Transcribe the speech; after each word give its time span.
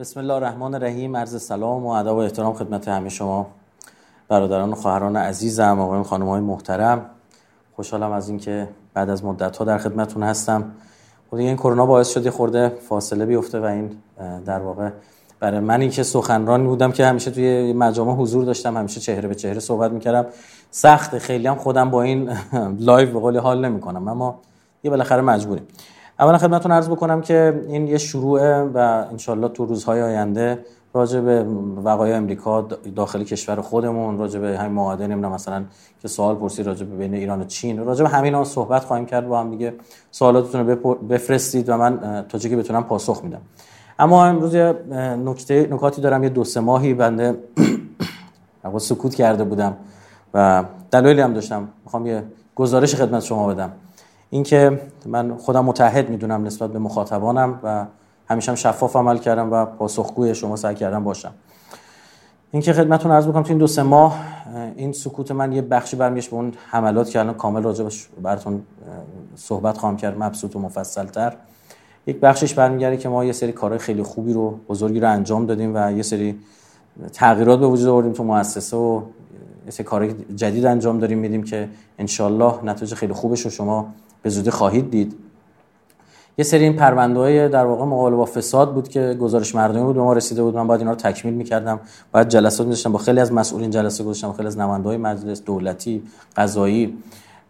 بسم 0.00 0.20
الله 0.20 0.34
الرحمن 0.34 0.74
الرحیم 0.74 1.16
عرض 1.16 1.42
سلام 1.42 1.86
و 1.86 1.88
ادب 1.88 2.12
و 2.12 2.16
احترام 2.16 2.54
خدمت 2.54 2.88
همه 2.88 3.08
شما 3.08 3.46
برادران 4.28 4.70
و 4.70 4.74
خواهران 4.74 5.16
عزیزم 5.16 5.80
آقایان 5.80 6.02
خانم 6.02 6.28
های 6.28 6.40
محترم. 6.40 7.06
خوشحالم 7.76 8.12
از 8.12 8.28
اینکه 8.28 8.68
بعد 8.94 9.10
از 9.10 9.24
مدت 9.24 9.56
ها 9.56 9.64
در 9.64 9.78
خدمتون 9.78 10.22
هستم. 10.22 10.60
خود 11.30 11.40
خب 11.40 11.46
این 11.46 11.56
کرونا 11.56 11.86
باعث 11.86 12.08
شد 12.08 12.28
خورده 12.28 12.68
فاصله 12.68 13.26
بیفته 13.26 13.60
و 13.60 13.64
این 13.64 13.90
در 14.46 14.60
واقع 14.60 14.90
برای 15.40 15.60
من 15.60 15.80
اینکه 15.80 16.02
سخنرانی 16.02 16.66
بودم 16.66 16.92
که 16.92 17.06
همیشه 17.06 17.30
توی 17.30 17.72
مجامع 17.72 18.12
حضور 18.14 18.44
داشتم 18.44 18.76
همیشه 18.76 19.00
چهره 19.00 19.28
به 19.28 19.34
چهره 19.34 19.60
صحبت 19.60 19.90
می‌کردم. 19.90 20.26
سخت 20.70 21.18
خیلی 21.18 21.46
هم 21.46 21.56
خودم 21.56 21.90
با 21.90 22.02
این 22.02 22.30
لایو 22.78 23.12
به 23.12 23.18
قول 23.18 23.38
حال 23.38 23.64
نمی‌کنم 23.64 24.08
اما 24.08 24.40
یه 24.82 24.90
بالاخره 24.90 25.22
مجبوریم. 25.22 25.66
اولا 26.20 26.38
خدمتتون 26.38 26.72
عرض 26.72 26.88
بکنم 26.88 27.20
که 27.20 27.62
این 27.68 27.88
یه 27.88 27.98
شروعه 27.98 28.62
و 28.62 28.78
انشالله 29.10 29.48
تو 29.48 29.66
روزهای 29.66 30.02
آینده 30.02 30.58
راجع 30.94 31.20
به 31.20 31.46
وقایع 31.84 32.16
امریکا 32.16 32.62
داخل 32.96 33.24
کشور 33.24 33.60
خودمون 33.60 34.18
راجع 34.18 34.40
به 34.40 34.58
همین 34.58 34.72
معاهده 34.72 35.06
نمی‌دونم 35.06 35.34
مثلا 35.34 35.64
که 36.02 36.08
سوال 36.08 36.34
پرسی 36.34 36.62
راجع 36.62 36.86
به 36.86 36.96
بین 36.96 37.14
ایران 37.14 37.40
و 37.40 37.44
چین 37.44 37.84
راجع 37.84 38.02
به 38.02 38.08
همین 38.08 38.34
ها 38.34 38.44
صحبت 38.44 38.84
خواهیم 38.84 39.06
کرد 39.06 39.28
با 39.28 39.40
هم 39.40 39.50
دیگه 39.50 39.74
سوالاتتون 40.10 40.68
رو 40.68 40.94
بفرستید 40.94 41.68
و 41.68 41.76
من 41.76 42.24
تا 42.28 42.38
که 42.38 42.56
بتونم 42.56 42.84
پاسخ 42.84 43.24
میدم. 43.24 43.40
اما 43.98 44.26
امروز 44.26 44.54
نکته 45.24 45.68
نکاتی 45.70 46.02
دارم 46.02 46.22
یه 46.22 46.28
دو 46.28 46.44
سه 46.44 46.60
ماهی 46.60 46.94
بنده 46.94 47.36
سکوت 48.78 49.14
کرده 49.14 49.44
بودم 49.44 49.76
و 50.34 50.64
دلایلی 50.90 51.20
هم 51.20 51.34
داشتم. 51.34 51.68
می‌خوام 51.84 52.06
یه 52.06 52.24
گزارش 52.54 52.94
خدمت 52.94 53.22
شما 53.22 53.46
بدم. 53.46 53.72
اینکه 54.30 54.80
من 55.06 55.36
خودم 55.36 55.64
متحد 55.64 56.10
می‌دونم 56.10 56.44
نسبت 56.44 56.72
به 56.72 56.78
مخاطبانم 56.78 57.60
و 57.62 57.86
همیشه 58.28 58.50
هم 58.50 58.56
شفاف 58.56 58.96
عمل 58.96 59.18
کردم 59.18 59.52
و 59.52 59.64
پاسخگوی 59.64 60.34
شما 60.34 60.56
سعی 60.56 60.74
کردم 60.74 61.04
باشم. 61.04 61.32
اینکه 62.50 62.72
خدمتتون 62.72 63.12
عرض 63.12 63.26
بکنم 63.26 63.42
تو 63.42 63.48
این 63.48 63.58
دو 63.58 63.66
سه 63.66 63.82
ماه 63.82 64.20
این 64.76 64.92
سکوت 64.92 65.30
من 65.30 65.52
یه 65.52 65.62
بخشی 65.62 65.96
برمیگشت 65.96 66.30
به 66.30 66.36
اون 66.36 66.52
حملات 66.70 67.10
که 67.10 67.20
الان 67.20 67.34
کامل 67.34 67.62
راجبش 67.62 68.08
براتون 68.22 68.62
صحبت 69.36 69.78
خواهم 69.78 69.96
کرد 69.96 70.22
مبسوط 70.22 70.56
و 70.56 70.58
مفصلتر. 70.58 71.36
یک 72.06 72.20
بخشش 72.20 72.54
برمیگرده 72.54 72.96
که 72.96 73.08
ما 73.08 73.24
یه 73.24 73.32
سری 73.32 73.52
کارهای 73.52 73.78
خیلی 73.78 74.02
خوبی 74.02 74.32
رو 74.32 74.58
بزرگی 74.68 75.00
رو 75.00 75.10
انجام 75.10 75.46
دادیم 75.46 75.72
و 75.74 75.92
یه 75.92 76.02
سری 76.02 76.38
تغییرات 77.12 77.60
به 77.60 77.66
وجود 77.66 77.88
آوردیم 77.88 78.12
تو 78.12 78.24
مؤسسه 78.24 78.76
و 78.76 79.02
یه 79.64 79.70
سری 79.70 79.84
کارهای 79.84 80.14
جدید 80.36 80.66
انجام 80.66 80.98
داریم 80.98 81.18
میدیم 81.18 81.42
که 81.42 81.68
انشالله 81.98 82.64
نتیجه 82.64 82.96
خیلی 82.96 83.12
خوبش 83.12 83.40
رو 83.40 83.50
شما 83.50 83.88
به 84.28 84.32
زودی 84.32 84.50
خواهید 84.50 84.90
دید. 84.90 85.16
یه 86.38 86.44
سری 86.44 86.64
این 86.64 86.76
پرونده 86.76 87.20
های 87.20 87.48
در 87.48 87.66
واقع 87.66 87.84
مقابل 87.84 88.16
با 88.16 88.24
فساد 88.24 88.74
بود 88.74 88.88
که 88.88 89.16
گزارش 89.20 89.54
مردمی 89.54 89.82
بود 89.82 89.94
به 89.94 90.02
ما 90.02 90.12
رسیده 90.12 90.42
بود. 90.42 90.56
من 90.56 90.66
باید 90.66 90.80
اینا 90.80 90.90
رو 90.90 90.96
تکمیل 90.96 91.34
می‌کردم. 91.34 91.80
باید 92.12 92.28
جلسات 92.28 92.66
می‌داشتم 92.66 92.92
با 92.92 92.98
خیلی 92.98 93.20
از 93.20 93.32
مسئولین 93.32 93.70
جلسه 93.70 94.04
گذاشتم. 94.04 94.32
خیلی 94.32 94.46
از 94.46 94.58
نماینده‌های 94.58 94.96
مجلس 94.96 95.42
دولتی 95.42 96.02
قضایی. 96.36 96.98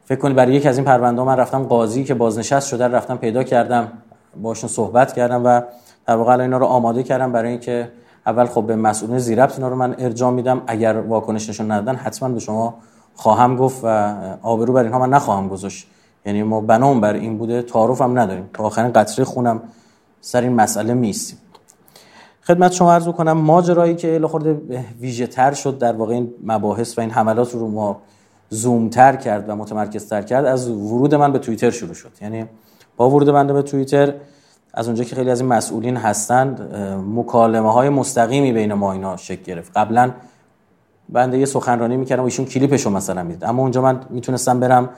فکر 0.05 0.19
کنید 0.19 0.37
برای 0.37 0.55
یکی 0.55 0.69
از 0.69 0.77
این 0.77 0.85
پرونده 0.85 1.23
من 1.23 1.37
رفتم 1.37 1.63
قاضی 1.63 2.05
که 2.05 2.15
بازنشست 2.15 2.69
شده 2.69 2.89
رفتم 2.89 3.17
پیدا 3.17 3.43
کردم. 3.43 3.89
باشون 4.43 4.71
صحبت 4.71 5.13
کردم 5.13 5.43
و 5.45 5.63
در 6.07 6.17
واقع 6.17 6.41
اینا 6.41 6.59
رو 6.59 6.67
آماده 6.67 7.03
کردم 7.03 7.33
برای 7.33 7.51
اینکه 7.51 7.89
اول 8.27 8.47
خب 8.47 8.63
به 8.63 8.77
مسئولین 8.77 9.19
زیربط 9.19 9.55
اینا 9.55 9.69
رو 9.69 9.77
من 9.77 9.95
ارجاع 9.99 10.31
میدم. 10.31 10.63
اگر 10.67 10.97
واکنش 10.97 11.49
نشون 11.49 11.71
ندادن 11.71 11.95
حتما 11.99 12.29
به 12.29 12.41
شما 12.41 12.75
خواهم 13.15 13.57
گفت 13.57 13.81
و 13.83 14.15
آبرو 14.43 14.73
بر 14.73 14.83
اینها 14.83 14.99
من 14.99 15.11
نخواهم 15.11 15.49
گذاشت. 15.49 15.87
یعنی 16.29 16.43
ما 16.43 16.61
بنام 16.61 17.01
بر 17.01 17.15
این 17.15 17.39
بوده 17.39 17.63
تعارف 17.63 18.03
هم 18.03 18.19
نداریم. 18.19 18.51
تا 18.53 18.65
آخرین 18.65 18.93
قطره 18.93 19.25
خونم 19.25 19.63
سر 20.21 20.41
این 20.41 20.53
مسئله 20.53 20.95
میستیم 20.95 21.39
خدمت 22.43 22.73
شما 22.73 22.93
عرض 22.93 23.09
کنم 23.09 23.33
ماجرایی 23.33 23.95
که 23.95 24.21
خورده 24.25 24.61
ویژه 25.01 25.27
تر 25.27 25.53
شد 25.53 25.79
در 25.79 25.93
واقع 25.93 26.15
این 26.15 26.35
مباحث 26.45 26.99
و 26.99 27.01
این 27.01 27.11
حملات 27.11 27.53
رو 27.53 27.69
ما 27.69 28.01
زوم 28.49 28.89
تر 28.89 29.17
کرد 29.17 29.49
و 29.49 29.57
متمرکز 29.57 30.09
تر 30.09 30.23
کرد 30.23 30.45
از 30.45 30.69
ورود 30.69 31.15
من 31.15 31.33
به 31.33 31.39
توییتر 31.39 31.71
شروع 31.71 31.95
شد. 31.95 32.11
یعنی 32.23 32.45
با 32.97 33.11
ورود 33.11 33.33
بنده 33.33 33.53
به 33.53 33.63
توییتر 33.63 34.15
از 34.75 34.87
اونجا 34.87 35.05
که 35.05 35.17
خیلی 35.17 35.31
از 35.31 35.41
این 35.41 35.49
مسئولین 35.49 35.97
هستند 35.97 36.75
مکالمه 37.15 37.73
های 37.73 37.89
مستقیمی 37.89 38.53
بین 38.53 38.73
ما 38.73 38.93
اینا 38.93 39.17
شکل 39.17 39.43
گرفت. 39.43 39.73
قبلا 39.77 40.11
بنده 41.09 41.39
یه 41.39 41.47
سخنرانی 41.47 41.97
می‌کردم 41.97 42.23
و 42.23 42.25
ایشون 42.25 42.45
کلیپشو 42.45 42.91
مثلا 42.91 43.23
می‌دید. 43.23 43.45
اما 43.45 43.63
اونجا 43.63 43.83
من 43.83 44.01
می‌تونستم 44.11 44.61
برم 44.61 44.89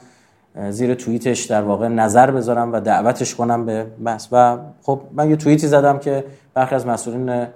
زیر 0.71 0.95
توییتش 0.95 1.45
در 1.45 1.63
واقع 1.63 1.89
نظر 1.89 2.31
بذارم 2.31 2.73
و 2.73 2.81
دعوتش 2.81 3.35
کنم 3.35 3.67
به 3.67 3.87
بحث. 4.05 4.29
و 4.33 4.59
خب 4.83 5.01
من 5.13 5.31
یه 5.31 5.37
توییتی 5.37 5.67
زدم 5.67 5.99
که 5.99 6.25
برخی 6.55 6.75
از 6.75 6.87
مسئولین 6.87 7.47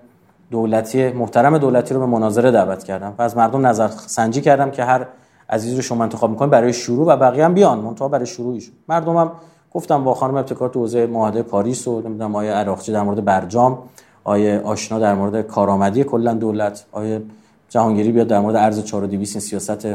دولتی 0.50 1.12
محترم 1.12 1.58
دولتی 1.58 1.94
رو 1.94 2.00
به 2.00 2.06
مناظره 2.06 2.50
دعوت 2.50 2.84
کردم 2.84 3.14
و 3.18 3.22
از 3.22 3.36
مردم 3.36 3.66
نظر 3.66 3.88
سنجی 3.88 4.40
کردم 4.40 4.70
که 4.70 4.84
هر 4.84 5.06
عزیزی 5.50 5.76
رو 5.76 5.82
شما 5.82 6.02
انتخاب 6.02 6.30
می‌کنید 6.30 6.50
برای 6.50 6.72
شروع 6.72 7.06
و 7.06 7.16
بقیه 7.16 7.44
هم 7.44 7.54
بیان 7.54 7.78
منتها 7.78 8.08
برای 8.08 8.26
شروعش 8.26 8.70
مردمم 8.88 9.32
گفتم 9.72 10.04
با 10.04 10.14
خانم 10.14 10.36
ابتکار 10.36 10.68
تو 10.68 10.80
حوزه 10.80 11.06
معاهده 11.06 11.42
پاریس 11.42 11.88
و 11.88 12.00
نمی‌دونم 12.00 12.36
آیه 12.36 12.52
عراقچی 12.52 12.92
در 12.92 13.02
مورد 13.02 13.24
برجام 13.24 13.78
آیه 14.24 14.60
آشنا 14.64 14.98
در 14.98 15.14
مورد 15.14 15.42
کارآمدی 15.42 16.04
کلا 16.04 16.34
دولت 16.34 16.84
آیه 16.92 17.22
جهانگیری 17.68 18.12
بیاد 18.12 18.26
در 18.26 18.40
مورد 18.40 18.56
ارز 18.56 18.84
4200 18.84 19.38
سیاست 19.38 19.86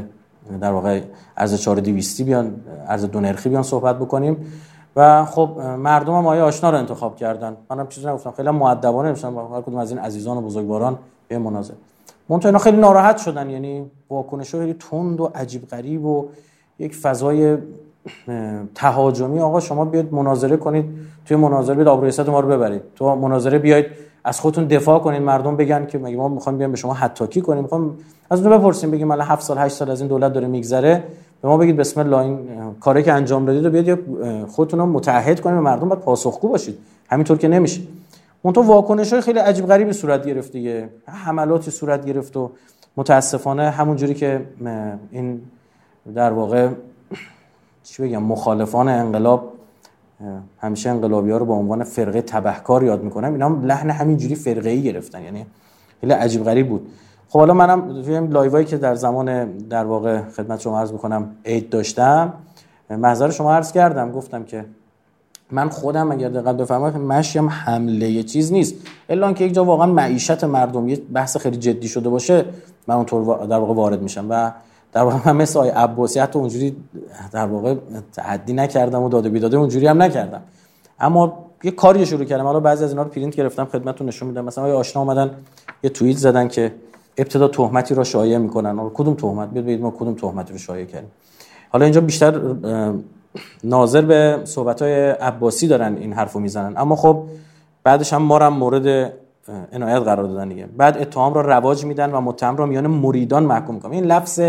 در 0.61 0.71
واقع 0.71 1.01
ارز 1.37 1.55
4200 1.55 2.21
بیان 2.21 2.55
ارز 2.87 3.05
دو 3.05 3.19
نرخی 3.19 3.49
بیان 3.49 3.63
صحبت 3.63 3.99
بکنیم. 3.99 4.37
و 4.95 5.25
خب 5.25 5.49
مردم 5.77 6.13
هم 6.15 6.27
آیه 6.27 6.41
آشنا 6.41 6.69
رو 6.69 6.77
انتخاب 6.77 7.15
کردن. 7.15 7.57
منم 7.69 7.87
چیزی 7.87 8.07
نگفتم. 8.07 8.31
خیلی 8.31 8.49
مؤدبانه 8.49 9.07
نمیشم 9.07 9.35
با 9.35 9.47
هر 9.47 9.61
کدوم 9.61 9.77
از 9.77 9.91
این 9.91 9.99
عزیزان 9.99 10.37
و 10.37 10.41
بزرگواران 10.41 10.97
به 11.27 11.37
مناظره. 11.37 11.77
منتها 12.29 12.49
اینا 12.49 12.59
خیلی 12.59 12.77
ناراحت 12.77 13.17
شدن. 13.17 13.49
یعنی 13.49 13.91
واکنش 14.09 14.51
خیلی 14.51 14.73
تند 14.73 15.21
و 15.21 15.31
عجیب 15.35 15.67
غریب 15.67 16.05
و 16.05 16.25
یک 16.79 16.95
فضای 16.95 17.57
تهاجمی. 18.75 19.39
آقا 19.39 19.59
شما 19.59 19.85
بیاید 19.85 20.13
مناظره 20.13 20.57
کنید. 20.57 20.85
توی 21.25 21.37
مناظره 21.37 21.75
بیاید 21.75 21.87
آبروی 21.87 22.11
ما 22.27 22.39
رو 22.39 22.47
ببرید. 22.47 22.81
تو 22.95 23.15
مناظره 23.15 23.59
بیاید 23.59 23.85
از 24.23 24.39
خودتون 24.39 24.65
دفاع 24.65 24.99
کنید. 24.99 25.21
مردم 25.21 25.55
بگن 25.55 25.85
که 25.85 25.97
مگه 25.97 26.17
ما 26.17 26.27
می‌خوایم 26.27 26.57
بیایم 26.57 26.71
به 26.71 26.77
شما 26.77 26.93
حتاکی 26.93 27.41
کنیم. 27.41 27.61
می‌خوام 27.61 27.97
از 28.29 28.45
اون 28.45 28.57
بپرسیم 28.57 28.91
بگیم 28.91 29.11
الان 29.11 29.27
7 29.27 29.41
سال 29.41 29.57
8 29.57 29.75
سال 29.75 29.91
از 29.91 29.99
این 30.01 30.09
دولت 30.09 30.33
داره 30.33 30.47
میگذره. 30.47 31.03
به 31.41 31.47
ما 31.47 31.57
بگید 31.57 31.77
بسم 31.77 31.99
الله 31.99 32.17
این 32.17 32.39
کاری 32.79 33.03
که 33.03 33.13
انجام 33.13 33.45
دادید 33.45 33.65
رو 33.65 33.71
بیاید 33.71 33.99
خودتون 34.47 34.79
رو 34.79 34.85
متعهد 34.85 35.39
کنید 35.39 35.55
به 35.55 35.61
مردم 35.61 35.89
باید 35.89 36.01
پاسخگو 36.01 36.47
باشید. 36.47 36.77
همینطور 37.09 37.37
که 37.37 37.47
نمیشه. 37.47 37.81
اون 38.41 38.53
تو 38.53 38.61
واکنش 38.61 39.13
های 39.13 39.21
خیلی 39.21 39.39
عجیب 39.39 39.65
غریبی 39.65 39.93
صورت 39.93 40.25
گرفت 40.25 40.51
دیگه. 40.51 40.89
حملاتی 41.05 41.71
صورت 41.71 42.05
گرفت 42.05 42.37
و 42.37 42.51
متاسفانه 42.97 43.69
همون 43.69 43.95
جوری 43.95 44.13
که 44.13 44.45
این 45.11 45.41
در 46.15 46.33
واقع 46.33 46.69
چی 47.83 48.03
بگم 48.03 48.23
مخالفان 48.23 48.87
انقلاب 48.87 49.53
همیشه 50.59 50.89
انقلابی 50.89 51.31
ها 51.31 51.37
رو 51.37 51.45
به 51.45 51.53
عنوان 51.53 51.83
فرقه 51.83 52.21
تبهکار 52.21 52.83
یاد 52.83 53.03
می‌کنم. 53.03 53.31
اینا 53.31 53.45
هم 53.45 53.65
لحن 53.65 53.89
همینجوری 53.89 54.35
فرقه 54.35 54.69
ای 54.69 54.83
گرفتن. 54.83 55.23
یعنی 55.23 55.45
خیلی 56.01 56.13
عجیب 56.13 56.43
غریب 56.43 56.69
بود. 56.69 56.87
خب 57.29 57.39
حالا 57.39 57.53
منم 57.53 58.03
توی 58.03 58.27
لایوایی 58.27 58.65
که 58.65 58.77
در 58.77 58.95
زمان 58.95 59.51
در 59.51 59.85
واقع 59.85 60.21
خدمت 60.21 60.61
شما 60.61 60.79
عرض 60.79 60.91
می‌کنم 60.91 61.29
عید 61.45 61.69
داشتم 61.69 62.33
محضر 62.89 63.29
شما 63.29 63.53
عرض 63.53 63.71
کردم 63.71 64.11
گفتم 64.11 64.43
که 64.43 64.65
من 65.51 65.69
خودم 65.69 66.11
اگر 66.11 66.29
دقت 66.29 66.57
بفرمایید 66.57 66.97
مشیم 66.97 67.49
حمله 67.49 68.09
یه 68.09 68.23
چیز 68.23 68.51
نیست. 68.51 68.75
الا 69.09 69.33
که 69.33 69.45
یک 69.45 69.53
جا 69.53 69.65
واقعا 69.65 69.87
معیشت 69.87 70.43
مردم 70.43 70.89
یه 70.89 71.01
بحث 71.13 71.37
خیلی 71.37 71.57
جدی 71.57 71.87
شده 71.87 72.09
باشه 72.09 72.45
من 72.87 72.95
اونطور 72.95 73.45
در 73.45 73.57
واقع 73.57 73.73
وارد 73.73 74.01
میشم 74.01 74.25
و 74.29 74.51
در 74.93 75.01
واقع 75.01 75.17
من 75.25 75.35
مثل 75.41 75.59
آقای 75.59 75.71
عباسی 75.71 76.19
حتی 76.19 76.39
اونجوری 76.39 76.75
در 77.31 77.45
واقع 77.45 77.75
تعدی 78.13 78.53
نکردم 78.53 79.03
و 79.03 79.09
داده 79.09 79.29
بیداده 79.29 79.57
اونجوری 79.57 79.87
هم 79.87 80.01
نکردم. 80.01 80.41
اما 80.99 81.45
یه 81.63 81.71
کاری 81.71 82.05
شروع 82.05 82.25
کردم. 82.25 82.43
حالا 82.43 82.59
بعضی 82.59 82.83
از 82.83 82.89
اینا 82.89 83.03
رو 83.03 83.09
پرینت 83.09 83.35
گرفتم 83.35 83.65
خدمتتون 83.65 84.07
نشون 84.07 84.27
میدم. 84.27 84.45
مثلا 84.45 84.77
آشنا 84.77 85.01
اومدن 85.01 85.31
یه 85.83 85.89
توییت 85.89 86.17
زدن 86.17 86.47
که 86.47 86.71
ابتدا 87.17 87.47
تهمتی 87.47 87.95
را 87.95 88.03
شایع 88.03 88.37
می‌کنن. 88.37 88.89
کدوم 88.93 89.13
تهمت؟ 89.13 89.49
بیاد 89.49 89.81
ما 89.81 89.91
کدوم 89.91 90.13
تهمتی 90.13 90.53
رو 90.53 90.59
شایع 90.59 90.85
کردیم. 90.85 91.11
حالا 91.69 91.85
اینجا 91.85 92.01
بیشتر 92.01 92.41
ناظر 93.63 94.01
به 94.01 94.41
صحبت 94.43 94.81
های 94.81 95.09
عباسی 95.09 95.67
دارن 95.67 95.97
این 95.97 96.13
حرفو 96.13 96.39
می‌زنن. 96.39 96.73
اما 96.77 96.95
خب 96.95 97.23
بعدش 97.83 98.13
هم 98.13 98.21
ما 98.21 98.39
هم 98.39 98.53
مورد 98.53 99.13
عنایت 99.73 100.03
قرار 100.03 100.25
دادن 100.25 100.49
دیگه. 100.49 100.65
بعد 100.77 100.97
اتهام 100.97 101.33
را 101.33 101.41
رواج 101.41 101.85
میدن 101.85 102.11
و 102.11 102.21
متهم 102.21 102.57
را 102.57 102.65
میان 102.65 102.87
مریدان 102.87 103.43
محکوم 103.43 103.75
می‌کنن. 103.75 103.91
این 103.91 104.05
لفظ 104.05 104.41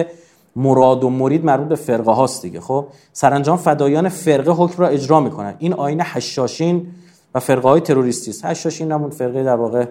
مراد 0.57 1.05
و 1.05 1.11
مرید 1.11 1.45
مربوط 1.45 1.69
به 1.69 1.75
فرقه 1.75 2.13
هاست 2.13 2.43
دیگه. 2.43 2.61
خب 2.61 2.87
سرانجام 3.13 3.57
فدایان 3.57 4.09
فرقه 4.09 4.51
حکم 4.51 4.83
را 4.83 4.89
اجرا 4.89 5.21
می‌کنن. 5.21 5.55
این 5.59 5.73
آین 5.73 6.01
حشاشین 6.01 6.87
و 7.35 7.41
فرقه 7.41 7.69
های 7.69 7.81
تروریستی 7.81 8.31
است. 8.31 8.45
حشاشین 8.45 8.93
همون 8.93 9.11
فرقه 9.11 9.45
در 9.45 9.57
واقع 9.57 9.85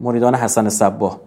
مریدان 0.00 0.34
حسن 0.34 0.68
صباه. 0.68 1.20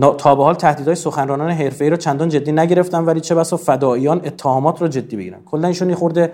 تا 0.00 0.34
به 0.34 0.44
حال 0.44 0.54
تهدیدهای 0.54 0.94
سخنرانان 0.94 1.50
حرفه‌ای 1.50 1.90
را 1.90 1.96
چندان 1.96 2.28
جدی 2.28 2.52
نگرفتن 2.52 3.04
ولی 3.04 3.20
چه 3.20 3.34
بسا 3.34 3.56
فداییان 3.56 4.20
اتهامات 4.24 4.82
را 4.82 4.88
جدی 4.88 5.16
بگیرن. 5.16 5.38
کلا 5.46 5.68
ایشون 5.68 5.90
یه 5.90 5.94
خورده 5.96 6.32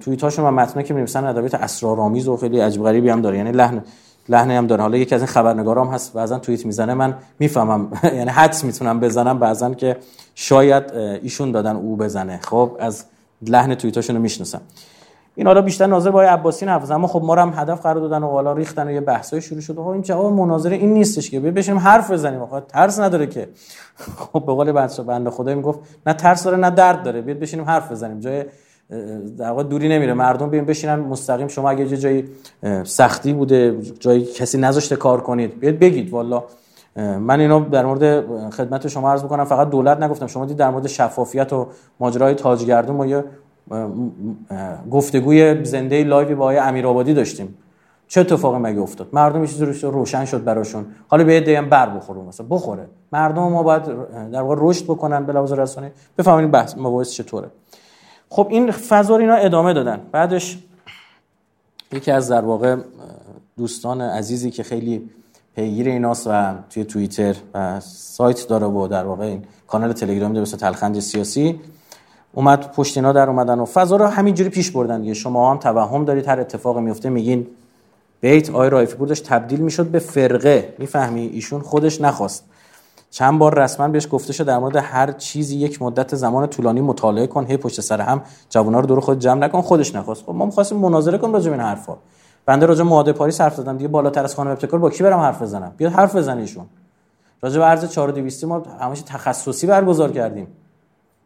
توییت 0.00 0.22
هاشون 0.22 0.44
و 0.44 0.50
متنایی 0.50 0.88
که 0.88 0.94
می‌نویسن 0.94 1.24
ادبیات 1.24 1.54
اسرارآمیز 1.54 2.28
و 2.28 2.36
خیلی 2.36 2.60
عجیب 2.60 2.82
غریبی 2.82 3.08
هم 3.08 3.20
داره. 3.22 3.36
یعنی 3.36 3.52
لحن 3.52 3.84
لحنی 4.28 4.54
هم 4.54 4.66
داره. 4.66 4.82
حالا 4.82 4.96
یکی 4.96 5.14
از 5.14 5.20
این 5.20 5.26
خبرنگارام 5.26 5.88
هست 5.88 6.12
بعضا 6.12 6.38
توییت 6.38 6.66
می‌زنه 6.66 6.94
من 6.94 7.14
می‌فهمم. 7.38 7.88
یعنی 8.18 8.30
حدس 8.30 8.64
می‌تونم 8.64 9.00
بزنم 9.00 9.38
بعضا 9.38 9.74
که 9.74 9.96
شاید 10.34 10.92
ایشون 11.22 11.52
دادن 11.52 11.76
او 11.76 11.96
بزنه. 11.96 12.40
خب 12.42 12.76
از 12.80 13.04
لحن 13.42 13.74
توییتاشون 13.74 14.16
رو 14.16 14.22
می‌شناسم. 14.22 14.60
این 15.36 15.46
حالا 15.46 15.62
بیشتر 15.62 15.86
ناظر 15.86 16.10
با 16.10 16.22
عباسی 16.22 16.66
نفس 16.66 16.90
اما 16.90 17.06
خب 17.06 17.22
ما 17.24 17.34
هم 17.34 17.52
هدف 17.56 17.82
قرار 17.82 18.00
دادن 18.00 18.22
و 18.22 18.28
حالا 18.28 18.52
ریختن 18.52 18.88
و 18.88 18.90
یه 18.90 19.00
بحثای 19.00 19.40
شروع 19.40 19.60
شد 19.60 19.74
خب 19.74 19.86
این 19.86 20.02
جواب 20.02 20.32
مناظره 20.32 20.76
این 20.76 20.94
نیستش 20.94 21.30
که. 21.30 21.40
بشینیم 21.40 21.80
حرف 21.80 22.10
بزنیم. 22.10 22.40
آقا 22.40 22.60
ترس 22.60 23.00
نداره 23.00 23.26
که. 23.26 23.48
خب 24.32 24.46
به 24.46 24.52
قول 24.52 24.72
بنده 25.06 25.30
خدا 25.30 25.54
می‌گفت 25.54 25.78
نه 26.06 26.12
ترس 26.12 26.44
داره 26.44 26.56
نه 26.56 26.70
درد 26.70 27.02
داره. 27.02 27.20
بیاد 27.22 27.38
بشینیم 27.38 27.64
حرف 27.64 27.92
بزنیم. 27.92 28.20
جای 28.20 28.44
در 29.38 29.50
واقع 29.50 29.62
دوری 29.62 29.88
نمیره. 29.88 30.14
مردم 30.14 30.50
بیان 30.50 30.64
بشینن 30.64 30.94
مستقیم 30.94 31.48
شما 31.48 31.70
اگه 31.70 31.86
جای 31.86 31.98
جایی 31.98 32.28
سختی 32.84 33.32
بوده 33.32 33.78
جایی 34.00 34.24
کسی 34.24 34.58
نذاشته 34.58 34.96
کار 34.96 35.20
کنید 35.20 35.60
بیاد 35.60 35.78
بگید. 35.78 36.10
والا 36.10 36.44
من 36.96 37.40
اینو 37.40 37.68
در 37.68 37.86
مورد 37.86 38.24
خدمت 38.50 38.88
شما 38.88 39.10
عرض 39.10 39.22
می‌کنم 39.22 39.44
فقط 39.44 39.70
دولت 39.70 40.02
نگفتم. 40.02 40.26
شما 40.26 40.46
دید 40.46 40.56
در 40.56 40.70
مورد 40.70 40.86
شفافیت 40.86 41.52
و 41.52 41.66
ماجرای 42.00 42.34
تاجگردون 42.34 42.96
ما 42.96 43.06
یه 43.06 43.24
گفتگوی 44.90 45.64
زنده 45.64 46.04
لایوی 46.04 46.34
با 46.34 46.44
آقای 46.44 46.58
امیرآبادی 46.58 47.14
داشتیم. 47.14 47.54
چه 48.08 48.20
اتفاقی 48.20 48.58
مگه 48.58 48.80
افتاد؟ 48.80 49.08
مردم 49.12 49.40
یه 49.40 49.46
چیزی 49.46 49.64
روشن 49.82 50.24
شد 50.24 50.44
براشون. 50.44 50.86
حالا 51.08 51.24
به 51.24 51.54
هم 51.58 51.68
بر 51.68 51.88
بخوره 51.88 52.20
مثلا 52.20 52.46
بخوره. 52.50 52.86
مردم 53.12 53.42
ما 53.42 53.62
باید 53.62 53.82
در 54.30 54.42
واقع 54.42 54.56
رشد 54.58 54.84
بکنن 54.84 55.26
به 55.26 55.32
لحاظ 55.32 55.52
رسانه 55.52 55.92
بفهمین 56.18 56.50
بحث 56.50 56.74
مباحث 56.76 57.10
چطوره. 57.10 57.48
خب 58.28 58.46
این 58.50 58.70
فضا 58.70 59.16
اینا 59.16 59.34
ادامه 59.34 59.72
دادن. 59.72 60.00
بعدش 60.12 60.58
یکی 61.92 62.10
از 62.10 62.28
در 62.28 62.44
واقع 62.44 62.76
دوستان 63.56 64.00
عزیزی 64.00 64.50
که 64.50 64.62
خیلی 64.62 65.10
پیگیر 65.56 65.88
ایناست 65.88 66.26
و 66.26 66.54
توی 66.70 66.84
توییتر 66.84 67.36
و 67.54 67.80
سایت 67.80 68.48
داره 68.48 68.66
و 68.66 68.86
در 68.86 69.04
واقع 69.04 69.24
این 69.24 69.44
کانال 69.66 69.92
تلگرامی 69.92 70.34
داره 70.34 70.46
تلخند 70.46 71.00
سیاسی 71.00 71.60
اومد 72.34 72.72
پشت 72.72 72.96
اینا 72.96 73.12
در 73.12 73.28
اومدن 73.28 73.58
و 73.58 73.64
فضا 73.64 73.96
رو 73.96 74.06
همینجوری 74.06 74.50
پیش 74.50 74.70
بردن 74.70 75.00
دیگه. 75.00 75.14
شما 75.14 75.50
هم 75.50 75.56
توهم 75.56 76.04
دارید 76.04 76.28
هر 76.28 76.40
اتفاقی 76.40 76.80
میفته 76.80 77.08
میگین 77.08 77.46
بیت 78.20 78.50
آی 78.50 78.70
رایفی 78.70 78.96
پور 78.96 79.08
داشت 79.08 79.26
تبدیل 79.26 79.60
می‌شد 79.60 79.86
به 79.86 79.98
فرقه. 79.98 80.74
می‌فهمی؟ 80.78 81.26
ایشون 81.26 81.60
خودش 81.60 82.00
نخواست. 82.00 82.44
چند 83.10 83.38
بار 83.38 83.58
رسما 83.58 83.88
بهش 83.88 84.08
گفته 84.10 84.32
شد 84.32 84.44
در 84.44 84.58
مورد 84.58 84.76
هر 84.76 85.12
چیزی 85.12 85.56
یک 85.56 85.82
مدت 85.82 86.14
زمان 86.14 86.46
طولانی 86.46 86.80
مطالعه 86.80 87.26
کن 87.26 87.46
هی 87.46 87.56
پشت 87.56 87.80
سر 87.80 88.00
هم 88.00 88.22
جوونا 88.50 88.80
رو 88.80 88.86
دور 88.86 89.00
خود 89.00 89.18
جمع 89.18 89.40
نکن 89.40 89.60
خودش 89.60 89.94
نخواست. 89.94 90.24
خب 90.24 90.32
ما 90.34 90.44
می‌خواستیم 90.44 90.78
مناظره 90.78 91.18
کنیم 91.18 91.34
راجع 91.34 91.50
به 91.50 91.56
این 91.56 91.66
حرفا. 91.66 91.96
بنده 92.46 92.66
راجع 92.66 92.82
معاهده 92.82 93.12
پاریس 93.12 93.40
حرف 93.40 93.54
زدم 93.54 93.76
دیگه. 93.76 93.88
بالاتر 93.88 94.24
از 94.24 94.34
خانم 94.34 94.50
ابتکار 94.50 94.80
با 94.80 94.90
کی 94.90 95.02
برم 95.02 95.18
حرف 95.18 95.42
بزنم؟ 95.42 95.72
بیاد 95.76 95.92
حرف 95.92 96.16
بزنه 96.16 96.40
ایشون. 96.40 96.66
راجع 97.42 97.58
به 97.58 97.66
ارز 97.66 97.90
4200 97.90 98.44
ما 98.44 98.62
همش 98.80 99.00
تخصصی 99.00 99.66
برگزار 99.66 100.12
کردیم. 100.12 100.46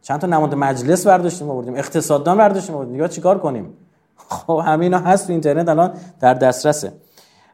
چند 0.01 0.19
تا 0.19 0.27
نماد 0.27 0.55
مجلس 0.55 1.07
برداشتیم 1.07 1.49
آوردیم. 1.49 1.75
اقتصاددان 1.75 2.37
برداشتیم 2.37 2.75
آوردیم. 2.75 2.93
دیگه 2.93 3.07
چیکار 3.07 3.37
کنیم؟ 3.37 3.73
خب 4.29 4.61
همه 4.65 4.97
هست 4.97 5.27
تو 5.27 5.33
اینترنت 5.33 5.69
الان 5.69 5.93
در 6.19 6.33
دسترسه. 6.33 6.91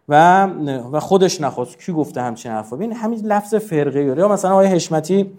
و 0.10 0.46
و 0.92 1.00
خودش 1.00 1.42
نخواست. 1.42 1.80
کی 1.80 1.94
گفته 1.94 2.22
همچین 2.22 2.52
حرفا؟ 2.52 2.76
ببین 2.76 2.94
همین 2.94 3.20
لفظ 3.26 3.56
فرقه 3.56 4.04
یا 4.04 4.28
مثلا 4.28 4.52
آقای 4.52 4.68
حشمتی 4.68 5.32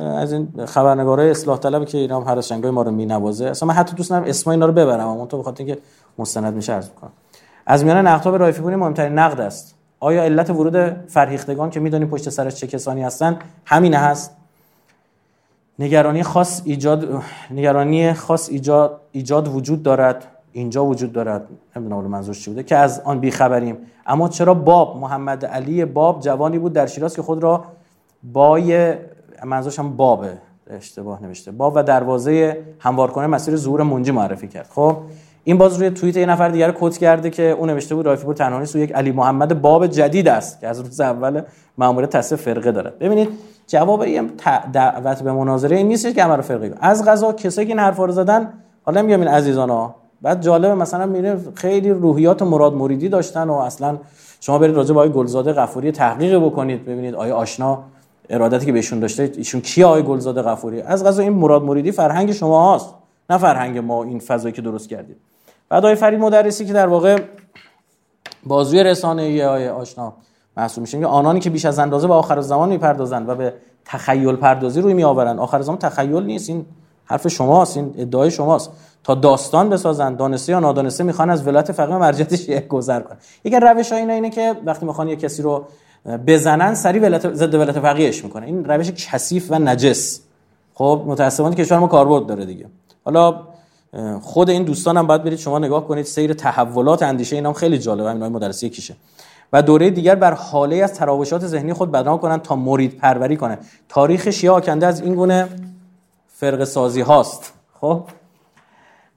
از 0.00 0.32
این 0.32 0.48
خبرنگارای 0.66 1.30
اصلاح 1.30 1.58
طلب 1.58 1.84
که 1.84 1.98
اینا 1.98 2.20
هر 2.20 2.70
ما 2.70 2.82
رو 2.82 2.90
مینوازه. 2.90 3.46
اصلا 3.46 3.68
من 3.68 3.74
حتی 3.74 3.96
دوست 3.96 4.12
ندارم 4.12 4.28
اسم 4.28 4.50
اینا 4.50 4.66
رو 4.66 4.72
ببرم 4.72 5.08
اما 5.08 5.26
تو 5.26 5.38
بخاطر 5.38 5.64
اینکه 5.64 5.80
مستند 6.18 6.54
میشه 6.54 6.72
عرض 6.72 6.88
می‌کنم. 6.88 7.10
از 7.66 7.84
میان 7.84 8.06
نقدها 8.06 8.30
به 8.30 8.36
رایفی 8.36 8.62
مهمترین 8.62 9.18
نقد 9.18 9.40
است. 9.40 9.74
آیا 10.00 10.22
علت 10.22 10.50
ورود 10.50 10.76
فرهیختگان 11.08 11.70
که 11.70 11.80
می‌دونیم 11.80 12.08
پشت 12.08 12.30
سرش 12.30 12.54
چه 12.54 12.66
کسانی 12.66 13.02
هستن؟ 13.02 13.38
همین 13.64 13.94
هست. 13.94 14.36
نگرانی 15.78 16.22
خاص 16.22 16.62
ایجاد 16.64 17.22
نگرانی 17.50 18.12
خاص 18.12 18.48
ایجاد 18.48 19.00
ایجاد 19.12 19.48
وجود 19.48 19.82
دارد. 19.82 20.24
اینجا 20.52 20.84
وجود 20.84 21.12
دارد. 21.12 21.46
نمی‌دونم 21.76 22.06
منظورش 22.06 22.44
چی 22.44 22.50
بوده. 22.50 22.62
که 22.62 22.76
از 22.76 23.00
آن 23.04 23.20
بیخبریم. 23.20 23.76
اما 24.06 24.28
چرا 24.28 24.54
باب 24.54 24.96
محمد 24.96 25.46
علی 25.46 25.84
باب 25.84 26.20
جوانی 26.20 26.58
بود 26.58 26.72
در 26.72 26.86
شیراز 26.86 27.16
که 27.16 27.22
خود 27.22 27.42
را 27.42 27.64
بای 28.32 28.94
منظورش 29.44 29.78
هم 29.78 29.96
بابه. 29.96 30.32
اشتباه 30.70 31.22
نوشته. 31.22 31.50
باب 31.50 31.72
و 31.76 31.82
دروازه 31.82 32.64
هموار 32.78 33.10
کنه 33.10 33.26
مسیر 33.26 33.56
ظهور 33.56 33.82
منجی 33.82 34.10
معرفی 34.10 34.48
کرد. 34.48 34.68
خب 34.74 34.96
این 35.44 35.58
باز 35.58 35.76
روی 35.76 35.90
توییت 35.90 36.16
یه 36.16 36.26
نفر 36.26 36.48
دیگر 36.48 36.74
کد 36.80 36.96
کرده 36.96 37.30
که 37.30 37.42
اون 37.42 37.70
نوشته 37.70 37.94
بود 37.94 38.06
رایفی 38.06 38.24
پور 38.24 38.34
تنهایی 38.34 38.68
یک 38.74 38.92
علی 38.92 39.12
محمد 39.12 39.62
باب 39.62 39.86
جدید 39.86 40.28
است 40.28 40.60
که 40.60 40.68
از 40.68 40.80
روز 40.80 41.00
اول 41.00 41.42
ماموریت 41.78 42.10
تصفیه 42.10 42.38
فرقه 42.38 42.72
دارد. 42.72 42.98
ببینید 42.98 43.28
جواب 43.68 44.00
این 44.00 44.30
دعوت 44.72 45.22
به 45.22 45.32
مناظره 45.32 45.76
این 45.76 45.88
نیست 45.88 46.14
که 46.14 46.24
همه 46.24 46.42
فرقه 46.42 46.74
از 46.80 47.04
غذا 47.04 47.32
کسایی 47.32 47.66
که 47.66 47.72
این 47.72 47.80
حرفا 47.80 48.04
رو 48.04 48.12
زدن 48.12 48.52
حالا 48.82 49.02
میگم 49.02 49.20
این 49.20 49.28
عزیزانا 49.28 49.94
بعد 50.22 50.42
جالبه 50.42 50.74
مثلا 50.74 51.06
میره 51.06 51.38
خیلی 51.54 51.90
روحیات 51.90 52.42
مراد 52.42 52.74
مریدی 52.74 53.08
داشتن 53.08 53.48
و 53.48 53.52
اصلا 53.52 53.98
شما 54.40 54.58
برید 54.58 54.76
راجع 54.76 54.94
به 54.94 55.00
آقای 55.00 55.12
گلزاده 55.12 55.52
غفوری 55.52 55.92
تحقیق 55.92 56.38
بکنید 56.38 56.84
ببینید 56.84 57.14
آیا 57.14 57.36
آشنا 57.36 57.82
ارادتی 58.30 58.66
که 58.66 58.72
بهشون 58.72 59.00
داشته 59.00 59.32
ایشون 59.36 59.60
کی 59.60 59.84
آقای 59.84 60.02
گلزاده 60.02 60.42
غفوری؟ 60.42 60.82
از 60.82 61.04
غذا 61.04 61.22
این 61.22 61.32
مراد 61.32 61.62
مریدی 61.62 61.92
فرهنگ 61.92 62.32
شما 62.32 62.72
هاست 62.72 62.94
نه 63.30 63.38
فرهنگ 63.38 63.78
ما 63.78 64.04
این 64.04 64.18
فضایی 64.18 64.54
که 64.54 64.62
درست 64.62 64.88
کردید. 64.88 65.16
بعد 65.68 65.84
آقای 65.84 65.94
فرید 65.94 66.20
مدرسی 66.20 66.66
که 66.66 66.72
در 66.72 66.86
واقع 66.86 67.22
بازوی 68.46 68.84
رسانه 68.84 69.22
ای 69.22 69.44
آقای 69.44 69.68
آشنا 69.68 70.12
محسوب 70.58 70.80
میشه. 70.80 71.06
آنانی 71.06 71.40
که 71.40 71.50
بیش 71.50 71.64
از 71.64 71.78
اندازه 71.78 72.08
به 72.08 72.14
آخر 72.14 72.40
زمان 72.40 72.68
می‌پردازند 72.68 73.28
و 73.28 73.34
به 73.34 73.54
تخیل 73.84 74.36
پردازی 74.36 74.80
روی 74.80 74.94
میآورند. 74.94 75.38
آخر 75.38 75.60
زمان 75.60 75.78
تخیل 75.78 76.22
نیست. 76.22 76.48
این 76.48 76.66
حرف 77.04 77.28
شماست. 77.28 77.76
این 77.76 77.94
ادعای 77.98 78.30
شماست. 78.30 78.70
تا 79.04 79.14
داستان 79.14 79.70
بسازن 79.70 80.14
دانسته 80.14 80.52
یا 80.52 80.60
نادانسته 80.60 81.04
می‌خوان 81.04 81.30
از 81.30 81.46
ولایت 81.46 81.72
فقیه 81.72 82.36
شیعه 82.36 82.60
گذر 82.60 83.00
کنن. 83.00 83.16
یکی 83.44 83.56
روش 83.60 83.92
ها 83.92 83.98
اینه 83.98 84.12
اینه 84.12 84.30
که 84.30 84.54
وقتی 84.64 84.86
می‌خوان 84.86 85.08
یه 85.08 85.16
کسی 85.16 85.42
رو 85.42 85.64
بزنن 86.26 86.74
سری 86.74 86.98
ولایت 86.98 87.34
ضد 87.34 87.54
ولایت 87.54 87.80
فقیهش 87.80 88.24
می‌کنه 88.24 88.46
این 88.46 88.64
روش 88.64 88.90
کثیف 88.90 89.46
و 89.50 89.58
نجس. 89.58 90.20
خب 90.74 91.02
متاسفانه 91.06 91.56
کشور 91.56 91.78
ما 91.78 91.86
کاربرد 91.86 92.26
داره 92.26 92.44
دیگه. 92.44 92.66
حالا 93.04 93.40
خود 94.22 94.50
این 94.50 94.64
دوستان 94.64 94.96
هم 94.96 95.06
باید 95.06 95.24
برید 95.24 95.38
شما 95.38 95.58
نگاه 95.58 95.86
کنید. 95.86 96.04
سیر 96.04 96.32
تحولات 96.32 97.02
اندیشه 97.02 97.36
اینام 97.36 97.52
خیلی 97.52 97.78
جالبه. 97.78 98.10
همین 98.10 98.26
مدرسی 98.26 98.68
کیشه 98.68 98.96
و 99.52 99.62
دوره 99.62 99.90
دیگر 99.90 100.14
بر 100.14 100.32
حاله 100.32 100.76
از 100.76 100.94
تراوشات 100.94 101.46
ذهنی 101.46 101.72
خود 101.72 101.90
بدنام 101.90 102.18
کنند 102.18 102.42
تا 102.42 102.56
مرید 102.56 102.96
پروری 102.96 103.36
کنه 103.36 103.58
تاریخ 103.88 104.30
شیعه 104.30 104.52
آکنده 104.52 104.86
از 104.86 105.00
این 105.00 105.14
گونه 105.14 105.48
فرق 106.28 106.64
سازی 106.64 107.00
هاست. 107.00 107.52
خب؟ 107.80 108.02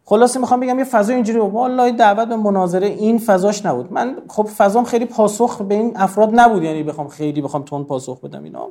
خلاصه 0.06 0.40
می‌خوام 0.40 0.60
بگم 0.60 0.80
یه 0.80 0.86
فضا 0.86 1.14
اینجوری 1.14 1.40
والله 1.40 1.92
دعوت 1.92 2.28
به 2.28 2.36
مناظره 2.36 2.88
این 2.88 3.18
فضاش 3.18 3.66
نبود. 3.66 3.94
من 3.94 4.18
خب 4.28 4.44
فضام 4.44 4.84
خیلی 4.84 5.06
پاسخ 5.06 5.62
به 5.62 5.76
این 5.76 5.94
افراد 5.96 6.30
نبود. 6.34 6.64
یعنی 6.64 6.84
بخوام 6.84 7.08
خیلی 7.08 7.42
بخوام 7.42 7.64
تون 7.64 7.84
پاسخ 7.84 8.22
بدم 8.22 8.44
اینا. 8.44 8.68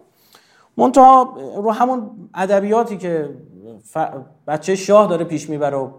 منتها 0.77 1.37
رو 1.57 1.71
همون 1.71 2.11
ادبیاتی 2.35 2.97
که 2.97 3.29
بچه 4.47 4.77
شاه 4.77 5.09
داره 5.09 5.25
پیش 5.25 5.51
می‌بره 5.51 5.77
و 5.77 5.91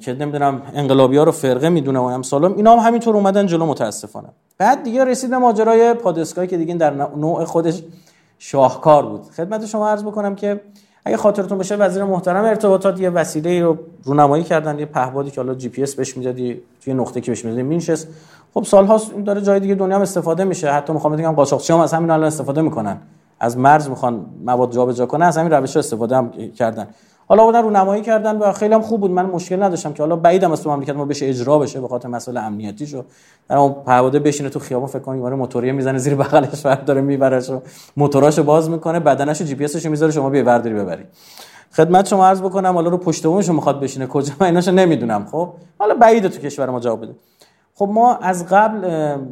که 0.00 0.14
نمی‌دونم 0.14 0.62
انقلابی 0.74 1.16
ها 1.16 1.24
رو 1.24 1.32
فرقه 1.32 1.68
می‌دونه 1.68 1.98
و 1.98 2.02
امثالم 2.02 2.54
اینا 2.56 2.76
هم 2.76 2.86
همینطور 2.86 3.16
اومدن 3.16 3.46
جلو 3.46 3.66
متاسفانه. 3.66 4.28
بعد 4.58 4.82
دیگه 4.82 5.04
رسید 5.04 5.30
به 5.30 5.38
ماجرای 5.38 5.94
پادسکایی 5.94 6.48
که 6.48 6.56
دیگه 6.56 6.74
در 6.74 6.94
نوع 7.16 7.44
خودش 7.44 7.82
شاهکار 8.38 9.06
بود. 9.06 9.22
خدمت 9.36 9.66
شما 9.66 9.88
عرض 9.88 10.02
بکنم 10.02 10.34
که 10.34 10.60
اگه 11.04 11.16
خاطرتون 11.16 11.58
باشه 11.58 11.76
وزیر 11.76 12.04
محترم 12.04 12.44
ارتباطات 12.44 13.00
یه 13.00 13.10
وسیله 13.10 13.62
رو 13.62 13.78
رونمایی 14.04 14.44
کردن 14.44 14.78
یه 14.78 14.86
پهبادی 14.86 15.30
که 15.30 15.40
حالا 15.40 15.54
جی 15.54 15.68
پی 15.68 15.82
اس 15.82 15.94
بهش 15.94 16.16
می‌دادی 16.16 16.62
توی 16.80 16.94
نقطه 16.94 17.20
که 17.20 17.30
بهش 17.30 17.44
می‌دادی 17.44 17.62
مینشست. 17.62 18.08
خب 18.54 18.62
سالهاست 18.64 19.12
این 19.12 19.24
داره 19.24 19.40
جای 19.40 19.60
دیگه 19.60 19.74
دنیا 19.74 19.96
هم 19.96 20.02
استفاده 20.02 20.44
میشه. 20.44 20.70
حتی 20.70 20.92
می‌خوام 20.92 21.16
بگم 21.16 21.32
قاچاقچی 21.32 21.72
هم 21.72 21.80
از 21.80 21.92
همین 21.92 22.10
الان 22.10 22.26
استفاده 22.26 22.62
می‌کنن. 22.62 22.98
از 23.40 23.58
مرز 23.58 23.88
می‌خوان 23.88 24.26
مواد 24.44 24.72
جابجا 24.72 25.06
کنن 25.06 25.26
از 25.26 25.38
همین 25.38 25.52
روش 25.52 25.76
استفاده 25.76 26.16
هم 26.16 26.30
کردن. 26.30 26.88
حالا 27.28 27.44
بودن 27.44 27.62
رو 27.62 27.70
نمایی 27.70 28.02
کردن 28.02 28.36
و 28.36 28.52
خیلی 28.52 28.74
هم 28.74 28.82
خوب 28.82 29.00
بود. 29.00 29.10
من 29.10 29.26
مشکل 29.26 29.62
نداشتم 29.62 29.92
که 29.92 30.02
حالا 30.02 30.16
بعیدم 30.16 30.52
از 30.52 30.62
تو 30.62 30.70
مملکت 30.70 30.96
ما 30.96 31.04
بشه 31.04 31.28
اجرا 31.28 31.58
بشه 31.58 31.80
به 31.80 31.88
خاطر 31.88 32.08
مسائل 32.08 32.36
امنیتی 32.36 32.86
شو 32.86 33.04
در 33.48 33.56
اون 33.56 33.74
پهواده 33.86 34.18
بشینه 34.18 34.48
تو 34.48 34.58
خیابون 34.58 34.88
فکر 34.88 34.98
کنید 34.98 35.22
ماره 35.22 35.36
موتوریه 35.36 35.72
می‌زنه 35.72 35.98
زیر 35.98 36.14
بغلش 36.14 36.64
ور 36.66 36.74
داره 36.74 37.00
میبرش 37.00 37.50
و 37.50 37.60
موتوراشو 37.96 38.42
باز 38.42 38.70
می‌کنه 38.70 39.00
بدنشو 39.00 39.44
جی 39.44 39.54
پی 39.54 39.64
اسشو 39.64 39.90
می‌ذاره 39.90 40.12
شما 40.12 40.30
بیا 40.30 40.44
برداری 40.44 40.74
ببری. 40.74 41.04
خدمت 41.72 42.06
شما 42.06 42.26
عرض 42.26 42.42
بکنم 42.42 42.74
حالا 42.74 42.90
رو 42.90 42.96
پشت 42.96 43.26
بومشو 43.26 43.52
می‌خواد 43.52 43.80
بشینه 43.80 44.06
کجا؟ 44.06 44.32
من 44.40 44.46
ایناشو 44.46 44.72
نمی‌دونم 44.72 45.26
خب؟ 45.30 45.48
حالا 45.78 45.94
بعیده 45.94 46.28
تو 46.28 46.40
کشور 46.40 46.70
ما 46.70 46.80
جواب 46.80 47.02
بده. 47.02 47.14
خب 47.74 47.88
ما 47.92 48.16
از 48.16 48.46
قبل 48.46 48.84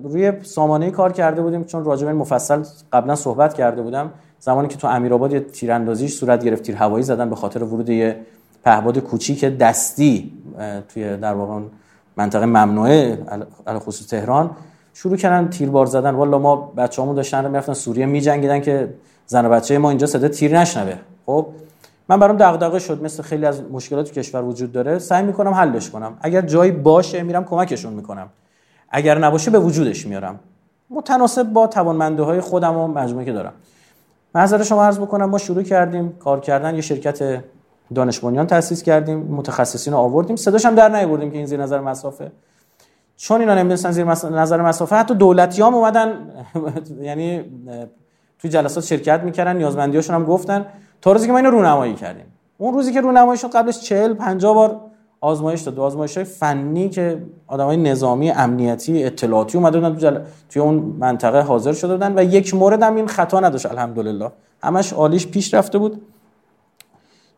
روی 0.05 0.33
سامانه 0.43 0.91
کار 0.91 1.13
کرده 1.13 1.43
بودیم 1.43 1.65
چون 1.65 1.85
راجع 1.85 2.13
مفصل 2.13 2.63
قبلا 2.93 3.15
صحبت 3.15 3.55
کرده 3.55 3.83
بودم. 3.83 4.11
زمانی 4.45 4.69
که 4.69 4.77
تو 4.77 4.87
امیرآباد 4.89 5.33
یه 5.33 5.41
تیراندازیش 5.41 6.15
صورت 6.15 6.45
گرفت 6.45 6.63
تیر 6.63 6.77
هوایی 6.77 7.03
زدن 7.03 7.31
به 7.31 7.37
خاطر 7.37 7.63
ورود 7.63 7.89
یه 7.89 8.17
پهباد 8.65 8.99
کوچیک 8.99 9.45
دستی 9.45 10.33
توی 10.89 11.17
در 11.17 11.35
واقع 11.35 11.61
منطقه 12.17 12.47
ممنوعه 12.47 13.19
علی 13.67 13.79
خصوص 13.79 14.07
تهران. 14.07 14.51
شروع 14.95 15.17
کردن 15.17 15.49
تیربار 15.49 15.87
زدن. 15.87 16.15
والا 16.15 16.39
ما 16.39 16.57
بچه‌هامون 16.57 17.17
داشتن 17.17 17.51
می‌رفتن 17.51 17.73
سوریه 17.73 18.07
میجنگیدن 18.07 18.61
که 18.61 18.95
زن 19.27 19.47
و 19.47 19.49
بچه 19.49 19.79
ما 19.79 19.89
اینجا 19.89 20.07
صدا 20.07 20.29
تیر 20.29 20.59
نشنوه. 20.59 20.95
خب 21.27 21.47
من 22.09 22.21
برام 22.21 22.37
دغدغه 22.37 22.79
شد. 22.79 23.03
مثل 23.03 23.23
خیلی 23.23 23.47
از 23.47 23.63
مشکلات 23.73 24.11
کشور 24.11 24.43
وجود 24.43 24.73
داره. 24.73 24.99
سعی 24.99 25.23
می‌کنم 25.23 25.55
حلش 25.55 25.91
کنم. 25.91 26.17
اگر 26.21 26.41
جایی 26.41 26.73
باشه 26.73 27.23
میرم 27.23 27.45
کمکشون 27.45 27.93
می‌کنم. 27.93 28.29
اگر 28.91 29.19
نباشه 29.19 29.51
به 29.51 29.59
وجودش 29.59 30.07
میارم. 30.07 30.41
متناسب 30.91 31.43
با 31.43 31.67
توانمنده 31.67 32.23
های 32.23 32.41
خودم 32.41 32.77
و 32.77 32.87
مجموعه 32.87 33.25
که 33.25 33.33
دارم. 33.33 33.53
نظر 34.35 34.63
شما 34.63 34.85
عرض 34.85 34.99
بکنم 34.99 35.31
ما 35.31 35.39
شروع 35.39 35.63
کردیم 35.63 36.13
کار 36.13 36.41
کردن 36.41 36.75
یه 36.75 36.81
شرکت 36.81 37.45
دانش 37.95 38.21
بنیان 38.21 38.47
تاسیس 38.47 38.83
کردیم 38.83 39.19
متخصصین 39.19 39.93
رو 39.93 39.99
آوردیم. 39.99 40.37
صداش 40.37 40.67
هم 40.67 40.75
در 40.75 40.89
نیاوردیم 40.89 41.31
که 41.31 41.37
این 41.37 41.47
زیر 41.47 41.63
نظر 41.63 41.81
مسافه. 41.81 42.33
چون 43.17 43.41
اینا 43.41 43.55
نمی‌دونستن 43.55 43.91
زیر 43.91 44.05
نظر 44.31 44.63
مسافه 44.63 44.97
حتی 44.97 45.15
دولتیام 45.15 45.75
اومدن 45.75 46.13
یعنی 47.01 47.45
توی 48.39 48.51
جلسات 48.51 48.85
شرکت 48.85 49.21
می‌کردن 49.21 49.57
نیازمندیاشون 49.57 50.15
هم 50.15 50.25
گفتن 50.25 50.67
تا 51.01 51.13
روزی 51.13 51.27
که 51.27 51.33
ما 51.33 51.39
اینو 51.39 51.51
رونمایی 51.51 51.95
کردیم. 51.95 52.27
اون 52.59 52.75
روزی 52.75 52.93
که 52.93 53.01
رونمایی 53.01 53.39
شد 53.39 53.51
قبلش 53.51 53.81
40 53.81 54.15
50 54.15 54.55
بار 54.55 54.81
آزمایش 55.25 55.61
داد. 55.61 55.79
آزمایش 55.79 56.17
های 56.17 56.25
فنی 56.25 56.89
که 56.89 57.23
های 57.49 57.77
نظامی 57.77 58.31
امنیتی 58.31 59.05
اطلاعاتی 59.05 59.59
اومده 59.59 59.81
بودن 59.81 59.99
جل... 59.99 60.19
توی 60.49 60.63
اون 60.63 60.75
منطقه 60.99 61.41
حاضر 61.41 61.73
شده 61.73 61.93
بودن 61.93 62.19
و 62.19 62.23
یک 62.23 62.55
مورد 62.55 62.83
هم 62.83 62.97
این 62.97 63.07
خطا 63.07 63.41
نداشت 63.41 63.67
الحمدلله. 63.67 64.31
همش 64.63 64.93
عالیش 64.93 65.27
پیش 65.27 65.55
رفته 65.55 65.79
بود. 65.79 66.03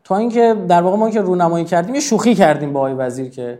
تا 0.03 0.17
اینکه 0.17 0.55
در 0.67 0.81
واقع 0.81 0.97
ما 0.97 1.09
که 1.09 1.21
رونمایی 1.21 1.65
کردیم 1.65 1.95
یه 1.95 2.01
شوخی 2.01 2.35
کردیم 2.35 2.73
با 2.73 2.79
آقای 2.79 2.93
وزیر 2.93 3.29
که 3.29 3.59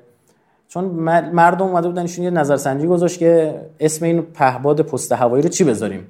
چون 0.67 0.85
مردم 1.33 1.65
اومده 1.65 1.87
بودن 1.87 2.01
ایشون 2.01 2.23
یه 2.23 2.29
نظرسنجی 2.29 2.87
گذاشت 2.87 3.19
که 3.19 3.61
اسم 3.79 4.05
این 4.05 4.21
پهباد 4.21 4.81
پست 4.81 5.11
هوایی 5.11 5.43
رو 5.43 5.49
چی 5.49 5.63
بذاریم؟ 5.63 6.07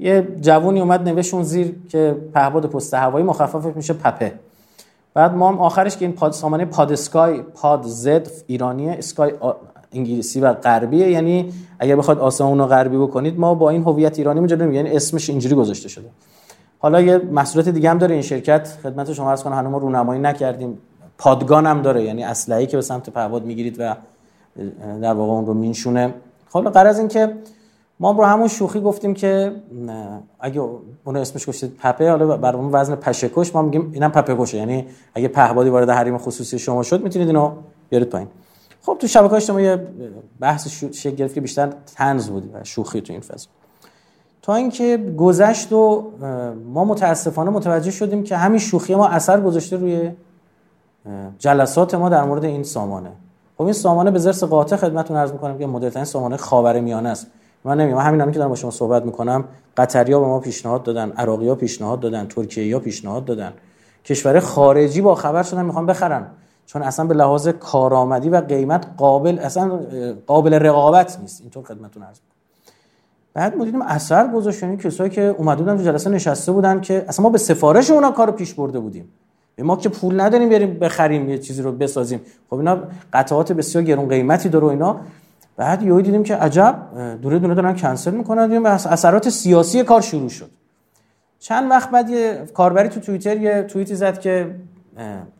یه 0.00 0.28
جوونی 0.40 0.80
اومد 0.80 1.08
نوشت 1.08 1.42
زیر 1.42 1.74
که 1.88 2.16
پهباد 2.34 2.66
پست 2.66 2.94
هوایی 2.94 3.26
مخفف 3.26 3.76
میشه 3.76 3.92
پپه. 3.92 4.32
بعد 5.14 5.34
ما 5.34 5.48
هم 5.48 5.58
آخرش 5.58 5.96
که 5.96 6.04
این 6.04 6.14
پاد 6.14 6.32
سامانه 6.32 6.64
پاد 6.64 6.92
اسکای 6.92 7.42
پاد 7.42 7.82
زد 7.82 8.28
ایرانیه 8.46 8.92
اسکای 8.92 9.32
انگلیسی 9.92 10.40
و 10.40 10.52
غربیه. 10.52 11.10
یعنی 11.10 11.52
اگر 11.78 11.96
بخواید 11.96 12.20
آسمون 12.20 12.58
رو 12.58 12.66
غربی 12.66 12.96
بکنید 12.96 13.38
ما 13.38 13.54
با 13.54 13.70
این 13.70 13.82
هویت 13.82 14.18
ایرانی 14.18 14.40
میگیم 14.40 14.72
یعنی 14.72 14.90
اسمش 14.96 15.30
اینجوری 15.30 15.54
گذاشته 15.54 15.88
شده. 15.88 16.08
حالا 16.78 17.00
یه 17.00 17.18
مسئولیت 17.18 17.68
دیگه 17.68 17.90
هم 17.90 17.98
داره 17.98 18.12
این 18.12 18.22
شرکت. 18.22 18.78
خدمت 18.82 19.12
شما 19.12 19.30
عرض 19.30 19.42
کنم 19.42 19.54
هنوز 19.54 19.72
ما 19.72 19.78
رونمایی 19.78 20.20
نکردیم. 20.20 20.78
پادگان 21.18 21.66
هم 21.66 21.82
داره 21.82 22.02
یعنی 22.02 22.24
اسلحه‌ای 22.24 22.66
که 22.66 22.76
به 22.76 22.82
سمت 22.82 23.10
پهباد 23.10 23.44
می‌گیرید 23.44 23.76
و 23.78 23.94
در 25.02 25.12
واقع 25.12 25.32
اون 25.32 25.46
رو 25.46 25.54
مینشونه. 25.54 26.14
حالا 26.50 26.70
قرض 26.70 26.98
این 26.98 27.08
که 27.08 27.32
ما 28.00 28.10
رو 28.10 28.24
همون 28.24 28.48
شوخی 28.48 28.80
گفتیم 28.80 29.14
که 29.14 29.52
اگه 30.40 30.60
اون 31.04 31.16
اسمش 31.16 31.48
گفتید 31.48 31.76
پپه 31.76 32.10
حالا 32.10 32.36
بر 32.36 32.56
اون 32.56 32.70
وزن 32.72 32.94
پشکش 32.94 33.54
ما 33.54 33.62
میگیم 33.62 33.90
اینم 33.92 34.10
پپه 34.10 34.36
کشه. 34.36 34.58
یعنی 34.58 34.86
اگه 35.14 35.28
پهبادی 35.28 35.70
وارد 35.70 35.90
حریم 35.90 36.18
خصوصی 36.18 36.58
شما 36.58 36.82
شد 36.82 37.02
می‌تونید 37.02 37.28
اینو 37.28 37.52
بیارید 37.90 38.08
پایین. 38.08 38.28
خب 38.82 38.96
تو 39.00 39.06
شبکه 39.06 39.34
اجتماعی 39.34 39.64
یه 39.64 39.86
بحث 40.40 40.68
شکل 40.68 41.14
گرفت 41.16 41.34
که 41.34 41.40
بیشتر 41.40 41.72
تنز 41.96 42.28
بود 42.28 42.50
و 42.54 42.64
شوخی 42.64 43.00
تو 43.00 43.12
این 43.12 43.22
فضا. 43.22 43.48
تا 44.42 44.54
اینکه 44.54 45.14
گذشت 45.18 45.72
و 45.72 46.10
ما 46.72 46.84
متاسفانه 46.84 47.50
متوجه 47.50 47.90
شدیم 47.90 48.24
که 48.24 48.36
همین 48.36 48.58
شوخی 48.58 48.94
ما 48.94 49.08
اثر 49.08 49.40
گذاشته 49.40 49.76
روی 49.76 50.10
جلسات 51.38 51.94
ما 51.94 52.08
در 52.08 52.24
مورد 52.24 52.44
این 52.44 52.62
سامانه. 52.62 53.10
خب 53.58 53.62
این 53.62 53.72
سامانه 53.72 54.10
به 54.10 54.18
زرس 54.18 54.44
قاطع 54.44 54.76
خدمتتون 54.76 55.16
عرض 55.16 55.32
می‌کنم 55.32 55.58
که 55.58 55.66
مدرترین 55.66 56.04
سامانه 56.04 56.36
خاورمیانه 56.36 57.08
است. 57.08 57.26
من 57.68 57.80
نمی‌دونم 57.80 58.02
همین 58.02 58.20
هم 58.20 58.32
که 58.32 58.38
دارم 58.38 58.50
با 58.50 58.56
شما 58.56 58.70
صحبت 58.70 59.04
می‌کنم 59.04 59.44
قطریا 59.76 60.20
به 60.20 60.26
ما 60.26 60.40
پیشنهاد 60.40 60.82
دادن 60.82 61.10
عراقیا 61.10 61.54
پیشنهاد 61.54 62.00
دادن 62.00 62.26
ترکیه 62.26 62.78
پیشنهاد 62.78 63.24
دادن. 63.24 63.52
کشور 64.04 64.40
خارجی 64.40 65.00
با 65.00 65.14
خبر 65.14 65.42
شدن 65.42 65.64
می‌خوان 65.64 65.86
بخرن. 65.86 66.26
چون 66.66 66.82
اصلا 66.82 67.06
به 67.06 67.14
لحاظ 67.14 67.48
کارآمدی 67.48 68.28
و 68.28 68.40
قیمت 68.40 68.86
قابل 68.96 69.38
اصلا 69.38 69.80
قابل 70.26 70.54
رقابت 70.54 71.18
نیست. 71.20 71.40
اینطور 71.40 71.64
خدمتتون 71.64 72.02
عرض 72.02 72.18
بعد 73.34 73.56
ما 73.56 73.64
دیدیم 73.64 73.82
اثر 73.82 74.28
گذاشت 74.28 74.62
یعنی 74.62 74.76
کسایی 74.76 75.10
که 75.10 75.34
اومده 75.38 75.62
بودن 75.62 75.76
تو 75.76 75.82
جلسه 75.82 76.10
نشسته 76.10 76.52
بودن 76.52 76.80
که 76.80 77.04
اصلا 77.08 77.22
ما 77.22 77.30
به 77.30 77.38
سفارش 77.38 77.90
اونا 77.90 78.10
کارو 78.10 78.32
پیش 78.32 78.54
برده 78.54 78.78
بودیم. 78.78 79.08
ما 79.58 79.76
که 79.76 79.88
پول 79.88 80.20
نداریم 80.20 80.48
بریم 80.48 80.78
بخریم 80.78 81.28
یه 81.28 81.38
چیزی 81.38 81.62
رو 81.62 81.72
بسازیم. 81.72 82.20
خب 82.50 82.56
اینا 82.56 82.78
قطعات 83.12 83.52
بسیار 83.52 83.84
گرون 83.84 84.08
قیمتی 84.08 84.48
داره 84.48 84.66
و 84.66 84.68
اینا. 84.68 85.00
بعد 85.58 85.82
یهو 85.82 86.00
دیدیم 86.00 86.22
که 86.22 86.36
عجب 86.36 86.82
دوره 87.22 87.38
دونه 87.38 87.54
دارن 87.54 87.76
کنسل 87.76 88.10
می‌کنن 88.14 88.46
دیدیم 88.46 88.66
اثرات 88.66 89.28
سیاسی 89.28 89.82
کار 89.82 90.00
شروع 90.00 90.28
شد. 90.28 90.50
چند 91.38 91.70
وقت 91.70 91.90
بعد 91.90 92.10
یه 92.10 92.44
کاربری 92.54 92.88
تو 92.88 93.00
توییتر 93.00 93.36
یه 93.36 93.62
توییتی 93.62 93.94
زد 93.94 94.18
که 94.18 94.54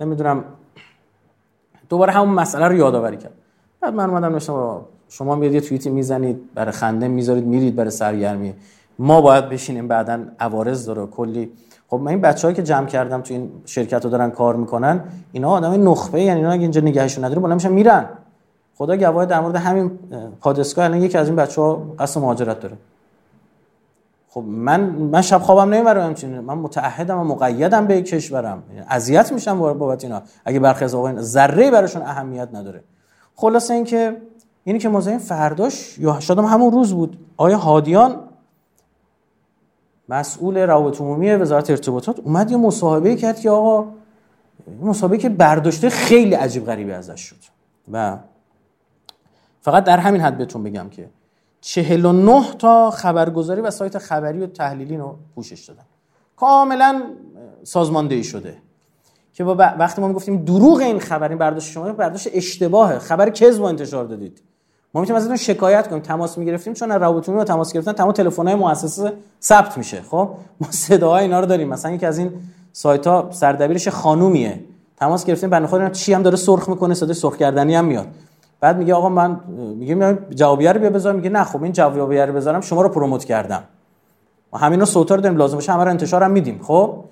نمی‌دونم 0.01 0.45
دوباره 1.89 2.13
همون 2.13 2.35
مسئله 2.35 2.69
رو 2.69 2.75
یادآوری 2.75 3.17
کرد. 3.17 3.33
بعد 3.81 3.95
من 3.95 4.11
اومدم 4.11 4.33
نوشتم 4.33 4.81
شما 5.09 5.35
میاد 5.35 5.53
یه 5.53 5.61
توییتی 5.61 5.91
می‌زنید 5.91 6.55
برای 6.55 6.73
خنده 6.73 7.09
می‌ذارید 7.09 7.45
میرید 7.45 7.77
برای 7.77 7.91
سرگرمی. 7.91 8.55
ما 8.99 9.21
باید 9.21 9.49
بشینیم 9.49 9.89
بعدا 9.89 10.21
عوارض 10.41 10.87
داره 10.87 11.07
کلی. 11.07 11.53
خب 11.89 11.97
من 11.97 12.09
این 12.09 12.21
بچه‌هایی 12.21 12.57
که 12.57 12.63
جمع 12.63 12.87
کردم 12.87 13.21
تو 13.21 13.35
این 13.35 13.51
شرکت 13.67 14.05
رو 14.05 14.11
دارن 14.11 14.31
کار 14.31 14.57
می‌کنن 14.57 15.05
اینا 15.33 15.51
آدم 15.51 15.91
نخبه 15.91 16.23
یعنی 16.23 16.41
اینا 16.41 16.53
اگه 16.53 16.63
اینجا 16.63 16.81
نگهشون 16.81 17.25
نداره 17.25 17.41
بالا 17.41 17.55
میشن 17.55 17.73
میرن. 17.73 18.07
خدا 18.78 18.97
گواه 18.97 19.26
در 19.26 19.40
مورد 19.40 19.56
همین 19.56 19.99
پادسکا 20.40 20.82
الان 20.82 21.02
یکی 21.02 21.18
از 21.18 21.26
این 21.26 21.37
بچه 21.37 21.62
ها 21.62 21.94
قصد 21.99 22.20
مهاجرت 22.20 22.61
داره. 22.61 22.76
خب 24.28 24.40
من 24.40 24.80
من 24.80 25.23
شب 25.23 25.38
خوابم 25.38 25.75
نمی‌برم 25.75 26.06
همچین 26.06 26.40
من 26.40 26.54
متعهدم 26.58 27.18
و 27.18 27.25
مقیدم 27.25 27.87
به 27.87 28.02
کشورم. 28.02 28.62
اذیت 28.88 29.32
میشم 29.32 29.58
بابت 29.58 30.04
اینا. 30.04 30.23
اگه 30.44 30.61
برخی 30.61 30.85
از 30.85 30.94
آقایان 30.94 31.20
ذره 31.20 31.70
براشون 31.70 32.02
اهمیت 32.02 32.49
نداره. 32.52 32.85
خلاصه 33.37 33.75
اینکه 33.75 34.16
اینی 34.64 34.78
که 34.78 34.88
مزاحم 34.88 35.18
فرداش 35.18 35.99
یا 35.99 36.20
شادم 36.20 36.44
همون 36.44 36.73
روز 36.73 36.92
بود. 36.92 37.18
آیا 37.37 37.58
هادیان 37.58 38.16
مسئول 40.08 40.58
روابط 40.58 41.00
عمومی 41.00 41.35
وزارت 41.35 41.70
ارتباطات 41.70 42.18
اومد 42.20 42.50
یه 42.50 42.56
مصاحبه 42.56 43.16
کرد 43.16 43.40
که 43.40 43.50
آقا 43.50 43.88
مصاحبه 44.82 45.18
که 45.18 45.28
برداشته 45.28 45.90
خیلی 45.90 46.35
عجیب 46.35 46.66
غریبی 46.66 46.92
ازش 46.92 47.20
شد. 47.20 47.37
و 47.92 48.16
فقط 49.61 49.85
در 49.85 49.99
همین 49.99 50.21
حد 50.21 50.38
بهتون 50.38 50.62
بگم 50.62 50.88
که 50.88 51.09
49 51.61 52.45
تا 52.59 52.91
خبرگزاری 52.91 53.61
و 53.61 53.71
سایت 53.71 53.99
خبری 53.99 54.41
و 54.41 54.47
تحلیلی 54.47 54.97
رو 54.97 55.17
پوشش 55.35 55.65
دادن. 55.65 55.83
کاملا 56.37 57.03
سازماندهی 57.65 58.25
شده 58.25 58.57
که 59.33 59.45
با 59.45 59.55
وقتی 59.55 60.00
ما 60.00 60.09
می‌گفتیم 60.09 60.45
دروغ 60.45 60.81
این 60.81 60.99
خبر 60.99 61.29
این 61.29 61.38
برداشت 61.38 61.73
شما 61.73 61.93
برداشت 61.93 62.29
اشتباهه. 62.33 62.99
خبر 62.99 63.31
کذب 63.31 63.62
انتشار 63.62 64.05
دادید. 64.05 64.43
ما 64.95 65.00
می‌تونیم 65.00 65.23
ازتون 65.23 65.37
شکایت 65.37 65.88
کنیم. 65.88 66.03
تماس 66.03 66.38
می‌گرفتیم 66.38 66.73
چون 66.73 66.91
روابط 66.93 67.29
رو 67.29 67.45
تماس 67.45 67.73
گرفتن. 67.73 67.93
تمام 67.93 68.12
تلفن‌های 68.12 68.55
مؤسسه 68.55 69.12
ثبت 69.43 69.79
میشه. 69.79 70.03
خب؟ 70.03 70.31
ما 70.61 70.71
صداهای 70.71 71.23
اینا 71.23 71.41
رو 71.41 71.47
داریم. 71.47 71.69
مثلا 71.69 71.93
یکی 71.93 72.07
از 72.07 72.19
این 72.19 72.33
سایت 72.73 73.07
ها 73.07 73.29
سردبیرش 73.33 73.88
خانومیه. 73.88 74.65
تماس 74.97 75.25
گرفتیم. 75.25 75.50
بنده 75.50 75.67
خدا 75.67 75.88
چی 75.91 76.12
هم 76.12 76.23
داره 76.23 76.37
سرخ 76.37 76.69
می‌کنه. 76.69 76.95
صدای 76.95 77.15
سرخ 77.15 77.37
کردنی 77.37 77.75
هم 77.75 77.85
میاد. 77.85 78.07
بعد 78.61 78.79
میگه 78.79 78.95
آقا 78.95 79.09
من 79.09 79.41
میگه 79.77 80.19
جوابیه 80.31 80.73
رو 80.73 80.81
بیا 80.81 80.91
بذار 80.91 81.15
میگه 81.15 81.31
نه 81.31 81.45
خب 81.45 81.62
این 81.62 81.73
جوابیه 81.73 82.25
رو 82.25 82.33
بذارم 82.33 82.61
شما 82.61 82.83
رو 82.83 82.88
پروموت 82.88 83.25
کردم. 83.25 83.62
ما 84.53 84.59
همینا 84.59 84.85
صوتا 84.85 85.15
رو 85.15 85.21
داریم 85.21 85.38
لازم 85.38 85.55
باشه 85.55 85.73
همه 85.73 85.85
رو 85.85 85.91
انتشار 85.91 86.23
هم 86.23 86.31
میدیم 86.31 86.61
خب؟ 86.62 87.05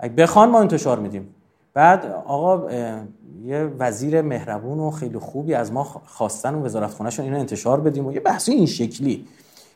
اگه 0.00 0.14
بخوان 0.14 0.50
ما 0.50 0.60
انتشار 0.60 0.98
میدیم. 0.98 1.34
بعد 1.74 2.22
آقا 2.26 2.70
یه 3.44 3.70
وزیر 3.78 4.22
مهربون 4.22 4.78
و 4.78 4.90
خیلی 4.90 5.18
خوبی 5.18 5.54
از 5.54 5.72
ما 5.72 5.84
خواستن 5.84 6.54
و 6.54 6.64
وزارت 6.64 6.90
خونهشون 6.90 7.24
اینو 7.24 7.38
انتشار 7.38 7.80
بدیم 7.80 8.06
و 8.06 8.12
یه 8.12 8.20
بحثی 8.20 8.52
این 8.52 8.66
شکلی 8.66 9.26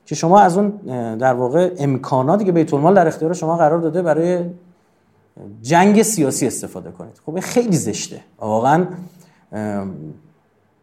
که 0.07 0.15
شما 0.15 0.41
از 0.41 0.59
اون 0.59 0.71
در 1.17 1.35
واقع 1.35 1.75
امکاناتی 1.79 2.45
که 2.45 2.53
بیت 2.53 2.75
المال 2.75 2.95
در 2.95 3.07
اختیار 3.07 3.33
شما 3.33 3.57
قرار 3.57 3.79
داده 3.79 4.03
برای 4.03 4.45
جنگ 5.63 6.03
سیاسی 6.03 6.47
استفاده 6.47 6.91
کنید. 6.91 7.21
خب 7.27 7.41
خیلی 7.41 7.77
زشته. 7.77 8.21
واقعا 8.39 8.87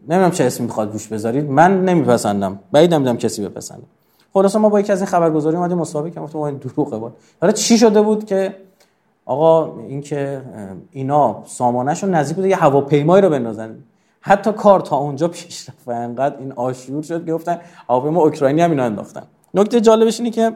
نمی‌دونم 0.10 0.32
چه 0.32 0.44
اسمی 0.44 0.66
می‌خواد 0.66 0.92
روش 0.92 1.08
بذارید. 1.08 1.50
من 1.50 1.86
نمیپسندم. 1.86 2.60
بعید 2.72 2.94
نمی‌دونم 2.94 3.18
کسی 3.18 3.48
بپسنده. 3.48 3.84
خلاص 4.34 4.56
ما 4.56 4.70
با 4.70 4.80
یکی 4.80 4.92
از 4.92 5.00
این 5.00 5.08
خبرگزاری 5.08 5.58
اومدیم 5.58 5.78
مسابقه 5.78 6.10
کردیم. 6.10 6.24
گفتم 6.24 6.40
این 6.40 6.58
دروغه 6.58 6.98
بود 6.98 7.14
حالا 7.42 7.54
چی 7.54 7.78
شده 7.78 8.02
بود 8.02 8.26
که 8.26 8.56
آقا 9.26 9.80
اینکه 9.80 10.42
اینا 10.92 11.44
سامانهشون 11.46 12.10
نزدیک 12.10 12.36
بود 12.36 12.46
یه 12.46 12.56
هواپیمایی 12.56 13.22
رو 13.22 13.30
بندازن. 13.30 13.78
حتی 14.22 14.52
کار 14.52 14.80
تا 14.80 14.98
اونجا 14.98 15.28
پیش 15.28 15.70
رفت 15.70 15.88
و 15.88 15.92
انقدر 15.92 16.38
این 16.38 16.52
آشور 16.52 17.02
شد 17.02 17.30
گفتن 17.30 17.60
هواپیما 17.90 18.24
اوکراینی 18.24 18.62
هم 18.62 18.72
اینا 18.72 18.84
انداختن. 18.84 19.24
نکته 19.54 19.82
جالبش 19.82 20.20
اینه 20.20 20.32
که 20.32 20.56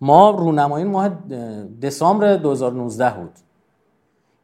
ما 0.00 0.30
رونمایی 0.30 0.84
ماه 0.84 1.10
دسامبر 1.82 2.36
2019 2.36 3.10
بود. 3.10 3.30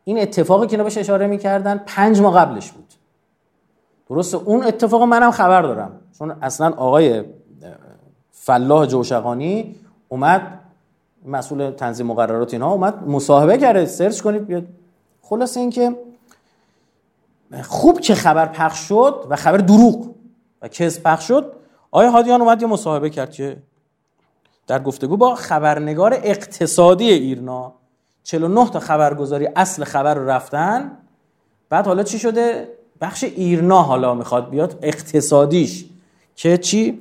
این 0.04 0.20
اتفاقی 0.20 0.66
که 0.66 0.72
اینا 0.72 0.84
بهش 0.84 0.99
اشاره 0.99 1.26
می‌کردن 1.26 1.80
پنج 1.87 2.20
ماه 2.20 2.34
قبلش 2.34 2.72
بود. 2.72 2.89
درسته. 4.11 4.37
اون 4.37 4.64
اتفاق 4.64 5.02
منم 5.02 5.31
خبر 5.31 5.62
دارم. 5.62 6.00
چون 6.19 6.31
اصلا 6.43 6.71
آقای 6.71 7.25
فلاح 8.33 8.87
جوشقانی 8.87 9.76
اومد 10.09 10.61
مسئول 11.25 11.71
تنظیم 11.71 12.07
مقررات 12.07 12.52
اینها 12.52 12.73
اومد 12.73 13.09
مصاحبه 13.09 13.59
کرده. 13.59 13.87
سرچ 13.87 14.21
کنید 14.21 14.47
بیاد. 14.47 14.64
خلاصه 15.23 15.61
اینکه 15.61 15.97
خوب 17.62 18.00
که 18.00 18.14
خبر 18.14 18.47
پخش 18.47 18.79
شد 18.79 19.26
و 19.31 19.37
خبر 19.37 19.59
دروغ 19.59 20.14
و 20.62 20.69
کس 20.69 21.00
پخش 21.00 21.29
شد 21.29 21.52
آیا 21.90 22.11
هادیان 22.11 22.40
اومد 22.40 22.62
یه 22.62 22.69
مصاحبه 22.69 23.11
کرد 23.11 23.33
که 23.33 23.57
در 24.67 24.83
گفتگو 24.83 25.17
با 25.17 25.35
خبرنگار 25.35 26.14
اقتصادی 26.14 27.11
ایرنا 27.11 27.73
49 28.23 28.71
تا 28.71 28.81
خبرگزاری 28.81 29.49
اصل 29.57 29.85
خبر 29.85 30.14
رو 30.14 30.29
رفتن. 30.29 30.99
بعد 31.69 31.87
حالا 31.87 32.02
چی 32.02 32.19
شده؟ 32.19 32.69
بخش 33.00 33.25
ایرنا 33.25 33.83
حالا 33.83 34.14
می‌خواد 34.14 34.50
بیاد 34.50 34.78
اقتصادیش. 34.83 35.85
که 36.37 36.59
چی؟ 36.59 37.00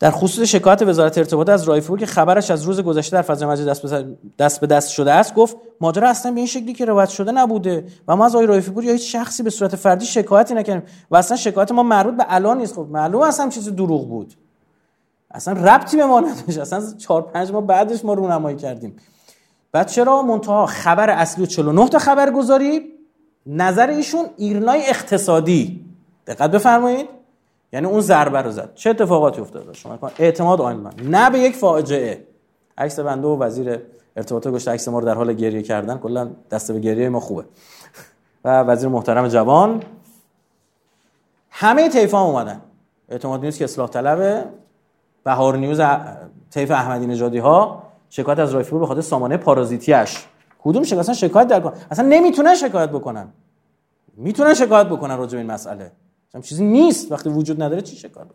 در 0.00 0.10
خصوص 0.10 0.48
شکایت 0.48 0.82
وزارت 0.82 1.18
ارتباطات 1.18 1.54
از 1.54 1.64
رایفپور 1.64 1.98
که 1.98 2.06
خبرش 2.06 2.50
از 2.50 2.62
روز 2.62 2.80
گذشته 2.80 3.16
در 3.16 3.22
فضای 3.22 3.48
مجازی 3.48 4.16
دست 4.38 4.60
به 4.60 4.66
دست 4.66 4.90
شده 4.90 5.12
است 5.12 5.34
گفت 5.34 5.56
ماجرا 5.80 6.08
اصلا 6.08 6.32
به 6.32 6.38
این 6.38 6.46
شکلی 6.46 6.72
که 6.72 6.84
روایت 6.84 7.08
شده 7.08 7.32
نبوده 7.32 7.84
و 8.08 8.16
ما 8.16 8.26
از 8.26 8.34
آقای 8.34 8.46
رایفپور 8.46 8.84
یا 8.84 8.92
هیچ 8.92 9.12
شخصی 9.12 9.42
به 9.42 9.50
صورت 9.50 9.76
فردی 9.76 10.06
شکایتی 10.06 10.54
نکردیم 10.54 10.82
و 11.10 11.16
اصلا 11.16 11.36
شکایت 11.36 11.72
ما 11.72 11.82
مربوط 11.82 12.16
به 12.16 12.24
الان 12.28 12.58
نیست. 12.58 12.74
خب 12.74 12.86
معلوم 12.90 13.22
اصلا 13.22 13.48
چیز 13.48 13.68
دروغ 13.68 14.08
بود. 14.08 14.34
اصلا 15.30 15.54
ربطی 15.54 15.96
به 15.96 16.06
ما 16.06 16.20
نداشت. 16.20 16.58
اصلا 16.58 16.82
4 16.98 17.22
5 17.22 17.50
ماه 17.50 17.66
بعدش 17.66 18.04
ما 18.04 18.14
رونمایی 18.14 18.56
کردیم. 18.56 18.96
بعد 19.72 19.88
چرا؟ 19.88 20.22
منتها 20.22 20.66
خبر 20.66 21.10
اصلی 21.10 21.44
و 21.44 21.46
49 21.46 21.88
تا 21.88 21.98
خبرگزاری 21.98 22.93
نظر 23.46 23.86
ایشون 23.86 24.26
ایرنای 24.36 24.86
اقتصادی. 24.86 25.84
دقت 26.26 26.50
بفرمایید. 26.50 27.08
یعنی 27.72 27.86
اون 27.86 28.00
ضربه 28.00 28.42
رو 28.42 28.50
زد. 28.50 28.74
چه 28.74 28.90
اتفاقاتی 28.90 29.40
افتاد 29.40 29.72
شما 29.72 29.98
اعتماد 30.18 30.60
آین 30.60 30.76
من. 30.76 30.92
نه 31.02 31.30
به 31.30 31.38
یک 31.38 31.56
فاجعه. 31.56 32.26
عکس 32.78 33.00
بنده 33.00 33.26
و 33.26 33.42
وزیر 33.42 33.80
ارتباطات 34.16 34.52
گشت 34.52 34.68
عکس 34.68 34.88
ما 34.88 34.98
رو 34.98 35.06
در 35.06 35.14
حال 35.14 35.32
گریه 35.32 35.62
کردن. 35.62 35.98
کلا 35.98 36.30
دست 36.50 36.72
به 36.72 36.80
گریه 36.80 37.08
ما 37.08 37.20
خوبه. 37.20 37.44
و 38.44 38.62
وزیر 38.62 38.88
محترم 38.88 39.28
جوان. 39.28 39.82
همه 41.50 41.88
طیف 41.88 42.14
اومدن. 42.14 42.60
اعتماد 43.08 43.44
نیست 43.44 43.58
که 43.58 43.64
اصلاح 43.64 43.88
طلبه. 43.88 44.44
بهار 45.24 45.56
نیوز 45.56 45.80
طیف 46.50 46.70
احمدی 46.70 47.06
نژادی 47.06 47.38
ها 47.38 47.82
شکایت 48.10 48.38
از 48.38 48.52
رایفپور 48.52 48.80
به 48.80 48.86
خاطر 48.86 49.00
سامانه 49.00 49.36
پارازیتیش 49.36 50.26
کدوم 50.64 50.82
شکایت 50.82 51.00
اصلا 51.00 51.14
شکایت 51.14 51.48
در 51.48 51.72
اصلا 51.90 52.08
نمی‌تونن 52.08 52.54
شکایت 52.54 52.90
بکنن. 52.90 53.28
می‌تونن 54.16 54.54
شکایت 54.54 54.86
بکنن 54.86 55.18
راجع 55.18 55.32
به 55.32 55.38
این 55.38 55.50
مسئله. 55.50 55.92
چیزی 56.42 56.64
نیست. 56.64 57.12
وقتی 57.12 57.28
وجود 57.28 57.62
نداره 57.62 57.82
چی 57.82 57.96
شکار 57.96 58.26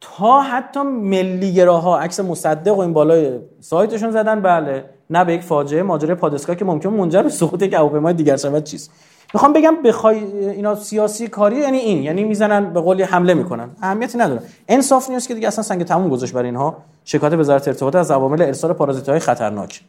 تا 0.00 0.40
حتی 0.40 0.80
ملیگراها 0.82 1.98
عکس 1.98 2.20
مصدق 2.20 2.76
و 2.76 2.80
این 2.80 2.92
بالای 2.92 3.38
سایتشون 3.60 4.10
زدن 4.10 4.40
بله. 4.40 4.84
نه 5.10 5.24
به 5.24 5.34
یک 5.34 5.42
فاجعه 5.42 5.82
ماجرای 5.82 6.14
پادسکا 6.14 6.54
که 6.54 6.64
ممکن 6.64 6.88
منجر 6.88 7.22
به 7.22 7.28
سقوط 7.28 7.62
یک 7.62 7.72
هواپیمای 7.72 8.14
دیگر 8.14 8.36
شود 8.36 8.64
چیز. 8.64 8.90
می‌خوام 9.34 9.52
بگم 9.52 9.82
بخوای 9.82 10.18
اینا 10.50 10.74
سیاسی 10.74 11.28
کاری 11.28 11.56
یعنی 11.56 11.78
این. 11.78 12.02
یعنی 12.02 12.24
می‌زنن 12.24 12.72
به 12.72 12.80
قولی 12.80 13.02
حمله 13.02 13.34
می‌کنن. 13.34 13.70
اهمیتی 13.82 14.18
نداره. 14.18 14.42
انصاف 14.68 15.10
نیست 15.10 15.28
که 15.28 15.34
دیگه 15.34 15.48
اصلا 15.48 15.64
سنگ 15.64 15.84
تموم 15.84 16.08
گذاشت 16.08 16.32
برای 16.32 16.46
اینها. 16.46 16.76
شکایت 17.04 17.32
وزارت 17.32 17.68
ارتباطات 17.68 18.00
از 18.00 18.10
عوامل 18.10 18.42
ارسال 18.42 18.72
پارازیت 18.72 19.08
های 19.08 19.18
خطرناک. 19.18 19.80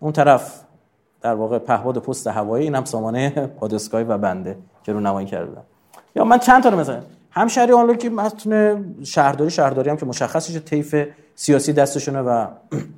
اون 0.00 0.12
طرف 0.12 0.60
در 1.20 1.34
واقع 1.34 1.58
پهباد 1.58 1.98
پست 1.98 2.26
هوایی 2.26 2.64
اینم 2.64 2.84
سامانه 2.84 3.30
پادسکای 3.30 4.04
و 4.04 4.18
بنده 4.18 4.58
که 4.82 4.92
رو 4.92 5.00
نمایی 5.00 5.26
کردم 5.26 5.62
یا 6.16 6.24
من 6.24 6.38
چند 6.38 6.62
تا 6.62 6.68
رو 6.68 6.78
مثلا 6.78 7.00
هم 7.30 7.48
شهری 7.48 7.96
که 7.96 8.10
متن 8.10 8.84
شهرداری 9.04 9.50
شهرداری 9.50 9.90
هم 9.90 9.96
که 9.96 10.06
مشخصه 10.06 10.60
طیف 10.60 11.06
سیاسی 11.34 11.72
دستشونه 11.72 12.20
و 12.20 12.46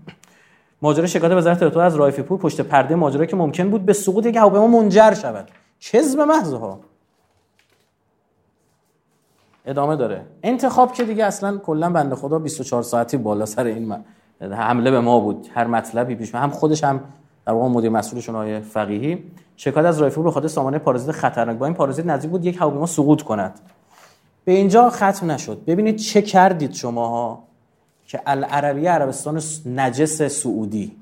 ماجرا 0.82 1.06
شکایت 1.06 1.32
وزارت 1.32 1.62
ارتباطات 1.62 1.92
از 1.92 1.96
رایفی 1.96 2.22
پور 2.22 2.38
پشت 2.38 2.60
پرده 2.60 2.94
ماجرا 2.94 3.26
که 3.26 3.36
ممکن 3.36 3.70
بود 3.70 3.86
به 3.86 3.92
سقوط 3.92 4.26
یک 4.26 4.36
هواپیما 4.36 4.66
منجر 4.66 5.14
شود. 5.14 5.48
کذب 5.80 6.20
محض 6.20 6.52
ها 6.52 6.80
ادامه 9.66 9.96
داره. 9.96 10.26
انتخاب 10.42 10.92
که 10.92 11.04
دیگه 11.04 11.24
اصلا 11.24 11.58
کلا 11.58 11.90
بنده 11.90 12.14
خدا 12.14 12.38
24 12.38 12.82
ساعتی 12.82 13.16
بالا 13.16 13.46
سر 13.46 13.64
این 13.64 14.04
حمله 14.40 14.90
به 14.90 15.00
ما 15.00 15.20
بود 15.20 15.48
هر 15.54 15.66
مطلبی 15.66 16.14
پیش 16.14 16.34
هم 16.34 16.50
خودش 16.50 16.84
هم 16.84 17.00
در 17.46 17.52
واقع 17.52 17.68
مدیر 17.68 17.90
مسئولشون 17.90 18.34
های 18.34 18.60
فقیهی. 18.60 19.18
شکایت 19.56 19.86
از 19.86 19.98
رایفور 19.98 20.24
به 20.24 20.30
خاطر 20.30 20.48
سامانه 20.48 20.78
پارازیت 20.78 21.12
خطرناک. 21.12 21.56
با 21.56 21.66
این 21.66 21.74
پارازیت 21.74 22.06
نزدیک 22.06 22.30
بود 22.30 22.44
یک 22.44 22.56
هواپیما 22.56 22.86
سقوط 22.86 23.22
کند. 23.22 23.60
به 24.44 24.52
اینجا 24.52 24.90
ختم 24.90 25.30
نشد. 25.30 25.64
ببینید 25.66 25.96
چه 25.96 26.22
کردید 26.22 26.72
شماها 26.72 27.42
که 28.06 28.20
العربیه 28.26 28.90
عربستان 28.90 29.42
نجس 29.66 30.22
سعودی. 30.22 30.96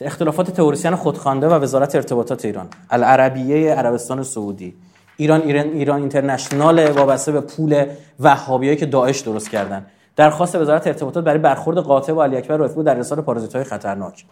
اختلافات 0.00 0.50
تئوریسین 0.50 0.94
خودخوانده 0.94 1.48
و 1.48 1.52
وزارت 1.52 1.94
ارتباطات 1.94 2.44
ایران. 2.44 2.68
العربیه 2.90 3.74
عربستان 3.74 4.22
سعودی. 4.22 4.74
ایران 5.16 5.40
ایران 5.40 5.66
ایران 5.66 6.00
اینترنشنال 6.00 6.90
وابسته 6.90 7.32
به 7.32 7.40
پول 7.40 7.86
وهابیایی 8.20 8.76
که 8.76 8.86
داعش 8.86 9.20
درست 9.20 9.50
کردن. 9.50 9.86
درخواست 10.16 10.56
وزارت 10.56 10.86
ارتباطات 10.86 11.24
برای 11.24 11.38
برخورد 11.38 11.78
قاطع 11.78 12.12
با 12.12 12.24
علی 12.24 12.36
اکبر 12.36 12.56
رایفپور 12.56 12.84
در 12.84 12.96
ارسال 12.96 13.20
پارازیت‌های 13.20 13.64
خطرناک. 13.64 14.24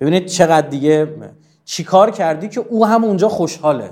ببینید 0.00 0.26
چقدر 0.26 0.68
دیگه 0.68 1.08
چیکار 1.64 2.10
کردی 2.10 2.48
که 2.48 2.60
او 2.68 2.86
هم 2.86 3.04
اونجا 3.04 3.28
خوشحاله. 3.28 3.90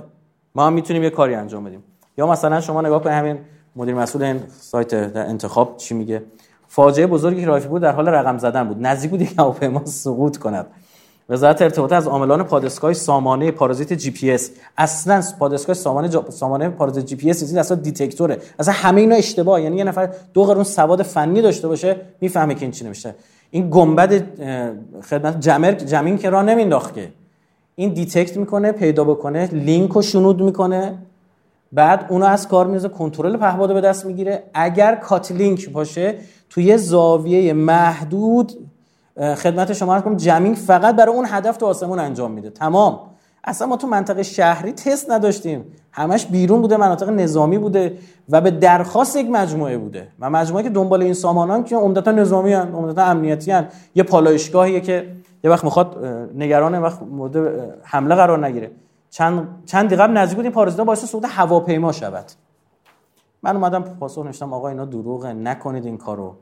ما 0.54 0.66
هم 0.66 0.72
می‌تونیم 0.72 1.02
یه 1.02 1.10
کاری 1.10 1.34
انجام 1.34 1.64
بدیم. 1.64 1.84
یا 2.18 2.26
مثلا 2.26 2.60
شما 2.60 2.82
نگاه 2.82 3.02
کنید 3.02 3.16
همین 3.16 3.38
مدیر 3.76 3.94
مسئول 3.94 4.22
این 4.22 4.40
سایت 4.60 5.12
در 5.12 5.26
انتخاب 5.26 5.76
چی 5.76 5.94
میگه؟ 5.94 6.22
فاجعه 6.68 7.06
بزرگی 7.06 7.40
که 7.40 7.46
رایفی 7.46 7.68
پور 7.68 7.82
در 7.82 7.92
حال 7.92 8.08
رقم 8.08 8.38
زدن 8.38 8.68
بود. 8.68 8.76
نزدیک 8.80 9.10
بود 9.10 9.20
یک 9.20 9.34
هواپیما 9.38 9.84
سقوط 9.84 10.36
کند. 10.36 10.66
وزارت 11.28 11.62
ارتباطات 11.62 11.98
از 11.98 12.08
عاملان 12.08 12.42
پادسکای 12.42 12.94
سامانه 12.94 13.50
پارازیت 13.50 13.92
جی 13.92 14.10
پی 14.10 14.30
اس. 14.30 14.50
اصلا 14.78 15.22
پادسکای 15.38 15.74
سامانه 15.74 16.08
جا... 16.08 16.24
سامانه 16.30 16.68
پارازیت 16.68 17.06
جی 17.06 17.16
پی 17.16 17.30
اس 17.30 17.54
اصلا 17.56 17.76
detector 17.76 18.26
ه. 18.26 18.38
اصلا 18.58 18.74
همه 18.74 19.00
اینا 19.00 19.14
اشتباه. 19.14 19.62
یعنی 19.62 19.76
یه 19.76 19.84
نفر 19.84 20.10
دو 20.34 20.44
قرون 20.44 20.64
سواد 20.64 21.02
فنی 21.02 21.42
داشته 21.42 21.68
باشه 21.68 21.96
می‌فهمه 22.20 22.54
که 22.54 22.62
این 22.62 22.70
چی 22.70 22.84
نمیشه 22.84 23.14
این 23.50 23.68
گنبد 23.70 24.22
خدمت 25.02 25.40
jammer 25.40 25.72
jamming 25.72 26.18
که 26.18 26.30
راه 26.30 26.42
نمینداخت 26.42 26.94
که 26.94 27.08
این 27.74 27.92
detect 27.92 28.36
می‌کنه 28.36 28.72
پیدا 28.72 29.04
بکنه 29.04 29.48
لینک 29.52 29.90
رو 29.90 30.02
شنود 30.02 30.42
می‌کنه. 30.42 30.98
بعد 31.72 32.06
اونو 32.08 32.26
از 32.26 32.48
کار 32.48 32.66
میزه 32.66 32.88
کنترل 32.88 33.36
پهباد 33.36 33.74
به 33.74 33.80
دست 33.80 34.06
می‌گیره. 34.06 34.42
اگر 34.54 34.94
cut 34.94 35.32
link 35.32 35.70
باشه 35.70 36.14
توی 36.50 36.78
زاویه 36.78 37.52
محدود 37.52 38.52
خدمت 39.18 39.72
شما 39.72 40.00
کنم 40.00 40.16
jamming 40.16 40.54
فقط 40.54 40.96
برای 40.96 41.14
اون 41.14 41.26
هدف 41.28 41.56
تو 41.56 41.66
آسمون 41.66 41.98
انجام 41.98 42.30
میده. 42.30 42.50
تمام. 42.50 43.00
اصلا 43.44 43.66
ما 43.68 43.76
تو 43.76 43.86
منطقه 43.86 44.22
شهری 44.22 44.72
تست 44.72 45.10
نداشتیم. 45.10 45.64
همش 45.92 46.26
بیرون 46.26 46.60
بوده 46.60 46.76
مناطق 46.76 47.08
نظامی 47.08 47.58
بوده 47.58 47.98
و 48.28 48.40
به 48.40 48.50
درخواست 48.50 49.16
یک 49.16 49.30
مجموعه 49.30 49.78
بوده. 49.78 50.08
و 50.20 50.30
مجموعه 50.30 50.64
که 50.64 50.70
دنبال 50.70 51.02
این 51.02 51.14
سامانان 51.14 51.64
که 51.64 51.76
عمدتا 51.76 52.12
نظامی 52.12 52.52
هن 52.52 52.74
عمدتا 52.74 53.02
امنیتی 53.02 53.50
هن. 53.50 53.68
یه 53.94 54.02
پالایشگاهیه 54.02 54.80
که 54.80 55.12
یه 55.44 55.50
وقت 55.50 55.64
می‌خواد 55.64 56.04
نگران 56.34 56.78
وقت 56.78 57.02
مورد 57.02 57.36
حمله 57.82 58.14
قرار 58.14 58.46
نگیره. 58.46 58.70
چند 59.10 59.48
چند 59.66 59.92
قبل 59.92 60.12
نزدیک 60.12 60.36
بود 60.36 60.44
این 60.44 60.54
پارازیتا 60.54 60.84
باعث 60.84 61.04
سقوط 61.04 61.24
هواپیما 61.28 61.92
شود. 61.92 62.24
من 63.42 63.56
اومدم 63.56 63.82
پاسخ 63.82 64.24
نوشتم 64.24 64.52
آقا 64.52 64.68
اینا 64.68 64.84
دروغه 64.84 65.32
نکنید 65.32 65.86
این 65.86 65.98
کارو. 65.98 66.34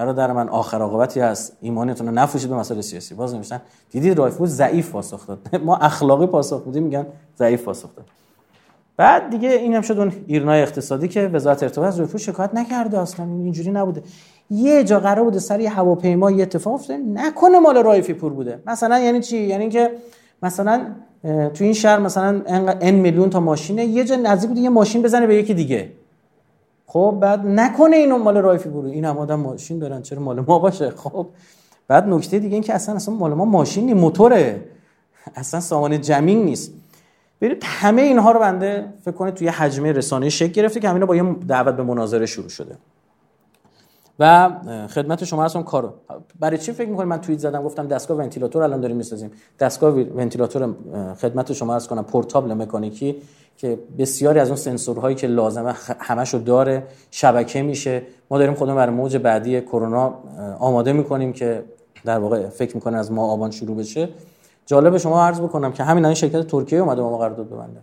برادر 0.00 0.32
من 0.32 0.48
آخر 0.48 0.82
عاقبتی 0.82 1.20
هست. 1.20 1.56
ایمانتون 1.60 2.06
رو 2.06 2.12
نفروشید 2.12 2.50
به 2.50 2.56
مسئله 2.56 2.82
سیاسی. 2.82 3.14
باز 3.14 3.34
نمیشن 3.34 3.60
دیدید 3.90 4.18
رایفپور 4.18 4.46
ضعیف 4.46 4.90
پاسخ 4.90 5.26
داد. 5.26 5.38
ما 5.64 5.76
اخلاقی 5.76 6.26
پاسخ 6.26 6.62
بودیم 6.62 6.82
میگن 6.82 7.06
ضعیف 7.38 7.64
پاسخ 7.64 7.96
داد. 7.96 8.06
بعد 8.96 9.30
دیگه 9.30 9.48
این 9.48 9.74
هم 9.74 9.82
شد 9.82 9.98
اون 9.98 10.12
ایرنای 10.26 10.62
اقتصادی 10.62 11.08
که 11.08 11.28
وزارت 11.28 11.62
ارتباطات 11.62 11.92
از 11.92 11.98
رایفپور 11.98 12.20
شکایت 12.20 12.54
نکرده 12.54 12.98
اصلا. 12.98 13.26
اینجوری 13.26 13.70
نبوده. 13.70 14.02
یه 14.50 14.84
جا 14.84 15.00
قرار 15.00 15.24
بوده 15.24 15.38
سر 15.38 15.60
هواپیما 15.60 16.30
یه 16.30 16.42
اتفاق 16.42 16.74
افتاده. 16.74 16.98
نکنه 16.98 17.58
مال 17.58 17.76
رایفی 17.82 18.12
پور 18.12 18.32
بوده. 18.32 18.62
مثلا 18.66 18.98
یعنی 18.98 19.20
چی؟ 19.20 19.38
یعنی 19.38 19.68
که 19.68 19.90
مثلا 20.42 20.86
تو 21.54 21.64
این 21.64 21.72
شهر 21.72 21.98
مثلا 21.98 22.42
ان 22.80 22.94
میلیون 22.94 23.30
تا 23.30 23.40
ماشینه. 23.40 23.84
یه 23.84 24.04
جا 24.04 24.16
نزدیک 24.16 24.48
بوده 24.48 24.60
یه 24.60 24.68
ماشین 24.68 25.02
بزنه 25.02 25.26
به 25.26 25.34
یکی 25.34 25.54
دیگه. 25.54 25.92
خب 26.92 27.18
بعد 27.20 27.46
نکنه 27.46 27.96
اینو 27.96 28.18
مال 28.18 28.36
رایفی 28.36 28.68
برو. 28.68 28.88
این 28.88 29.04
هم 29.04 29.18
آدم 29.18 29.40
ماشین 29.40 29.78
دارن. 29.78 30.02
چرا 30.02 30.20
مال 30.20 30.40
ما 30.40 30.58
باشه؟ 30.58 30.90
خب. 30.90 31.26
بعد 31.88 32.08
نکته 32.08 32.38
دیگه 32.38 32.54
این 32.54 32.62
که 32.62 32.74
اصلا 32.74 32.94
اصلا 32.94 33.14
مال 33.14 33.34
ما 33.34 33.44
ماشین 33.44 33.86
نی 33.86 33.94
موتوره. 33.94 34.64
اصلا 35.34 35.60
سامانه 35.60 35.98
جمین 35.98 36.44
نیست. 36.44 36.72
برید 37.40 37.62
همه 37.64 38.02
اینها 38.02 38.32
رو 38.32 38.40
بنده 38.40 38.92
فکر 39.00 39.14
کنید 39.14 39.34
توی 39.34 39.48
حجمه 39.48 39.92
رسانه 39.92 40.28
شکل 40.28 40.52
گرفته 40.52 40.80
که 40.80 40.88
همینا 40.88 41.06
با 41.06 41.16
یه 41.16 41.36
دعوت 41.48 41.74
به 41.74 41.82
مناظره 41.82 42.26
شروع 42.26 42.48
شده. 42.48 42.76
و 44.20 44.50
خدمت 44.88 45.24
شما 45.24 45.44
هستم 45.44 45.62
کار 45.62 45.94
برای 46.40 46.58
چی 46.58 46.72
فکر 46.72 46.88
می‌کنید 46.88 47.08
من 47.08 47.20
توییت 47.20 47.40
زدم؟ 47.40 47.62
گفتم 47.62 47.86
دستگاه 47.86 48.18
ونتیلاتور 48.18 48.62
الان 48.62 48.80
داریم 48.80 48.96
می‌سازیم. 48.96 49.30
دستگاه 49.58 49.92
ونتیلاتور 49.94 50.74
خدمت 51.20 51.52
شما 51.52 51.74
عرض 51.74 51.86
کنم 51.86 52.04
پورتابل 52.04 52.54
مکانیکی 52.54 53.16
که 53.56 53.78
بسیاری 53.98 54.38
از 54.40 54.48
اون 54.48 54.56
سنسورهایی 54.56 55.16
که 55.16 55.26
لازمه 55.26 55.74
همشو 55.98 56.38
داره 56.38 56.82
شبکه 57.10 57.62
میشه. 57.62 58.02
ما 58.30 58.38
داریم 58.38 58.54
خودمون 58.54 58.76
برای 58.76 58.94
موج 58.94 59.16
بعدی 59.16 59.60
کرونا 59.60 60.14
آماده 60.58 60.92
می‌کنیم 60.92 61.32
که 61.32 61.64
در 62.04 62.18
واقع 62.18 62.48
فکر 62.48 62.74
می‌کنه 62.74 62.98
از 62.98 63.12
ما 63.12 63.32
آبان 63.32 63.50
شروع 63.50 63.76
بشه. 63.76 64.08
جالب 64.66 64.96
شما 64.96 65.22
عرض 65.22 65.40
بکنم 65.40 65.72
که 65.72 65.84
همین 65.84 66.04
الان 66.04 66.14
شرکت 66.14 66.46
ترکیه 66.46 66.78
اومده 66.78 67.02
با 67.02 67.10
ما 67.10 67.18
قرارداد 67.18 67.46
ببنده. 67.46 67.80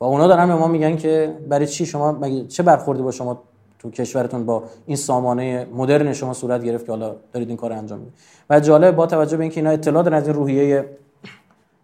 و 0.00 0.04
اونا 0.04 0.26
دارن 0.26 0.48
به 0.48 0.54
ما 0.54 0.66
میگن 0.66 0.96
که 0.96 1.36
برای 1.48 1.66
چی 1.66 1.86
شما 1.86 2.28
چه 2.48 2.62
برخوردی 2.62 3.02
با 3.02 3.10
شما 3.10 3.42
تو 3.78 3.90
کشورتون 3.90 4.46
با 4.46 4.62
این 4.86 4.96
سامانه 4.96 5.66
مدرن 5.74 6.12
شما 6.12 6.32
صورت 6.32 6.64
گرفت 6.64 6.86
که 6.86 6.92
حالا 6.92 7.16
دارید 7.32 7.48
این 7.48 7.56
کار 7.56 7.72
انجام 7.72 7.98
می‌دید. 7.98 8.14
و 8.50 8.60
جالب 8.60 8.96
با 8.96 9.06
توجه 9.06 9.36
به 9.36 9.42
اینکه 9.42 9.60
اینا 9.60 9.70
اطلاع 9.70 10.02
دارن 10.02 10.16
از 10.16 10.26
این 10.26 10.36
روحیه 10.36 10.98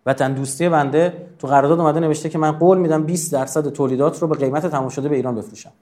وطن 0.06 0.32
دوستی 0.32 0.68
بنده 0.68 1.12
تو 1.38 1.46
قرارداد 1.46 1.80
اومده 1.80 2.00
نوشته 2.00 2.28
که 2.28 2.38
من 2.38 2.52
قول 2.52 2.78
میدم 2.78 3.02
20 3.02 3.32
درصد 3.32 3.68
تولیدات 3.68 4.22
رو 4.22 4.28
به 4.28 4.34
قیمت 4.34 4.66
تمام 4.66 4.88
شده 4.88 5.08
به 5.08 5.16
ایران 5.16 5.34
بفروشم. 5.34 5.72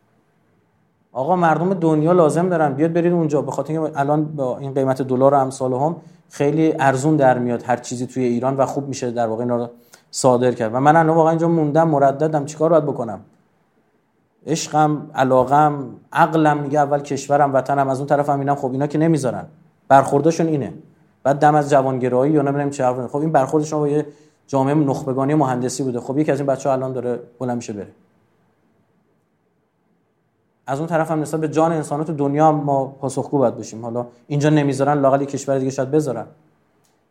آقا 1.12 1.36
مردم 1.36 1.74
دنیا 1.74 2.12
لازم 2.12 2.48
دارن. 2.48 2.72
بیاد 2.72 2.92
برید 2.92 3.12
اونجا. 3.12 3.42
به 3.42 3.50
خاطر 3.50 3.72
اینکه 3.72 4.00
الان 4.00 4.24
با 4.24 4.58
این 4.58 4.74
قیمت 4.74 5.02
دلار 5.02 5.34
و 5.34 5.36
امثال 5.36 5.72
هم 5.72 5.96
خیلی 6.30 6.74
ارزون 6.78 7.16
در 7.16 7.38
میاد 7.38 7.62
هر 7.62 7.76
چیزی 7.76 8.06
توی 8.06 8.24
ایران 8.24 8.56
و 8.56 8.66
خوب 8.66 8.88
میشه 8.88 9.10
در 9.10 9.26
واقع 9.26 9.42
اینا 9.42 9.56
رو 9.56 9.68
صادر 10.10 10.52
کرد. 10.52 10.74
و 10.74 10.80
من 10.80 10.96
الان 10.96 11.16
واقعا 11.16 11.30
اینجا 11.30 11.48
موندم 11.48 11.88
مرددم. 11.88 12.44
چیکار 12.44 12.70
باید 12.70 12.84
بکنم؟ 12.84 13.20
عشقم 14.46 15.10
علاقم 15.14 15.84
عقلم 16.12 16.58
میگه 16.58 16.78
اول 16.78 17.00
کشورم 17.00 17.54
وطنم. 17.54 17.88
از 17.88 17.98
اون 17.98 18.06
طرفم 18.06 18.38
اینم 18.38 18.54
خب 18.54 18.72
اینا 18.72 18.86
که 18.86 18.98
نمی‌ذارن. 18.98 19.44
برخوردشون 19.88 20.46
اینه. 20.46 20.72
بعد 21.22 21.38
دم 21.38 21.54
از 21.54 21.70
جوانگرایی 21.70 22.32
یا 22.32 22.42
نمی‌دونم 22.42 22.70
چه 22.70 22.92
خب 22.92 23.16
این 23.16 23.32
برخوردشون 23.32 23.80
با 23.80 23.88
یه 23.88 24.06
جامعه 24.46 24.74
نخبگانی 24.74 25.34
مهندسی 25.34 25.82
بوده. 25.82 26.00
خب 26.00 26.18
یکی 26.18 26.32
از 26.32 26.40
این 26.40 26.46
بچه 26.46 26.68
ها 26.68 26.74
الان 26.74 26.92
داره 26.92 27.20
بلند 27.38 27.56
میشه 27.56 27.72
بره. 27.72 27.88
از 30.66 30.78
اون 30.78 30.88
طرف 30.88 31.10
هم 31.10 31.20
نسبت 31.20 31.40
به 31.40 31.48
جان 31.48 31.72
انسانات 31.72 32.10
دنیا 32.10 32.52
ما 32.52 32.86
پاسخگو 32.86 33.38
باید 33.38 33.56
باشیم. 33.56 33.82
حالا 33.82 34.06
اینجا 34.26 34.50
نمی‌ذارن 34.50 35.00
لاقل 35.00 35.24
کشور 35.24 35.58
دیگه 35.58 35.70
شاید 35.70 35.90
بذارن. 35.90 36.26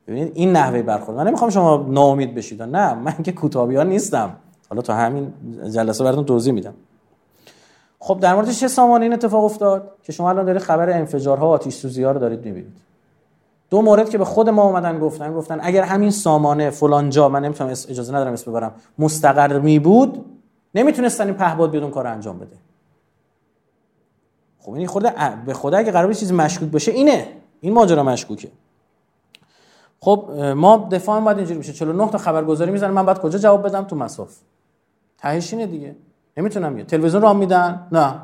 ببینید 0.07 0.31
این 0.35 0.51
نحوه 0.51 0.81
برخورد. 0.81 1.17
من 1.17 1.27
نمی‌خوام 1.27 1.49
شما 1.49 1.85
ناامید 1.89 2.35
بشید. 2.35 2.63
نه 2.63 2.93
من 2.93 3.13
که 3.23 3.31
کوتابیان 3.31 3.89
نیستم. 3.89 4.35
حالا 4.69 4.81
تا 4.81 4.93
همین 4.93 5.33
جلسه 5.73 6.03
براتون 6.03 6.25
توضیح 6.25 6.53
میدم. 6.53 6.73
خب 8.03 8.19
در 8.19 8.35
مورد 8.35 8.51
چه 8.51 8.67
سامانه 8.67 9.03
این 9.03 9.13
اتفاق 9.13 9.43
افتاد 9.43 9.91
که 10.03 10.11
شما 10.11 10.29
الان 10.29 10.45
دارید 10.45 10.61
خبر 10.61 10.89
انفجارها 10.89 11.47
و 11.47 11.51
آتش 11.51 11.73
سوزی 11.73 12.03
رو 12.03 12.19
دارید 12.19 12.45
می‌بینید. 12.45 12.77
دو 13.69 13.81
مورد 13.81 14.09
که 14.09 14.17
به 14.17 14.25
خود 14.25 14.49
ما 14.49 14.63
اومدن 14.63 14.99
گفتن 14.99 15.33
گفتن 15.33 15.59
اگر 15.61 15.83
همین 15.83 16.11
سامانه 16.11 16.69
فلان 16.69 17.09
جا 17.09 17.29
من 17.29 17.45
نمی‌تونم 17.45 17.69
اجازه 17.69 18.13
ندارم 18.13 18.33
اسم 18.33 18.51
ببرم 18.51 18.73
مستقر 18.99 19.59
می 19.59 19.79
بود 19.79 20.25
نمی‌تونستن 20.75 21.25
این 21.25 21.33
پهباد 21.33 21.71
بیاد 21.71 21.91
کار 21.91 22.07
انجام 22.07 22.37
بده. 22.37 22.55
خب 24.59 24.73
این 24.73 24.87
خود 24.87 25.05
به 25.45 25.53
خدا 25.53 25.77
اگه 25.77 25.91
قرار 25.91 26.13
چیزی 26.13 26.33
مشکوک 26.33 26.69
باشه 26.69 26.91
اینه. 26.91 27.27
این 27.61 27.73
ماجرا 27.73 28.03
مشکوکه. 28.03 28.51
خب 29.99 30.29
ما 30.55 30.89
دفاع 30.91 31.21
باید 31.21 31.37
اینجوری 31.37 31.59
بشه. 31.59 31.73
49 31.73 32.09
تا 32.09 32.17
خبرگزاری 32.17 32.71
می‌زنن 32.71 32.91
من 32.91 33.05
بعد 33.05 33.19
کجا 33.19 33.39
جواب 33.39 33.65
بدم؟ 33.65 33.83
تو 33.83 33.95
مساف. 33.95 34.37
تهش 35.17 35.53
دیگه. 35.53 35.95
نمی‌تونم 36.37 36.77
یه 36.77 36.83
تلویزیون 36.83 37.21
راه 37.21 37.33
میدن؟ 37.33 37.87
نه. 37.91 38.15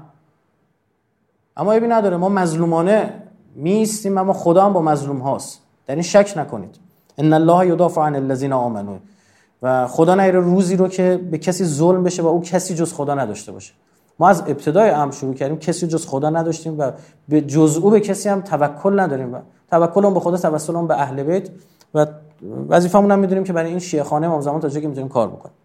اما 1.57 1.71
ایبی 1.71 1.87
نداره. 1.87 2.17
ما 2.17 2.29
مظلومانه 2.29 3.13
میستیم 3.55 4.17
اما 4.17 4.33
خدا 4.33 4.65
هم 4.65 4.73
با 4.73 4.81
مظلوم 4.81 5.17
هاست. 5.17 5.61
در 5.87 5.95
این 5.95 6.03
شک 6.03 6.33
نکنید. 6.37 6.75
ان 7.17 7.33
الله 7.33 7.67
یدافع 7.67 8.01
عن 8.01 8.15
الذین 8.15 8.53
آمنوا 8.53 8.97
و 9.61 9.87
خدا 9.87 10.15
نیره 10.15 10.39
روزی 10.39 10.75
رو 10.75 10.87
که 10.87 11.19
به 11.31 11.37
کسی 11.37 11.65
ظلم 11.65 12.03
بشه 12.03 12.23
و 12.23 12.27
او 12.27 12.41
کسی 12.41 12.75
جز 12.75 12.93
خدا 12.93 13.15
نداشته 13.15 13.51
باشه. 13.51 13.73
ما 14.19 14.29
از 14.29 14.41
ابتدای 14.41 14.89
امر 14.89 15.11
شروع 15.11 15.33
کردیم 15.33 15.59
کسی 15.59 15.87
جز 15.87 16.07
خدا 16.07 16.29
نداشتیم 16.29 16.79
و 16.79 16.91
به 17.29 17.41
جز 17.41 17.77
او 17.77 17.89
به 17.89 17.99
کسی 17.99 18.29
هم 18.29 18.41
توکل 18.41 18.99
نداریم 18.99 19.33
و 19.33 19.37
توکلمون 19.71 20.13
به 20.13 20.19
خدا 20.19 20.37
توسلمون 20.37 20.87
به 20.87 21.01
اهل 21.01 21.23
بیت. 21.23 21.49
و 21.93 22.05
وظیفمون 22.69 23.11
هم 23.11 23.19
می‌دونیم 23.19 23.43
که 23.43 23.53
برای 23.53 23.69
این 23.69 23.79
شیعه 23.79 24.03
خانه 24.03 24.27
امام 24.27 24.41
زمان 24.41 24.59
تا 24.61 24.69
جایی 24.69 24.81
که 24.81 24.87
می‌تونیم 24.87 25.09
کار 25.09 25.27
بکنیم. 25.27 25.55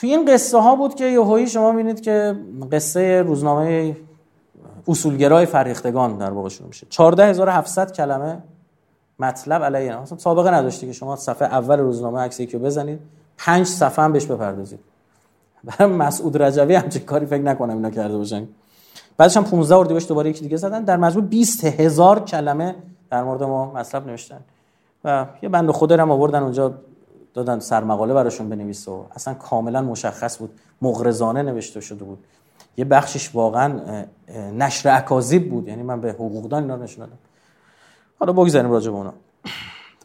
توی 0.00 0.10
این 0.10 0.24
قصه 0.24 0.58
ها 0.58 0.76
بود 0.76 0.94
که 0.94 1.04
یهویی 1.04 1.46
شما 1.46 1.72
می‌بینید 1.72 2.00
که 2.00 2.36
قصه 2.72 3.22
روزنامه 3.22 3.96
اصولگرای 4.88 5.46
فرهیختگان 5.46 6.18
در 6.18 6.30
واقع 6.30 6.48
شروع 6.48 6.68
میشه. 6.68 6.86
14700 6.90 7.92
کلمه 7.92 8.38
مطلب 9.18 9.62
علیه 9.62 10.00
اصلا 10.00 10.18
سابقه 10.18 10.50
نداشتی 10.50 10.86
که 10.86 10.92
شما 10.92 11.16
صفحه 11.16 11.48
اول 11.48 11.78
روزنامه 11.78 12.20
عکس 12.20 12.40
یکی 12.40 12.58
بزنید 12.58 13.00
پنج 13.38 13.66
صفحه 13.66 14.04
هم 14.04 14.12
بهش 14.12 14.26
بپردازید. 14.26 14.80
برای 15.64 15.92
مسعود 15.92 16.42
رجوی 16.42 16.74
همچین 16.74 17.02
کاری 17.02 17.26
فکر 17.26 17.42
نکنم 17.42 17.74
اینا 17.74 17.90
کرده 17.90 18.16
باشن. 18.16 18.48
بعدش 19.16 19.36
هم 19.36 19.44
15 19.44 19.76
اردیبهشت 19.76 20.08
دوباره 20.08 20.30
یکی 20.30 20.40
دیگه 20.40 20.56
زدن. 20.56 20.84
در 20.84 20.96
مجموع 20.96 21.24
20 21.24 21.64
هزار 21.64 22.24
کلمه 22.24 22.74
در 23.10 23.22
مورد 23.22 23.42
ما 23.42 23.72
مطلب 23.72 24.06
نوشتن. 24.06 24.40
و 25.04 25.26
یه 25.42 25.48
بند 25.48 25.70
خدا 25.70 25.96
هم 25.96 26.10
آوردن 26.10 26.42
اونجا. 26.42 26.74
دادن 27.36 27.58
سرمقاله 27.58 28.14
براشون 28.14 28.48
بنویسه. 28.48 28.90
و 28.90 29.04
اصلا 29.14 29.34
کاملا 29.34 29.82
مشخص 29.82 30.38
بود. 30.38 30.60
مغرضانه 30.82 31.42
نوشته 31.42 31.80
شده 31.80 32.04
بود. 32.04 32.18
یه 32.76 32.84
بخشش 32.84 33.34
واقعا 33.34 33.80
نشر 34.58 34.96
اکاذیب 34.96 35.50
بود. 35.50 35.68
یعنی 35.68 35.82
من 35.82 36.00
به 36.00 36.12
حقوقدان 36.12 36.62
اینا 36.62 36.76
نشون 36.76 37.04
دادم. 37.04 37.18
حالا 38.20 38.32
بگذاریم 38.32 38.70
راجع 38.70 38.90
به 38.90 38.96
اونا. 38.96 39.12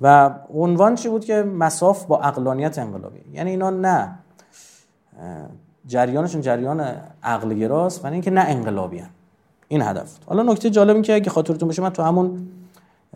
و 0.01 0.29
عنوان 0.53 0.95
چی 0.95 1.09
بود 1.09 1.25
که 1.25 1.43
مساف 1.43 2.05
با 2.05 2.19
اقلانیت 2.19 2.79
انقلابی؟ 2.79 3.19
یعنی 3.33 3.49
اینا 3.49 3.69
نه 3.69 4.19
جریانشون 5.87 6.41
جریان 6.41 6.95
عقل 7.23 7.53
گراست 7.53 8.05
و 8.05 8.07
اینکه 8.07 8.31
نه 8.31 8.41
انقلابی 8.41 8.99
هن. 8.99 9.09
این 9.67 9.81
هدف 9.81 10.17
حالا 10.25 10.43
نکته 10.43 10.69
جالب 10.69 10.93
این 10.93 11.03
که 11.03 11.15
اگه 11.15 11.29
خاطرتون 11.29 11.67
باشه 11.67 11.81
من 11.81 11.89
تو 11.89 12.03
همون 12.03 12.47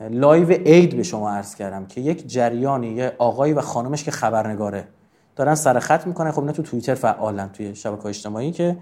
live 0.01 0.51
عید 0.51 0.97
به 0.97 1.03
شما 1.03 1.31
عرض 1.31 1.55
کردم 1.55 1.85
که 1.85 2.01
یک 2.01 2.27
جریانی 2.27 2.87
یه 2.87 3.15
آقایی 3.17 3.53
و 3.53 3.61
خانمش 3.61 4.03
که 4.03 4.11
خبرنگاره 4.11 4.87
دارن 5.35 5.55
سر 5.55 5.79
خط 5.79 6.07
می‌کنن. 6.07 6.31
خب 6.31 6.39
اینا 6.39 6.51
تو 6.51 6.63
توییتر 6.63 6.95
فعالن 6.95 7.49
توی 7.49 7.75
شبکه 7.75 8.05
اجتماعی 8.05 8.51
که 8.51 8.77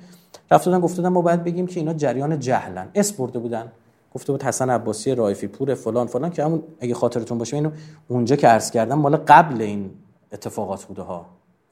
رفتن 0.51 0.79
گفتن 0.79 1.07
ما 1.07 1.21
باید 1.21 1.43
بگیم 1.43 1.67
که 1.67 1.79
اینا 1.79 1.93
جریان 1.93 2.39
جهلن. 2.39 2.87
اس 2.95 3.13
برده 3.13 3.39
بودن. 3.39 3.71
گفته 4.15 4.31
بود 4.31 4.43
حسن 4.43 4.69
عباسی 4.69 5.15
رایفی 5.15 5.47
پور 5.47 5.75
فلان 5.75 6.07
فلان 6.07 6.29
که 6.29 6.43
همون 6.43 6.63
اگه 6.79 6.93
خاطرتون 6.93 7.37
باشه 7.37 7.55
اینو 7.55 7.71
اونجا 8.07 8.35
که 8.35 8.47
عرض 8.47 8.71
کردم 8.71 8.99
مال 8.99 9.15
قبل 9.15 9.61
این 9.61 9.91
اتفاقات 10.31 10.85
بوده 10.85 11.01
ها. 11.01 11.25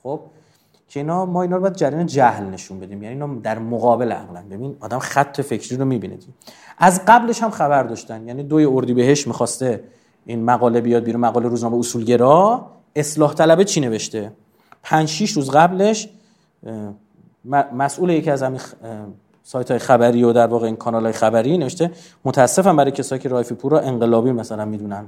خب؟ 0.04 0.20
که 0.92 1.00
اینا 1.00 1.26
ما 1.26 1.42
اینا 1.42 1.56
رو 1.56 1.62
باید 1.62 1.76
جریان 1.76 2.06
جهل 2.06 2.44
نشون 2.44 2.80
بدیم. 2.80 3.04
یعنی 3.04 3.24
اینا 3.24 3.40
در 3.42 3.60
مقابل 3.60 4.12
عقلن. 4.12 4.50
ببین 4.50 4.76
آدم 4.80 5.00
خط 5.00 5.42
فکری 5.42 5.78
رو 5.78 5.86
می‌بینه. 5.86 6.18
از 6.78 7.02
قبلش 7.08 7.44
هم 7.44 7.50
خبر 7.50 7.84
داشتن. 7.84 8.28
یعنی 8.28 8.44
دوی 8.44 8.66
اردی 8.66 8.94
بهش 8.94 9.28
می‌خواسته 9.28 9.84
این 10.26 10.46
مقاله 10.46 10.82
بیاد 10.82 11.04
بیرون 11.04 11.22
مقاله 11.22 11.48
روزنامه 11.48 11.78
اصولگرا. 11.78 12.66
اصلاح 12.96 13.34
طلبه 13.34 13.66
چی 13.66 13.82
نوشته؟ 13.82 14.32
پنج 14.84 15.08
شیش 15.08 15.32
روز 15.32 15.50
قبلش 15.50 16.10
مسئول 17.74 18.10
یکی 18.10 18.32
از 18.32 18.44
همین 18.44 18.62
سایت 19.44 19.72
های 19.72 19.80
خبری 19.80 20.24
و 20.24 20.34
در 20.34 20.48
واقع 20.48 20.66
این 20.66 20.76
کانال 20.76 21.04
های 21.04 21.14
خبری 21.14 21.58
نوشته 21.58 21.92
متاسفم 22.26 22.76
برای 22.76 22.92
کسایی 22.92 23.22
که 23.22 23.30
رایفی 23.30 23.56
پور 23.56 23.72
را 23.72 23.80
انقلابی 23.80 24.32
مثلا 24.32 24.66
می‌دونن. 24.66 25.06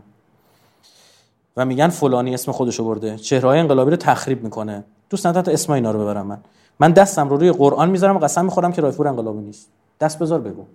و 1.58 1.66
میگن 1.66 1.88
فلانی 1.88 2.34
اسم 2.34 2.52
خودشو 2.52 2.86
برده. 2.86 3.18
چهره 3.18 3.50
انقلابی 3.50 3.92
رو 3.92 3.98
تخریب 3.98 4.44
می‌کنه. 4.44 4.84
دوست 5.14 5.28
ندارم 5.28 5.54
اسم 5.54 5.74
اینا 5.74 5.92
رو 5.92 6.00
ببرم 6.00 6.28
من. 6.28 6.38
من 6.80 6.92
دستم 6.92 7.30
رو 7.30 7.38
روی 7.38 7.52
قرآن 7.52 7.90
می‌ذارم 7.90 8.18
قسم 8.18 8.46
می‌خورم 8.46 8.72
که 8.72 8.82
رایفی 8.82 8.98
پور 8.98 9.08
انقلابی 9.08 9.40
نیست. 9.40 9.70
دست 10.00 10.20
بذار 10.20 10.42
بگو. 10.42 10.66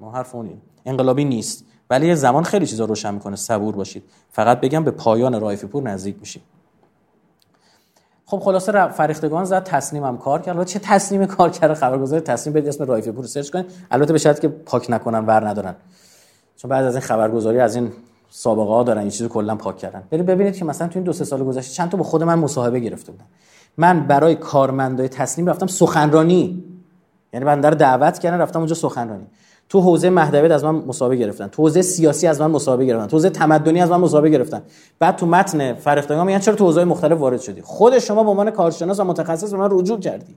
ما 0.00 0.12
حرف 0.12 0.34
اونیم. 0.34 0.62
انقلابی 0.86 1.24
نیست. 1.24 1.64
ولی 1.90 2.06
یه 2.06 2.14
زمان 2.14 2.44
خیلی 2.44 2.66
چیزا 2.66 2.84
روشن 2.84 3.14
می‌کنه. 3.14 3.36
صبور 3.36 3.76
باشید. 3.76 4.04
فقط 4.30 4.60
بگم 4.60 4.84
به 4.84 4.90
پایان 4.90 5.40
رایفی 5.40 5.66
پور 5.66 5.82
نزدیک 5.82 6.16
میشید 6.20 6.42
خب 8.26 8.38
خلاصه 8.38 8.88
فرهیختگان 8.88 9.44
زد 9.44 9.62
تسنیم 9.64 10.04
هم 10.04 10.18
کار 10.18 10.42
کرد. 10.42 10.66
چه 10.66 10.78
تسنیم 10.78 11.26
کار 11.26 11.50
کرده 11.50 11.74
خبرگزار 11.74 12.20
تسنیم 12.20 12.54
به 12.54 12.68
اسم 12.68 12.84
رایفی 12.84 13.12
پور 13.12 13.26
سرچ 13.26 13.50
کنید. 13.50 13.66
البته 13.90 14.12
به 14.12 14.18
شرطی 14.18 14.40
که 14.40 14.48
پاک 14.48 14.86
نکنن 14.90 15.26
ور 15.26 15.48
ندارن. 15.48 15.74
چون 16.56 16.68
بعد 16.68 16.84
از 16.84 16.94
این 16.94 17.00
خبرگزاری 17.00 17.60
از 17.60 17.76
این 17.76 17.92
سابقه 18.30 18.72
ها 18.72 18.82
دارن 18.82 19.00
این 19.00 19.10
چیزو 19.10 19.28
کلا 19.28 19.56
پاک 19.56 19.76
کردن. 19.76 20.02
برید 20.10 20.26
ببینید 20.26 20.56
که 20.56 20.64
مثلا 20.64 20.88
تو 20.88 20.98
این 20.98 21.04
دو 21.04 21.12
سه 21.12 21.24
سال 21.24 21.44
گذشته 21.44 21.74
چند 21.74 21.90
تا 21.90 21.96
با 21.96 22.04
خود 22.04 22.22
من 22.22 22.38
مصاحبه 22.38 22.80
گرفته 22.80 23.12
بودن 23.12 23.24
من 23.76 24.06
برای 24.06 24.34
کارمندای 24.34 25.08
تصنیم 25.08 25.48
رفتم 25.48 25.66
سخنرانی. 25.66 26.64
یعنی 27.32 27.46
بنده 27.46 27.68
رو 27.68 27.74
دعوت 27.74 28.18
کردن 28.18 28.38
رفتم 28.38 28.58
اونجا 28.58 28.74
سخنرانی. 28.74 29.26
تو 29.68 29.80
حوزه 29.80 30.10
مهدویت 30.10 30.50
از 30.50 30.64
من 30.64 30.74
مصاحبه 30.74 31.16
گرفتن. 31.16 31.46
تو 31.46 31.62
حوزه 31.62 31.82
سیاسی 31.82 32.26
از 32.26 32.40
من 32.40 32.50
مصاحبه 32.50 32.84
گرفتن. 32.84 33.06
تو 33.06 33.16
حوزه 33.16 33.30
تمدنی 33.30 33.80
از 33.80 33.90
من 33.90 34.00
مصاحبه 34.00 34.30
گرفتن. 34.30 34.62
بعد 34.98 35.16
تو 35.16 35.26
متن 35.26 35.74
فرختگان 35.74 36.26
میگن 36.26 36.38
چرا 36.38 36.54
تو 36.54 36.64
حوزه 36.64 36.84
مختلف 36.84 37.18
وارد 37.18 37.40
شدی؟ 37.40 37.62
خود 37.62 37.98
شما 37.98 38.24
به 38.24 38.30
عنوان 38.30 38.50
کارشناس 38.50 39.00
و 39.00 39.04
متخصص 39.04 39.50
به 39.50 39.58
من 39.58 39.68
رجوع 39.70 40.00
کردی. 40.00 40.36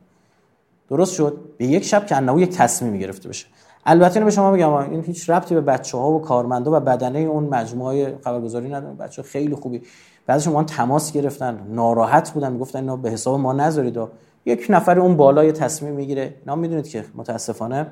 درست 0.90 1.14
شد؟ 1.14 1.38
به 1.58 1.66
یک 1.66 1.84
شب 1.84 2.06
که 2.06 2.16
انه 2.16 2.42
یک 2.42 2.50
تصمیم 2.50 2.98
گرفته 2.98 3.30
بشه. 3.30 3.46
البته 3.86 4.16
اینو 4.16 4.26
به 4.26 4.32
شما 4.32 4.52
میگم 4.52 4.74
این 4.74 5.04
هیچ 5.04 5.30
ربطی 5.30 5.56
به 5.56 5.62
بچه 5.62 5.98
ها 5.98 6.12
و 6.12 6.22
کارمندا 6.22 6.78
و 6.78 6.80
بدنه 6.80 7.20
اون 7.20 7.44
مجموعه 7.44 8.18
خبرگزاری 8.24 8.70
نداره. 8.70 8.94
بچه 8.94 9.24
خیلی 9.24 9.56
خوبی. 9.56 9.82
بعضیشون 10.26 10.54
ما 10.54 10.64
تماس 10.64 11.12
گرفتن 11.12 11.68
ناراحت 11.70 12.32
بودن 12.32 12.52
می‌گفتن 12.52 12.80
اینا 12.80 12.96
به 12.96 13.10
حساب 13.10 13.40
ما 13.40 13.54
نذارید 13.54 13.98
و 13.98 14.10
یک 14.46 14.66
نفر 14.70 15.00
اون 15.00 15.18
بالای 15.18 15.52
تصمیم 15.52 15.94
می‌گیره. 15.94 16.34
نه 16.48 16.56
می‌دونید 16.56 16.88
که 16.88 17.06
متاسفانه 17.16 17.88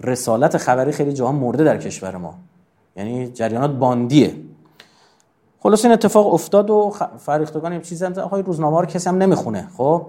رسالت 0.00 0.56
خبری 0.56 0.92
خیلی 0.92 1.12
جاها 1.12 1.32
مرده 1.32 1.64
در 1.64 1.76
کشور 1.76 2.16
ما. 2.16 2.34
یعنی 2.96 3.28
جریانات 3.28 3.70
باندیه. 3.70 4.34
خلاص 5.60 5.84
این 5.84 5.94
اتفاق 5.94 6.34
افتاد 6.34 6.70
و 6.70 6.92
فریختگان 7.18 7.72
این 7.72 7.80
چیزی 7.80 8.06
آقای 8.06 8.42
روزنامه 8.42 8.80
رو 8.80 8.86
کسی 8.86 9.08
هم 9.08 9.16
نمی‌خونه 9.16 9.68
خب؟ 9.76 10.06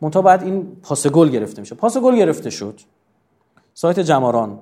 منتها 0.00 0.22
بعد 0.22 0.42
این 0.42 0.66
پاس 0.82 1.06
گل 1.06 1.28
گرفته 1.28 1.60
میشه. 1.60 1.74
پاس 1.74 1.98
گل 1.98 2.16
گرفته 2.16 2.50
شد. 2.50 2.80
سایت 3.76 4.00
جماران 4.00 4.58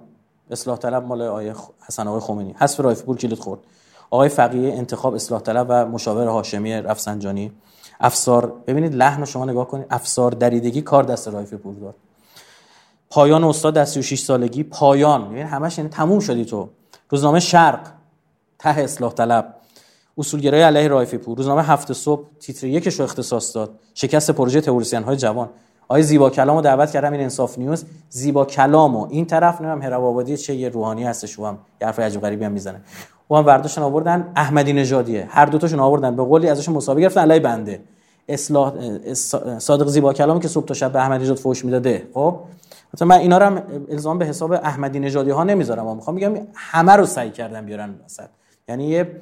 اصلاح 0.50 0.76
طلب 0.76 1.06
مال 1.06 1.22
آقای 1.22 1.54
حسن 1.88 2.08
آقای 2.08 2.20
خمینی. 2.20 2.54
حذف 2.58 2.80
رایف 2.80 3.02
پور 3.02 3.16
کلید 3.16 3.38
خورد. 3.38 3.60
آقای 4.10 4.28
فقیه 4.28 4.72
انتخاب 4.72 5.14
اصلاح 5.14 5.40
طلب 5.40 5.66
و 5.68 5.86
مشاور 5.86 6.26
هاشمی 6.26 6.72
رفسنجانی. 6.74 7.52
افسار 8.00 8.52
ببینید 8.66 8.94
لحن 8.94 9.24
شما 9.24 9.44
نگاه 9.44 9.68
کنید. 9.68 9.86
افسار 9.90 10.30
دریدگی 10.30 10.82
کار 10.82 11.02
دست 11.02 11.28
رایف 11.28 11.54
پور 11.54 11.74
داد. 11.74 11.94
پایان 13.10 13.44
استاد 13.44 13.74
در 13.74 13.84
36 13.84 14.20
سالگی. 14.20 14.62
پایان. 14.62 15.22
یعنی 15.22 15.40
همش 15.40 15.78
یعنی 15.78 15.90
تموم 15.90 16.20
شدی 16.20 16.44
تو. 16.44 16.68
روزنامه 17.08 17.40
شرق. 17.40 17.88
ته 18.58 18.80
اصلاح 18.80 19.12
طلب. 19.12 19.54
اصولگرای 20.18 20.62
علیه 20.62 20.88
رایفی 20.88 21.18
پور 21.18 21.36
روزنامه 21.36 21.62
هفت 21.62 21.92
صبح. 21.92 22.26
تیتر 22.40 22.66
یکش 22.66 22.94
رو 22.94 23.04
اختصاص 23.04 23.54
داد. 23.56 23.78
شکست 23.94 24.30
پروژه 24.30 24.60
تئوریسین 24.60 25.02
های 25.02 25.16
جوان. 25.16 25.48
آقای 25.92 26.02
زیبا 26.02 26.30
کلامو 26.30 26.60
دعوت 26.60 26.90
کردم 26.90 27.12
این 27.12 27.20
انصاف 27.20 27.58
نیوز. 27.58 27.84
زیبا 28.08 28.44
کلامو. 28.44 29.06
این 29.10 29.26
طرف 29.26 29.60
نمی‌دونم 29.60 29.82
هرب 29.82 30.04
آبادی 30.04 30.36
چه 30.36 30.54
یه 30.54 30.68
روحانی 30.68 31.04
هستش 31.04 31.38
و 31.38 31.44
هم 31.44 31.58
یه 31.80 31.86
حرف 31.86 31.98
عجیب 31.98 32.20
غریبی 32.20 32.44
هم 32.44 32.52
می‌زنه. 32.52 32.80
و 33.30 33.34
هم 33.34 33.82
آوردن 33.82 34.32
احمدی 34.36 34.72
نژادیه. 34.72 35.28
هر 35.30 35.46
دو 35.46 35.58
تاشون 35.58 35.80
آوردن. 35.80 36.16
به 36.16 36.24
قولی 36.24 36.48
ازشون 36.48 36.74
مسابقه 36.74 37.02
گرفتن 37.02 37.20
علی 37.20 37.40
بنده. 37.40 37.80
اصلاح 38.28 38.72
صادق 39.58 39.86
زیبا 39.86 40.12
کلامی 40.12 40.40
که 40.40 40.48
صبح 40.48 40.64
تا 40.64 40.74
شب 40.74 40.92
به 40.92 40.98
احمدی 40.98 41.24
نژاد 41.24 41.36
فوش 41.36 41.64
می‌داده. 41.64 42.08
خب؟ 42.14 42.38
مثلا 42.94 43.08
من 43.08 43.18
اینا 43.18 43.38
رو 43.38 43.46
هم 43.46 43.62
الزام 43.90 44.18
به 44.18 44.26
حساب 44.26 44.52
احمدی 44.52 44.98
نژادی 44.98 45.30
ها 45.30 45.44
نمی‌ذارم. 45.44 45.82
اما 45.82 45.94
می‌خوام 45.94 46.14
میگم 46.14 46.32
همه 46.54 46.92
رو 46.92 47.06
سعی 47.06 47.30
کردن 47.30 47.66
بیارن 47.66 47.94
وسط. 48.04 48.28
یعنی 48.68 48.84
یه 48.84 49.20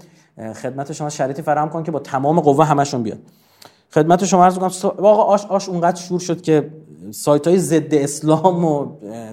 خدمت 0.62 0.92
شما 0.92 1.09
شرایطی 1.09 1.42
فراهم 1.42 1.68
کن 1.68 1.83
که 1.83 1.90
با 1.90 1.98
تمام 1.98 2.40
قوه 2.40 2.64
همشون 2.64 3.02
بیاد 3.02 3.18
خدمت 3.94 4.24
شما 4.24 4.44
عرض 4.44 4.59
کنم 4.59 4.70
واقعا 4.98 5.24
آش 5.24 5.46
آش 5.46 5.68
اونقدر 5.68 6.00
شور 6.00 6.20
شد 6.20 6.42
که 6.42 6.70
سایت 7.11 7.46
های 7.46 7.59
ضد 7.59 7.94
اسلام 7.94 8.64
و 8.64 8.87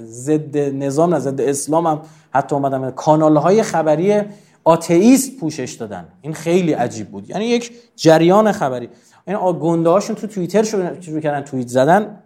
ضد 0.03 0.57
نظام 0.57 1.13
نه 1.13 1.19
ضد 1.19 1.41
اسلام 1.41 1.87
هم 1.87 2.01
حتی 2.31 2.55
اومدن 2.55 2.91
کانال 2.91 3.37
های 3.37 3.63
خبری 3.63 4.21
آتئیست 4.63 5.39
پوشش 5.39 5.73
دادن. 5.73 6.07
این 6.21 6.33
خیلی 6.33 6.73
عجیب 6.73 7.07
بود. 7.07 7.29
یعنی 7.29 7.45
یک 7.45 7.71
جریان 7.95 8.51
خبری. 8.51 8.89
این 9.27 9.37
گنده 9.59 9.89
هاشون 9.89 10.15
تو 10.15 10.27
توییتر 10.27 10.63
شروع 10.63 11.19
کردن 11.19 11.41
توییت 11.41 11.67
زدن. 11.67 12.17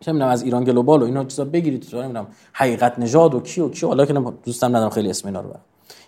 چه 0.00 0.12
می‌دونم 0.12 0.30
از 0.30 0.42
ایران 0.42 0.64
گلوبال 0.64 1.02
و 1.02 1.04
اینا 1.04 1.24
چیزا 1.24 1.44
بگیرید. 1.44 1.82
تو 1.82 1.96
نمی‌دونم 1.96 2.26
حقیقت 2.52 2.98
نژاد 2.98 3.34
و 3.34 3.40
کی 3.40 3.60
و 3.60 3.68
کی 3.68 3.86
حالا 3.86 4.06
که 4.06 4.12
دوستم 4.44 4.68
ندارم 4.76 4.90
خیلی 4.90 5.10
اسم 5.10 5.28
اینا 5.28 5.40
رو 5.40 5.48
برم. 5.48 5.60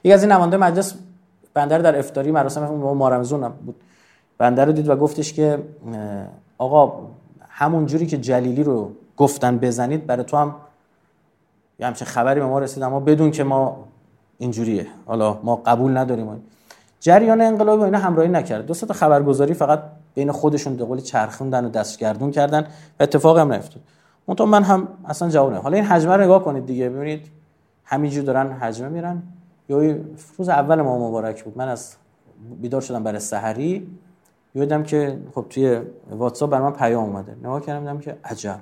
یک 0.04 0.12
از 0.12 0.22
این 0.22 0.32
نماینده 0.32 0.56
مجلس 0.56 0.94
بنده 1.54 1.78
در 1.78 1.98
افطاری 1.98 2.30
مراسم 2.30 2.74
مارمزون 2.74 3.48
بود. 3.48 3.76
بنده 4.38 4.64
رو 4.64 4.72
دید 4.72 4.88
و 4.88 4.96
گفتش 4.96 5.32
که 5.32 5.58
آقا 6.58 6.92
همون 7.48 7.86
جوری 7.86 8.06
که 8.06 8.18
جلیلی 8.18 8.62
رو 8.62 8.90
گفتن 9.16 9.58
بزنید 9.58 10.06
برای 10.06 10.24
تو 10.24 10.36
هم 10.36 10.54
یه 11.78 11.86
همچه 11.86 12.04
خبری 12.04 12.40
به 12.40 12.46
ما 12.46 12.58
رسید 12.58 12.82
اما 12.82 13.00
بدون 13.00 13.30
که 13.30 13.44
ما 13.44 13.84
اینجوریه. 14.38 14.86
حالا 15.06 15.38
ما 15.42 15.56
قبول 15.56 15.96
نداریم. 15.96 16.42
جریان 17.00 17.40
انقلاب 17.40 17.80
اینا 17.80 17.98
همراهی 17.98 18.28
نکرد. 18.28 18.66
دو 18.66 18.74
تا 18.74 18.94
خبرگزاری 18.94 19.54
فقط 19.54 19.82
بین 20.14 20.32
خودشون 20.32 20.76
قولی 20.76 21.02
چرخوندن 21.02 21.64
و 21.64 21.68
دستگردون 21.68 22.30
کردن 22.30 22.60
و 22.60 23.02
اتفاق 23.02 23.38
هم 23.38 23.52
نیفتاد. 23.52 23.82
منتها 24.28 24.46
من 24.46 24.62
هم 24.62 24.88
اصلا 25.04 25.28
جواب 25.28 25.52
حالا 25.52 25.76
این 25.76 25.86
حجمه 25.86 26.16
رو 26.16 26.22
نگاه 26.22 26.44
کنید 26.44 26.66
دیگه. 26.66 26.88
ببینید 26.90 27.26
همینجور 27.84 28.24
دارن 28.24 28.52
حجمه 28.52 28.88
میرن. 28.88 29.22
یا 29.68 29.96
روز 30.38 30.48
اول 30.48 30.82
ما 30.82 31.08
مبارک 31.08 31.44
بود. 31.44 31.58
من 31.58 31.68
از 31.68 31.96
بیدار 32.60 32.80
شدم 32.80 33.02
برای 33.02 33.20
سحری. 33.20 33.86
یادم 34.56 34.82
که 34.82 35.18
خب 35.34 35.46
توی 35.50 35.80
واتساپ 36.10 36.50
بر 36.50 36.70
پیام 36.70 37.04
اومده. 37.04 37.34
نگاه 37.34 37.60
کردم 37.60 37.80
دیدم 37.80 37.98
که 37.98 38.18
عجب. 38.24 38.60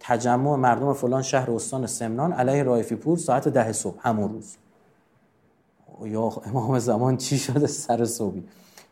تجمع 0.00 0.56
مردم 0.56 0.92
فلان 0.92 1.22
شهر 1.22 1.50
استان 1.50 1.86
سمنان 1.86 2.32
علیه 2.32 2.62
رایفی 2.62 2.96
پور 2.96 3.18
ساعت 3.18 3.48
ده 3.48 3.72
صبح 3.72 3.96
همون 4.00 4.32
روز. 4.32 4.56
یا 6.04 6.22
امام 6.22 6.78
زمان 6.78 7.16
چی 7.16 7.38
شده؟ 7.38 7.66
سر 7.66 8.04
صبحی. 8.04 8.44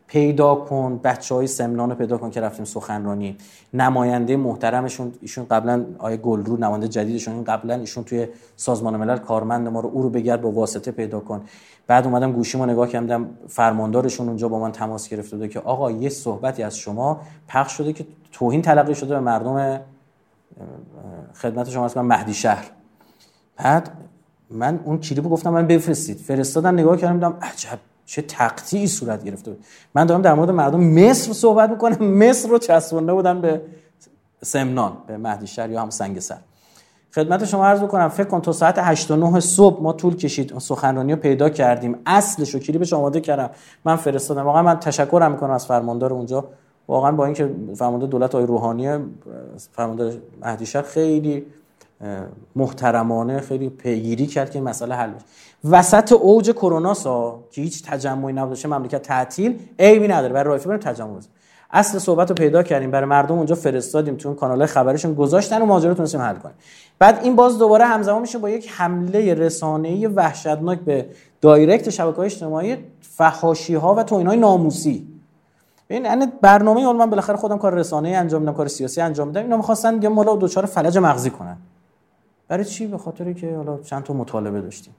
پیدا 0.07 0.55
کن 0.55 0.99
بچه 1.03 1.35
های 1.35 1.47
سمنان 1.47 1.95
پیدا 1.95 2.17
کن 2.17 2.29
که 2.29 2.41
رفتیم 2.41 2.65
سخنرانی. 2.65 3.37
نماینده 3.73 4.37
محترمشون 4.37 5.13
ایشون 5.21 5.45
قبلا 5.45 5.85
آیه 5.99 6.17
گلرو 6.17 6.57
نماینده 6.57 6.87
جدیدشون. 6.87 7.43
قبلا 7.43 7.75
ایشون 7.75 8.03
توی 8.03 8.27
سازمان 8.55 8.97
ملل 8.97 9.17
کارمند 9.17 9.67
ما 9.67 9.79
رو 9.79 9.89
او 9.93 10.01
رو 10.01 10.09
بگرد 10.09 10.41
با 10.41 10.51
واسطه 10.51 10.91
پیدا 10.91 11.19
کن. 11.19 11.41
بعد 11.87 12.05
اومدم 12.05 12.31
گوشی 12.31 12.57
ما 12.57 12.65
نگاه 12.65 12.87
کردم 12.87 13.29
فرماندارشون 13.47 14.27
اونجا 14.27 14.47
با 14.47 14.59
من 14.59 14.71
تماس 14.71 15.09
گرفته 15.09 15.35
بوده 15.35 15.47
که 15.47 15.59
آقا 15.59 15.91
یه 15.91 16.09
صحبتی 16.09 16.63
از 16.63 16.77
شما 16.77 17.21
پخش 17.47 17.71
شده 17.77 17.93
که 17.93 18.05
توهین 18.31 18.61
تلقی 18.61 18.95
شده 18.95 19.13
به 19.13 19.19
مردم 19.19 19.81
خدمت 21.33 21.69
شما 21.69 21.85
از 21.85 21.97
مهدی 21.97 22.33
شهر. 22.33 22.71
بعد 23.57 23.91
من 24.49 24.79
اون 24.83 24.99
کلیپو 24.99 25.29
گفتم 25.29 25.49
من 25.49 25.67
بفرستید. 25.67 26.17
فرستادن 26.17 26.73
نگاه 26.73 26.97
کردم 26.97 27.13
دیدم 27.13 27.37
عجب 27.41 27.79
چه 28.05 28.21
تقطیعی 28.21 28.87
صورت 28.87 29.23
گرفته 29.23 29.51
بود. 29.51 29.65
من 29.95 30.05
دارم 30.05 30.21
در 30.21 30.33
مورد 30.33 30.51
مردم 30.51 30.79
مصر 30.79 31.33
صحبت 31.33 31.69
می‌کنم. 31.69 32.07
مصر 32.07 32.49
رو 32.49 32.57
چسبونده 32.57 33.13
بودن 33.13 33.41
به 33.41 33.61
سمنان 34.43 34.97
به 35.07 35.17
مهدی 35.17 35.47
شهر 35.47 35.69
یا 35.69 35.81
هم 35.81 35.89
سنگ 35.89 36.19
سر. 36.19 36.37
خدمت 37.15 37.45
شما 37.45 37.65
عرض 37.65 37.81
بکنم 37.81 38.07
فکر 38.09 38.27
کن 38.27 38.41
تا 38.41 38.51
ساعت 38.51 38.79
8 38.79 39.11
و 39.11 39.15
9 39.15 39.39
صبح 39.39 39.83
ما 39.83 39.93
طول 39.93 40.15
کشید 40.15 40.59
سخنرانی 40.59 41.13
رو 41.13 41.19
پیدا 41.19 41.49
کردیم. 41.49 41.97
اصلش 42.05 42.53
رو 42.53 42.59
کلیپش 42.59 42.93
آماده 42.93 43.21
کردم. 43.21 43.49
من 43.85 43.95
فرستادم. 43.95 44.43
واقعا 44.43 44.61
من 44.61 44.79
تشکر 44.79 45.27
می‌کنم 45.31 45.51
از 45.51 45.65
فرماندار 45.65 46.13
اونجا. 46.13 46.45
واقعا 46.87 47.11
با 47.11 47.25
اینکه 47.25 47.55
فرمانده 47.75 48.07
دولت 48.07 48.35
آقای 48.35 48.47
روحانی 48.47 48.89
فرمانده 49.71 50.21
مهدی 50.41 50.65
شهر 50.65 50.81
خیلی 50.81 51.45
محترمانه 52.55 53.39
خیلی 53.39 53.69
پیگیری 53.69 54.27
کرد 54.27 54.51
که 54.51 54.61
مسئله 54.61 54.95
حل 54.95 55.09
بشه. 55.09 55.25
وسط 55.69 56.11
اوج 56.11 56.51
کرونا 56.51 56.93
سا 56.93 57.39
که 57.51 57.61
هیچ 57.61 57.83
تجمعی 57.83 58.33
نبوده 58.33 58.67
مملکت 58.67 59.01
تعطیل 59.01 59.59
عیبی 59.79 60.07
نداره 60.07 60.33
برای 60.33 60.43
رایفی 60.43 60.67
بریم 60.67 60.79
تجمع 60.79 61.17
بزن. 61.17 61.29
اصل 61.71 61.99
صحبت 61.99 62.29
رو 62.29 62.35
پیدا 62.35 62.63
کردیم 62.63 62.91
برای 62.91 63.05
مردم 63.05 63.35
اونجا 63.35 63.55
فرستادیم 63.55 64.15
تو 64.15 64.29
اون 64.29 64.37
کانال 64.37 64.65
خبرشون 64.65 65.13
گذاشتن 65.13 65.61
و 65.61 65.65
ماجرا 65.65 65.93
تونستیم 65.93 66.21
حل 66.21 66.35
کنیم. 66.35 66.55
بعد 66.99 67.19
این 67.23 67.35
باز 67.35 67.57
دوباره 67.57 67.85
همزمان 67.85 68.21
میشه 68.21 68.37
با 68.37 68.49
یک 68.49 68.71
حمله 68.71 69.33
رسانه‌ای 69.33 70.07
وحشتناک 70.07 70.79
به 70.79 71.05
دایرکت 71.41 71.89
شبکه‌های 71.89 72.25
اجتماعی 72.25 72.77
فحاشی 73.01 73.75
ها 73.75 73.95
و 73.95 74.03
توهین‌های 74.03 74.37
ناموسی. 74.37 75.07
این 75.87 76.05
یعنی 76.05 76.25
برنامه 76.41 76.81
اون 76.81 76.95
من 76.95 77.09
بالاخره 77.09 77.35
خودم 77.35 77.57
کار 77.57 77.73
رسانه‌ای 77.73 78.15
انجام 78.15 78.41
میدم 78.41 78.53
کار 78.53 78.67
سیاسی 78.67 79.01
انجام 79.01 79.27
میدم. 79.27 79.41
اینا 79.41 79.57
می‌خواستن 79.57 80.01
یه 80.01 80.09
مولا 80.09 80.35
دوچار 80.35 80.65
فلج 80.65 80.97
مغزی 80.97 81.29
کنن. 81.29 81.57
برای 82.47 82.65
چی؟ 82.65 82.87
به 82.87 82.97
خاطری 82.97 83.33
که 83.33 83.55
حالا 83.55 83.77
چند 83.77 84.03
تا 84.03 84.13
مطالبه 84.13 84.61
داشتیم. 84.61 84.95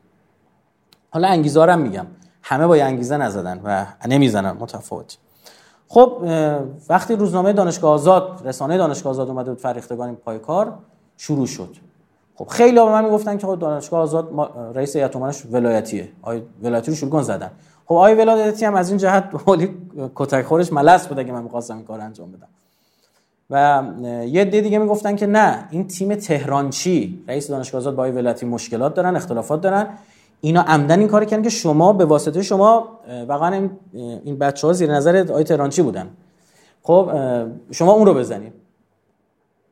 حالا 1.11 1.28
انگیزه 1.28 1.62
هم 1.62 1.78
میگم. 1.78 2.06
همه 2.42 2.66
با 2.66 2.74
انگیزه 2.74 3.16
نزدن 3.16 3.61
و 3.64 3.87
نمی‌زنن 4.09 4.50
متفاوت. 4.50 5.18
خب 5.88 6.22
وقتی 6.88 7.16
روزنامه 7.16 7.52
دانشگاه 7.52 7.92
آزاد 7.92 8.42
رسانه 8.44 8.76
دانشگاه 8.76 9.11
آزاد 9.11 9.28
اومده 9.28 9.50
بود 9.50 9.61
فریختگان 9.61 10.14
پای 10.14 10.38
کار 10.38 10.78
شروع 11.16 11.46
شد. 11.46 11.76
خب 12.35 12.46
خیلی 12.48 12.74
به 12.74 12.85
من 12.85 13.04
می‌گفتن 13.04 13.38
که 13.38 13.46
خب 13.46 13.59
دانشگاه 13.59 14.00
آزاد 14.00 14.50
رئیس 14.74 14.96
هیئت 14.96 15.16
ولایتیه. 15.52 16.09
آی 16.22 16.42
ولایتی 16.62 16.90
رو 16.90 16.96
شروع 16.96 17.22
زدن. 17.22 17.50
خب 17.87 17.94
آی 17.94 18.14
ولایتی 18.14 18.64
هم 18.64 18.74
از 18.74 18.88
این 18.88 18.98
جهت 18.98 19.35
ولی 19.48 19.76
کتک 20.14 20.44
خورش 20.44 20.72
ملس 20.72 21.09
بود 21.09 21.18
اگه 21.18 21.32
من 21.32 21.42
می‌خواستم 21.42 21.76
این 21.76 21.85
کار 21.85 22.00
انجام 22.00 22.32
بدم. 22.32 22.48
و 23.50 23.85
یه 24.28 24.44
دی 24.44 24.61
دیگه 24.61 24.78
می‌گفتن 24.78 25.16
که 25.16 25.26
نه 25.26 25.68
این 25.70 25.87
تیم 25.87 26.14
تهرانچی 26.14 27.24
رئیس 27.28 27.48
دانشگاه 27.48 27.80
آزاد 27.80 27.94
با 27.96 28.02
ولایتی 28.02 28.46
مشکلات 28.46 28.94
دارن 28.94 29.16
اختلافات 29.16 29.61
دارن. 29.61 29.88
اینا 30.40 30.62
عمدن 30.62 30.98
این 30.98 31.09
کار 31.09 31.24
کردن 31.24 31.42
که 31.42 31.50
شما 31.50 31.92
به 31.92 32.04
واسطه 32.04 32.42
شما 32.42 32.88
واقعا 33.28 33.68
این 33.92 34.38
بچه 34.38 34.66
ها 34.66 34.72
زیر 34.72 34.92
نظر 34.92 35.32
آی 35.32 35.44
تهرانچی 35.44 35.82
بودن. 35.82 36.09
خب 36.82 37.11
شما 37.70 37.92
اون 37.92 38.06
رو 38.06 38.14
بزنید 38.14 38.52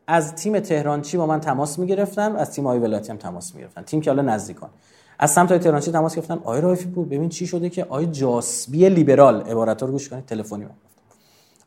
از 0.06 0.34
تیم 0.34 0.60
تهرانچی 0.60 1.16
با 1.16 1.26
من 1.26 1.40
تماس 1.40 1.78
می‌گرفتن 1.78 2.36
از 2.36 2.50
تیم 2.50 2.66
آی 2.66 2.78
ولایتی 2.78 3.10
هم 3.10 3.18
تماس 3.18 3.54
می‌گرفتن. 3.54 3.82
تیم 3.82 4.00
که 4.00 4.10
حالا 4.10 4.22
نزدیکان. 4.22 4.70
از 5.18 5.30
سمت 5.30 5.52
آی 5.52 5.58
تهرانچی 5.58 5.92
تماس 5.92 6.16
گرفتن. 6.16 6.38
آی 6.44 6.60
رایفی 6.60 6.86
پور 6.86 7.06
ببین 7.06 7.28
چی 7.28 7.46
شده 7.46 7.70
که 7.70 7.86
آی 7.88 8.06
جاسبی 8.06 8.88
لیبرال 8.88 9.40
عبارت 9.40 9.82
رو 9.82 9.88
گوش 9.90 10.08
کنید 10.08 10.26
تلفنی 10.26 10.64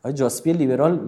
های 0.08 0.14
جاسبی 0.14 0.52
لیبرال 0.52 1.00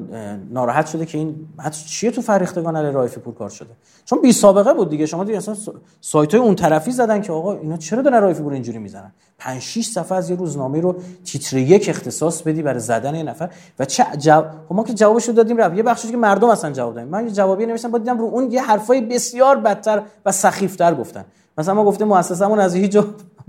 ناراحت 0.50 0.86
شده 0.86 1.06
که 1.06 1.18
این 1.18 1.34
حتی 1.58 1.84
چیه 1.88 2.10
تو 2.10 2.22
فرهیختگان 2.22 2.76
علیه 2.76 2.92
رایفی 2.92 3.20
پور 3.20 3.34
کار 3.34 3.48
شده؟ 3.48 3.68
چون 4.04 4.22
بی 4.22 4.32
سابقه 4.32 4.74
بود 4.74 4.90
دیگه. 4.90 5.06
شما 5.06 5.24
دیگه 5.24 5.38
اصلا 5.38 5.56
سایت 6.00 6.34
های 6.34 6.42
اون 6.42 6.54
طرفی 6.54 6.90
زدن 6.90 7.20
که 7.20 7.32
آقا 7.32 7.54
اینا 7.54 7.76
چرا 7.76 8.02
دارن 8.02 8.20
رایفی 8.20 8.42
پور 8.42 8.52
اینجوری 8.52 8.78
می‌زنن؟ 8.78 9.12
5 9.38 9.62
6 9.62 9.86
صفحه 9.86 10.18
از 10.18 10.30
یه 10.30 10.36
روزنامه 10.36 10.80
رو 10.80 10.96
تیتر 11.24 11.56
یک 11.56 11.88
اختصاص 11.88 12.42
بدی 12.42 12.62
برای 12.62 12.80
زدن 12.80 13.14
یه 13.14 13.22
نفر 13.22 13.50
و 13.78 13.84
چه 13.84 14.06
جواب 14.18 14.46
خب 14.68 14.74
ما 14.74 14.84
که 14.84 14.94
جوابش 14.94 15.28
رو 15.28 15.34
دادیم 15.34 15.56
رفت. 15.56 15.76
یه 15.76 15.82
بخشی 15.82 16.10
که 16.10 16.16
مردم 16.16 16.48
اصلا 16.48 16.72
جواب 16.72 16.94
دادن. 16.94 17.08
من 17.08 17.24
یه 17.24 17.30
جوابی 17.30 17.66
نوشتم 17.66 17.90
با 17.90 17.98
دیدم 17.98 18.18
رو 18.18 18.24
اون 18.24 18.50
یه 18.50 18.62
حرفای 18.62 19.00
بسیار 19.00 19.56
بدتر 19.56 20.02
و 20.26 20.32
سخیفتر 20.32 20.94
گفتن. 20.94 21.24
مثلا 21.58 21.74
ما 21.74 21.84
گفتیم 21.84 22.08
مؤسسمون 22.08 22.58
از 22.58 22.74
هیچ 22.74 22.98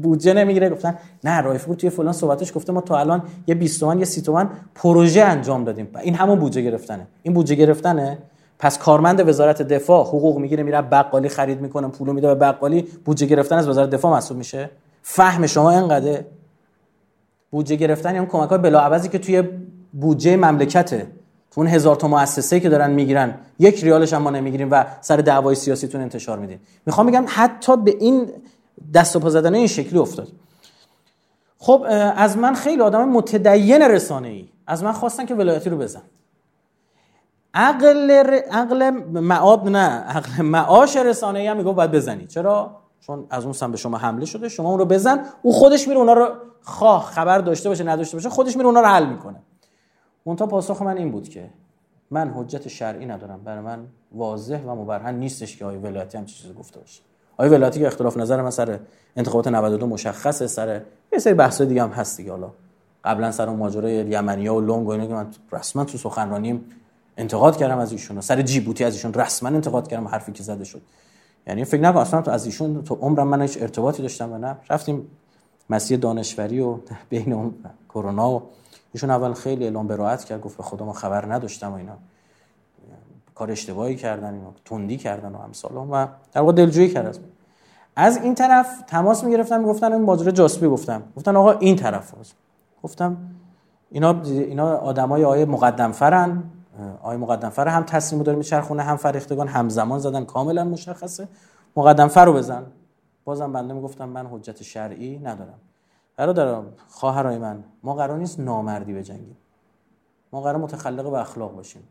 بودجه 0.01 0.33
نمی‌گیره. 0.33 0.69
گفتن 0.69 0.95
نه 1.23 1.41
رایفپور 1.41 1.75
توی 1.75 1.89
فلان 1.89 2.13
صحبتش 2.13 2.55
گفته 2.55 2.73
ما 2.73 2.81
تا 2.81 2.97
الان 2.97 3.23
یه 3.47 3.55
20 3.55 3.79
تومن 3.79 3.99
یه 3.99 4.05
30 4.05 4.21
تومن 4.21 4.49
پروژه 4.75 5.21
انجام 5.21 5.63
دادیم. 5.63 5.87
این 6.01 6.15
همون 6.15 6.39
بودجه 6.39 6.61
گرفتنه. 6.61 7.07
این 7.23 7.33
بودجه 7.33 7.55
گرفتنه. 7.55 8.17
پس 8.59 8.77
کارمند 8.77 9.29
وزارت 9.29 9.61
دفاع 9.61 10.05
حقوق 10.05 10.37
می‌گیره 10.37 10.63
میره 10.63 10.81
بقالی 10.81 11.29
خرید 11.29 11.61
می‌کنه 11.61 11.87
پولو 11.87 12.13
میده 12.13 12.27
به 12.27 12.35
بقالی. 12.35 12.81
بودجه 13.05 13.25
گرفتن 13.25 13.57
از 13.57 13.67
وزارت 13.67 13.89
دفاع 13.89 14.11
محسوب 14.11 14.37
میشه. 14.37 14.69
فهم 15.01 15.47
شما 15.47 15.71
اینقدر 15.71 16.19
بودجه 17.51 17.75
گرفتن 17.75 18.15
اون 18.15 18.25
کمک 18.25 18.49
های 18.49 18.57
بلاعوضی 18.57 19.09
که 19.09 19.19
توی 19.19 19.43
بودجه 19.93 20.37
مملکته. 20.37 21.07
تو 21.51 21.61
اون 21.61 21.67
هزار 21.67 21.95
تا 21.95 22.07
مؤسسه 22.07 22.59
که 22.59 22.69
دارن 22.69 22.91
می‌گیرن 22.91 23.33
یک 23.59 23.83
ریالش 23.83 24.13
هم 24.13 24.21
ما 24.21 24.29
نمی‌گیریم 24.29 24.67
و 24.71 24.85
سر 25.01 25.17
دعوای 25.17 25.55
سیاسیتون 25.55 26.01
انتشار 26.01 26.39
میدین. 26.39 26.59
می‌خوام 26.85 27.07
بگم 27.07 27.25
حتی 27.27 27.77
به 27.77 27.95
این 27.99 28.27
دست 28.93 29.15
و 29.15 29.19
پا 29.19 29.29
زدن 29.29 29.55
این 29.55 29.67
شکلی 29.67 29.99
افتاد. 29.99 30.27
خب 31.57 31.85
از 32.15 32.37
من 32.37 32.53
خیلی 32.53 32.81
آدم 32.81 33.09
متدین 33.09 33.81
رسانه 33.81 34.27
ای 34.27 34.49
از 34.67 34.83
من 34.83 34.91
خواستن 34.91 35.25
که 35.25 35.35
ولایتی 35.35 35.69
رو 35.69 35.77
بزن. 35.77 36.01
عقل 37.53 38.11
ر... 38.11 38.33
عقل 38.51 38.89
معاد 39.19 39.67
نه 39.67 39.89
عقل 39.89 40.41
معاش 40.43 40.95
رسانه 40.95 41.39
ای 41.39 41.47
هم 41.47 41.57
میگه 41.57 41.71
باید 41.71 41.91
بزنی. 41.91 42.27
چرا؟ 42.27 42.81
چون 42.99 43.27
از 43.29 43.43
اون 43.43 43.53
سم 43.53 43.71
به 43.71 43.77
شما 43.77 43.97
حمله 43.97 44.25
شده 44.25 44.49
شما 44.49 44.69
اون 44.69 44.79
رو 44.79 44.85
بزن 44.85 45.25
او 45.41 45.53
خودش 45.53 45.87
میره 45.87 45.99
اونا 45.99 46.13
رو 46.13 46.31
خواه 46.61 47.03
خبر 47.03 47.39
داشته 47.39 47.69
باشه 47.69 47.83
نداشته 47.83 48.17
باشه 48.17 48.29
خودش 48.29 48.55
میره 48.55 48.67
اونا 48.67 48.79
رو 48.81 48.87
حل 48.87 49.05
می‌کنه. 49.05 49.39
اونتا 50.23 50.47
پاسخ 50.47 50.81
من 50.81 50.97
این 50.97 51.11
بود 51.11 51.29
که 51.29 51.49
من 52.11 52.33
حجت 52.35 52.67
شرعی 52.67 53.05
ندارم. 53.05 53.43
برای 53.43 53.61
من 53.61 53.87
واضح 54.11 54.61
و 54.61 54.75
مبرهن 54.75 55.15
نیستش 55.15 55.57
که 55.57 55.65
آیه 55.65 55.77
ولایتی 55.77 56.17
هم 56.17 56.25
چیزی 56.25 56.53
گفته 56.53 56.79
باشه. 56.79 57.01
آیه 57.37 57.51
ولایتی 57.51 57.79
که 57.79 57.87
اختلاف 57.87 58.17
نظر 58.17 58.41
من 58.41 58.49
سر 58.49 58.79
انتخابات 59.15 59.47
92 59.47 59.87
مشخصه 59.87 60.47
سر 60.47 60.81
یه 61.13 61.19
سری 61.19 61.33
بحث 61.33 61.61
دیگه 61.61 61.83
هم 61.83 61.89
هست 61.89 62.17
دیگه. 62.17 62.31
حالا 62.31 62.51
قبلا 63.03 63.31
سر 63.31 63.49
اون 63.49 63.59
ماجرای 63.59 63.93
یمنیا 63.93 64.55
و 64.55 64.61
لونگ 64.61 64.87
و 64.87 64.91
اینا 64.91 65.07
که 65.07 65.13
من 65.13 65.27
رسما 65.51 65.85
تو 65.85 65.97
سخنرانیم 65.97 66.65
انتقاد 67.17 67.57
کردم 67.57 67.77
از 67.77 67.91
ایشون 67.91 68.21
سر 68.21 68.41
جیبوتی 68.41 68.83
از 68.83 68.93
ایشون 68.93 69.13
رسما 69.13 69.49
انتقاد 69.49 69.87
کردم 69.87 70.07
حرفی 70.07 70.31
که 70.31 70.43
زده 70.43 70.63
شد. 70.63 70.81
یعنی 71.47 71.65
فکر 71.65 71.81
نکن 71.81 71.97
اصلا 71.97 72.21
تو 72.21 72.31
از 72.31 72.45
ایشون 72.45 72.83
تو 72.83 72.95
عمرم 72.95 73.27
من 73.27 73.41
هیچ 73.41 73.57
ارتباطی 73.61 74.01
داشتم 74.01 74.33
و 74.33 74.37
نه. 74.37 74.57
رفتیم 74.69 75.07
مسیح 75.69 75.97
دانشوری 75.97 76.59
و 76.59 76.77
بین 77.09 77.33
اون 77.33 77.53
کرونا 77.89 78.31
و 78.31 78.43
ایشون 78.93 79.09
اول 79.09 79.33
خیلی 79.33 79.63
اعلام 79.63 79.87
براعت 79.87 80.23
کرد 80.23 80.41
گفت 80.41 80.57
به 80.57 80.63
خدا 80.63 80.85
ما 80.85 80.93
خبر 80.93 81.33
نداشتم 81.33 81.71
و 81.71 81.75
اینا. 81.75 81.97
کار 83.41 83.51
اشتباهی 83.51 83.95
کردن 83.95 84.33
اینا 84.33 84.53
تندی 84.65 84.97
کردن 84.97 85.31
و 85.31 85.37
امثال 85.37 85.77
و 85.77 86.07
در 86.31 86.41
واقع 86.41 86.53
دلجویی 86.53 86.89
کرد 86.89 87.19
از 87.95 88.17
این 88.17 88.35
طرف 88.35 88.81
تماس 88.87 89.23
می‌گرفتن 89.23 89.59
می‌گفتن 89.59 89.93
این 89.93 90.01
ماجرا 90.01 90.31
جاسبی 90.31 90.67
گفتم. 90.67 91.03
گفتن 91.17 91.35
آقا 91.35 91.51
این 91.51 91.75
طرف 91.75 92.17
هست. 92.19 92.35
گفتم 92.83 93.17
اینا 93.89 94.21
اینا 94.23 94.77
آدمای 94.77 95.25
آیه 95.25 95.45
مقدم 95.45 95.91
فرن 95.91 96.43
آیه 97.01 97.17
مقدم 97.17 97.49
فر 97.49 97.67
هم 97.67 97.83
تصمیم 97.83 98.23
داره 98.23 98.37
میچرخونه 98.37 98.83
هم 98.83 98.97
فرختگان 98.97 99.47
همزمان 99.47 99.99
زدن 99.99 100.25
کاملا 100.25 100.63
مشخصه. 100.63 101.27
مقدم 101.75 102.07
فر 102.07 102.25
رو 102.25 102.33
بزن. 102.33 102.63
بازم 103.23 103.53
بنده 103.53 103.73
می‌گفتم 103.73 104.09
من 104.09 104.27
حجت 104.27 104.63
شرعی 104.63 105.19
ندارم. 105.19 105.59
برادران 106.17 106.65
خواهرای 106.87 107.37
من 107.37 107.63
ما 107.83 107.93
قرار 107.93 108.17
نیست 108.17 108.39
نامردی 108.39 108.93
بجنگیم. 108.93 109.37
ما 110.33 110.41
قرار 110.41 110.57
متخلق 110.57 111.11
به 111.11 111.19
اخلاق 111.19 111.55
باشیم. 111.55 111.83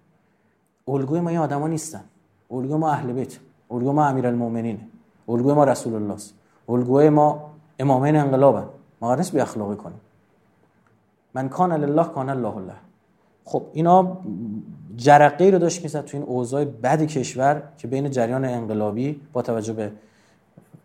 الگوی 0.91 1.21
ما 1.21 1.29
این 1.29 1.39
آدما 1.39 1.69
نیستن. 1.69 2.05
الگوی 2.51 2.77
ما 2.77 2.91
اهل 2.91 3.13
بیت. 3.13 3.39
الگوی 3.71 3.93
ما 3.93 4.07
امیرالمومنینه 4.07 4.81
الگوی 5.29 5.53
ما 5.53 5.65
رسول 5.65 5.95
الله 5.95 6.15
است 6.15 6.35
الگوی 6.69 7.09
ما 7.09 7.51
امامین 7.79 8.17
انقلابن. 8.17 8.65
ما 9.01 9.15
نیست 9.15 9.33
بی 9.33 9.41
اخلاقی 9.41 9.77
کنیم. 9.77 10.01
من 11.35 11.49
کان 11.49 11.73
لله 11.73 12.05
کان 12.05 12.29
الله 12.29 12.57
الله 12.57 12.75
خب 13.45 13.63
اینا 13.73 14.19
جرقه 14.97 15.51
رو 15.51 15.59
داشت 15.59 15.83
می‌زد 15.83 16.05
تو 16.05 16.17
این 16.17 16.27
اوضاع 16.27 16.65
بد 16.65 17.03
کشور 17.03 17.63
که 17.79 17.89
بین 17.89 18.11
جریان 18.11 18.45
انقلابی 18.45 19.21
با 19.33 19.43
توجه 19.43 19.73
به 19.73 19.93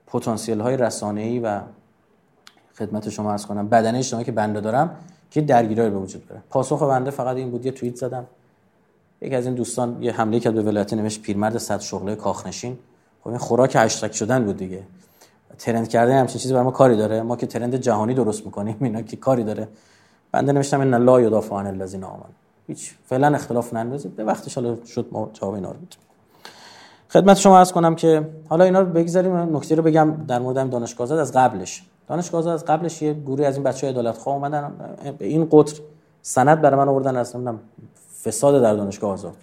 پتانسیل 0.07 0.61
های 0.61 0.77
رسانه‌ای 0.77 1.39
و 1.39 1.61
خدمت 2.75 3.09
شما 3.09 3.31
عرض 3.31 3.45
کنم 3.45 3.67
بدن 3.67 3.95
اجتماعی 3.95 4.25
که 4.25 4.31
بنده 4.31 4.61
دارم 4.61 4.95
که 5.31 5.41
درگیری 5.41 5.89
به 5.89 5.99
وجود 5.99 6.27
بره 6.27 6.41
پاسخ 6.49 6.83
بنده 6.83 7.11
فقط 7.11 7.37
این 7.37 7.51
بود 7.51 7.65
یه 7.65 7.71
توییت 7.71 7.95
زدم. 7.95 8.25
یکی 9.25 9.35
از 9.35 9.45
این 9.45 9.55
دوستان 9.55 10.03
یه 10.03 10.11
حمله 10.11 10.39
کرد 10.39 10.53
به 10.53 10.61
ولایت 10.61 10.93
نوشت 10.93 11.21
پیرمرد 11.21 11.57
صد 11.57 11.79
شغله 11.79 12.15
کاخنشین. 12.15 12.77
خب 13.23 13.29
این 13.29 13.38
خوراک 13.38 13.75
هشتگ 13.75 14.11
شدن 14.11 14.45
بود 14.45 14.57
دیگه. 14.57 14.83
ترند 15.57 15.88
کردن 15.88 16.19
همچین 16.19 16.41
چیزی 16.41 16.53
برای 16.53 16.65
ما 16.65 16.71
کاری 16.71 16.97
داره. 16.97 17.21
ما 17.21 17.35
که 17.35 17.47
ترند 17.47 17.75
جهانی 17.75 18.13
درست 18.13 18.45
می‌کنیم 18.45 18.77
اینا 18.81 19.01
که 19.01 19.17
کاری 19.17 19.43
داره. 19.43 19.67
بنده 20.31 20.51
نوشتم 20.51 20.81
ان 20.81 20.95
لا 20.95 21.21
یدافع 21.21 21.55
عن 21.55 21.67
الذین 21.67 22.03
آمنوا. 22.03 22.25
هیچ 22.67 22.93
فعلا 23.05 23.35
اختلاف 23.35 23.73
نندازید. 23.73 24.15
به 24.15 24.23
وقتش 24.23 24.55
حالا 24.55 24.77
شد 24.85 25.07
ما 25.11 25.29
جواب 25.33 25.53
اینا 25.53 25.71
رو 25.71 25.77
خدمت 27.09 27.38
شما 27.38 27.57
عرض 27.57 27.71
کنم 27.71 27.95
که 27.95 28.27
حالا 28.49 28.63
اینا 28.63 28.79
رو 28.79 28.85
بگذاریم. 28.85 29.35
نکته 29.57 29.75
رو 29.75 29.83
بگم 29.83 30.13
در 30.27 30.39
مورد 30.39 30.69
دانشگاه 30.69 31.19
از 31.19 31.31
قبلش. 31.33 31.83
دانشگاه 32.07 32.47
از 32.47 32.65
قبلش 32.65 33.01
یه 33.01 33.13
گروه 33.13 33.45
از 33.45 33.55
این 33.55 33.63
بچهای 33.63 33.93
عدالت 33.93 34.17
خواه 34.17 34.35
اومدن. 34.35 34.71
به 35.17 35.25
این 35.25 35.47
قطر 35.51 35.79
سند 36.21 36.61
برای 36.61 36.77
من 36.77 36.89
آوردن 36.89 37.17
نمی‌دونم 37.17 37.59
فساد 38.25 38.61
در 38.61 38.75
دانشگاه 38.75 39.11
آزاد. 39.11 39.35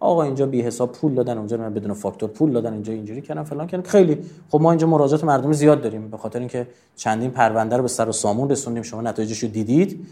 آقا 0.00 0.22
اینجا 0.22 0.46
بی 0.46 0.62
حساب 0.62 0.92
پول 0.92 1.14
دادن 1.14 1.38
اونجا 1.38 1.56
من 1.56 1.74
بدون 1.74 1.92
فاکتور 1.92 2.28
پول 2.28 2.52
دادن 2.52 2.72
اینجا 2.72 2.92
اینجوری 2.92 3.20
کردن 3.20 3.42
فلان 3.42 3.66
کردن 3.66 3.88
خیلی. 3.88 4.18
خب 4.48 4.60
ما 4.60 4.70
اینجا 4.70 4.86
مراجعات 4.86 5.24
مردمی 5.24 5.54
زیاد 5.54 5.82
داریم 5.82 6.10
به 6.10 6.16
خاطر 6.16 6.38
اینکه 6.38 6.66
چندین 6.96 7.30
پرونده 7.30 7.76
رو 7.76 7.82
به 7.82 7.88
سر 7.88 8.08
و 8.08 8.12
سامون 8.12 8.50
رسوندیم. 8.50 8.82
شما 8.82 9.00
نتایجش 9.02 9.38
رو 9.38 9.48
دیدید 9.48 10.06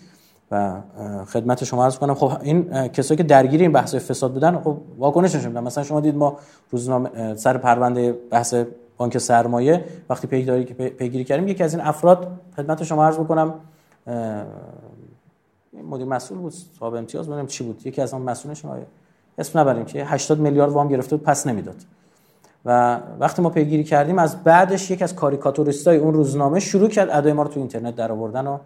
و 0.50 0.80
خدمت 1.26 1.64
شما 1.64 1.84
عرض 1.84 1.98
کنم 1.98 2.14
خب 2.14 2.32
این 2.42 2.88
کسایی 2.88 3.16
که 3.16 3.22
درگیر 3.22 3.60
این 3.60 3.72
بحث 3.72 3.94
فساد 3.94 4.32
بودن 4.32 4.60
خب 4.60 4.76
واکنششون 4.98 5.48
میدن 5.48 5.62
مثلا 5.62 5.84
شما 5.84 6.00
دید 6.00 6.16
ما 6.16 6.36
روزنامه 6.70 7.34
سر 7.34 7.58
پرونده 7.58 8.12
بحث 8.12 8.54
بانک 8.96 9.18
سرمایه 9.18 9.84
وقتی 10.10 10.26
پیگیری 10.26 10.64
که 10.64 10.74
پیگیری 10.74 11.24
کردیم 11.24 11.48
یکی 11.48 11.64
از 11.64 11.74
این 11.74 11.84
افراد 11.84 12.28
خدمت 12.56 12.84
شما 12.84 13.04
عرض 13.04 13.16
بکنم 13.16 13.54
مدیر 15.82 16.06
مسئول 16.06 16.38
بود 16.38 16.54
صاحب 16.80 16.94
امتیاز 16.94 17.26
بودم 17.26 17.46
چی 17.46 17.64
بود. 17.64 17.86
یکی 17.86 18.02
از 18.02 18.14
اون 18.14 18.22
مسئولش 18.22 18.62
اسم 19.38 19.58
نبریم 19.58 19.84
که 19.84 20.04
80 20.04 20.38
میلیارد 20.38 20.72
وام 20.72 20.88
گرفته 20.88 21.16
بود 21.16 21.26
پس 21.26 21.46
نمی‌داد. 21.46 21.76
و 22.64 23.00
وقتی 23.20 23.42
ما 23.42 23.50
پیگیری 23.50 23.84
کردیم 23.84 24.18
از 24.18 24.44
بعدش 24.44 24.90
یک 24.90 25.02
از 25.02 25.14
کاریکاتوریستای 25.14 25.96
اون 25.96 26.14
روزنامه 26.14 26.60
شروع 26.60 26.88
کرد 26.88 27.10
ادای 27.10 27.32
ما 27.32 27.42
رو 27.42 27.48
تو 27.48 27.60
اینترنت 27.60 27.96
در 27.96 28.12
آوردن 28.12 28.46
و 28.46 28.58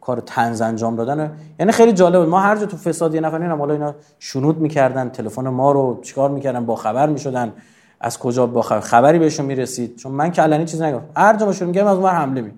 کار 0.00 0.20
تنز 0.20 0.60
انجام 0.60 0.96
دادن 0.96 1.32
یعنی 1.58 1.72
خیلی 1.72 1.92
جالب 1.92 2.28
ما 2.28 2.40
هر 2.40 2.56
جا 2.56 2.66
تو 2.66 2.76
فساد 2.76 3.14
یه 3.14 3.20
نفر 3.20 3.48
حالا 3.48 3.74
اینا 3.74 3.94
شنود 4.18 4.58
می‌کردن 4.58 5.08
تلفن 5.08 5.48
ما 5.48 5.72
رو 5.72 6.00
چیکار 6.02 6.30
می‌کردن 6.30 6.66
با 6.66 6.76
خبر 6.76 7.08
می‌شدن. 7.08 7.52
از 8.00 8.18
کجا 8.18 8.46
با 8.46 8.62
خبر 8.62 8.80
خبری 8.80 9.18
بهشون 9.18 9.46
می‌رسید؟ 9.46 9.96
چون 9.96 10.12
من 10.12 10.30
که 10.30 10.42
علنی 10.42 10.64
چیز 10.64 10.82
نگفتم. 10.82 11.08
هر 11.16 11.36
جا 11.36 11.46
ما 11.46 11.52
شروع 11.52 11.68
می‌کردم 11.68 11.90
از 11.90 11.98
اون 11.98 12.10
حمله 12.10 12.40
می 12.40 12.50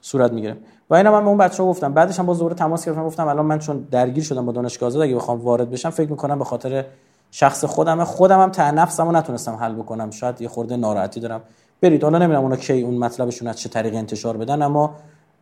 صورت 0.00 0.32
می‌گیره 0.32 0.56
و 0.90 0.94
اینا 0.94 1.12
من 1.12 1.20
به 1.20 1.28
اون 1.28 1.38
بچه‌ها 1.38 1.68
گفتم. 1.68 1.94
بعدش 1.94 2.18
هم 2.18 2.26
باز 2.26 2.38
دوباره 2.38 2.54
تماس 2.54 2.86
گرفتم 2.86 3.04
گفتم 3.04 3.28
الان 3.28 3.46
من 3.46 3.58
چون 3.58 3.86
درگیر 3.90 4.24
شدم 4.24 4.46
با 4.46 4.52
دانشگاه 4.52 4.86
آزاد 4.86 5.02
اگه 5.02 5.14
بخوام 5.14 5.40
وارد 5.40 5.70
بشم 5.70 5.90
فکر 5.90 6.10
می‌کنم 6.10 6.38
به 6.38 6.44
خاطر 6.44 6.84
شخص 7.30 7.64
خودم 7.64 8.04
خودم 8.04 8.40
هم 8.40 8.50
ته 8.50 8.70
نفسمو 8.70 9.12
نتونستم 9.12 9.54
حل 9.54 9.74
بکنم. 9.74 10.10
شاید 10.10 10.42
یه 10.42 10.48
خورده 10.48 10.76
ناراحتی 10.76 11.20
دارم. 11.20 11.40
برید 11.80 12.02
حالا 12.02 12.18
نمی‌دونم 12.18 12.42
اونا 12.42 12.56
کی 12.56 12.82
اون 12.82 12.98
مطلبشون 12.98 13.48
از 13.48 13.60
چه 13.60 13.68
طریق 13.68 13.94
انتشار 13.94 14.36
بدن 14.36 14.62
اما 14.62 14.94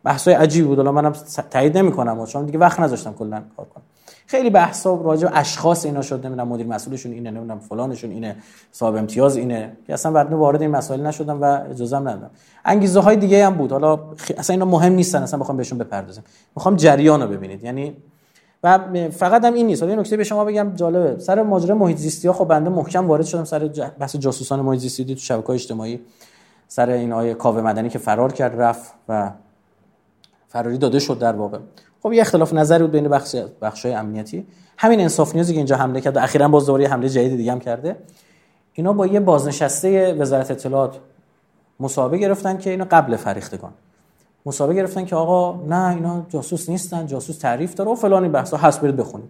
بحثای 0.03 0.33
عجیبی 0.33 0.67
بود. 0.67 0.77
حالا 0.77 0.91
منم 0.91 1.13
تایید 1.51 1.77
نمی‌کنم. 1.77 2.25
چون 2.25 2.45
دیگه 2.45 2.59
وقت 2.59 2.79
نذاشتم 2.79 3.13
کلا 3.13 3.41
کار 3.57 3.65
کنم. 3.65 3.83
خیلی 4.27 4.49
بحثا 4.49 4.95
راجع 4.95 5.29
اشخاص 5.33 5.85
اینا 5.85 6.01
شد 6.01 6.25
نمی‌دونم 6.25 6.47
مدیر 6.47 6.67
مسئولشون 6.67 7.11
اینه 7.11 7.31
نمی‌دونم 7.31 7.59
فلانشون 7.59 8.11
اینه 8.11 8.35
صاحب 8.71 8.95
امتیاز 8.95 9.37
اینه. 9.37 9.77
که 9.87 9.93
اصلا 9.93 10.11
بعد 10.11 10.33
وارد 10.33 10.61
این 10.61 10.71
مسائل 10.71 11.05
نشدم 11.05 11.41
و 11.41 11.45
اجازه 11.69 11.95
هم 11.95 12.07
ندادم. 12.07 12.29
انگیزه 12.65 12.99
های 12.99 13.15
دیگه 13.15 13.45
هم 13.45 13.53
بود. 13.53 13.71
حالا 13.71 13.99
اصلا 14.37 14.53
اینا 14.53 14.65
مهم 14.65 14.93
نیستن 14.93 15.23
اصلا 15.23 15.39
بخوام 15.39 15.57
بهشون 15.57 15.77
بپردازم. 15.77 16.23
می‌خوام 16.55 16.75
جریان 16.75 17.21
رو 17.21 17.27
ببینید. 17.27 17.63
یعنی 17.63 17.97
و 18.63 18.79
فقط 19.11 19.45
هم 19.45 19.53
این 19.53 19.67
نیست. 19.67 19.83
حالا 19.83 19.95
نکته 19.95 20.17
به 20.17 20.23
شما 20.23 20.45
بگم 20.45 20.71
جالبه. 20.75 21.19
سر 21.19 21.43
ماجرا 21.43 21.75
محیط 21.75 21.97
زیستی 21.97 22.27
ها 22.27 22.33
خب 22.33 22.45
بنده 22.45 22.69
محکم 22.69 23.07
وارد 23.07 23.25
شدم 23.25 23.43
سر 23.43 23.67
بحث 23.99 24.15
جاسوسان 24.15 24.61
محیط 24.61 24.79
زیستی 24.79 25.05
تو 25.05 25.15
شبکه‌های 25.15 25.55
اجتماعی. 25.55 25.99
سر 26.67 26.89
این 26.89 27.13
آیه 27.13 27.33
کاوه 27.33 27.61
مدنی 27.61 27.89
که 27.89 27.99
فرار 27.99 28.31
کرد 28.31 28.61
رفت 28.61 28.93
و 29.09 29.31
فراری 30.47 30.77
داده 30.77 30.99
شد 30.99 31.19
در 31.19 31.33
واقع. 31.33 31.57
خب 32.03 32.13
یه 32.13 32.21
اختلاف 32.21 32.53
نظری 32.53 32.83
بود 32.83 32.91
بین 32.91 33.07
بخش 33.07 33.35
بخشای 33.61 33.93
امنیتی. 33.93 34.45
همین 34.77 34.99
انصاف 34.99 35.35
نیوزی 35.35 35.53
که 35.53 35.59
اینجا 35.59 35.75
حمله 35.75 36.01
کرد 36.01 36.17
اخیرا 36.17 36.47
باز 36.47 36.65
دوباره 36.65 36.87
حمله 36.87 37.09
جدید 37.09 37.37
دیگه 37.37 37.51
هم 37.51 37.59
کرده. 37.59 37.95
اینا 38.73 38.93
با 38.93 39.07
یه 39.07 39.19
بازنشسته 39.19 40.13
وزارت 40.13 40.51
اطلاعات 40.51 40.99
مصاحبه 41.79 42.17
گرفتن 42.17 42.57
که 42.57 42.69
اینا 42.69 42.85
قبل 42.91 43.15
فریختگان. 43.15 43.71
مصاحبه 44.45 44.73
گرفتن 44.73 45.05
که 45.05 45.15
آقا 45.15 45.63
نه 45.67 45.89
اینا 45.89 46.25
جاسوس 46.29 46.69
نیستن 46.69 47.07
جاسوس 47.07 47.37
تعریف 47.37 47.73
داره 47.73 47.91
و 47.91 47.95
فلان 47.95 48.23
این 48.23 48.31
بحثا. 48.31 48.57
هست 48.57 48.81
برید 48.81 48.95
بخونید. 48.95 49.29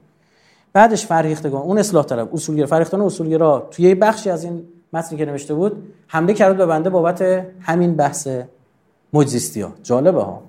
بعدش 0.73 1.05
فرهیختگان 1.05 1.61
اون 1.61 1.77
اصلاح 1.77 2.05
طلب 2.05 2.33
اصولگرا 2.33 2.67
فرهیختگان 2.67 3.01
اصولگرا 3.01 3.67
توی 3.71 3.85
یه 3.85 3.95
بخشی 3.95 4.29
از 4.29 4.43
این 4.43 4.63
متنی 4.93 5.17
که 5.17 5.25
نوشته 5.25 5.53
بود 5.53 5.93
حمله 6.07 6.33
کرد 6.33 6.57
به 6.57 6.65
بنده 6.65 6.89
بابت 6.89 7.21
همین 7.61 7.95
بحث 7.95 8.27
موجزیستی 9.13 9.61
ها 9.61 9.71
جالبه 9.83 10.21
ها. 10.21 10.41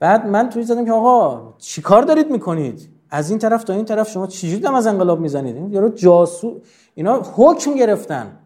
بعد 0.00 0.26
من 0.26 0.48
توی 0.48 0.62
زدم 0.62 0.84
که 0.84 0.92
آقا 0.92 1.54
چیکار 1.58 2.02
دارید 2.02 2.30
می‌کنید؟ 2.30 2.88
از 3.10 3.30
این 3.30 3.38
طرف 3.38 3.64
تا 3.64 3.72
این 3.72 3.84
طرف 3.84 4.10
شما 4.10 4.26
چجوری 4.26 4.60
دم 4.60 4.74
از 4.74 4.86
انقلاب 4.86 5.20
می‌زنید؟ 5.20 5.56
این 5.56 5.72
یارو 5.72 5.88
جاسو 5.88 6.60
اینا 6.94 7.22
حکم 7.34 7.74
گرفتن. 7.74 8.38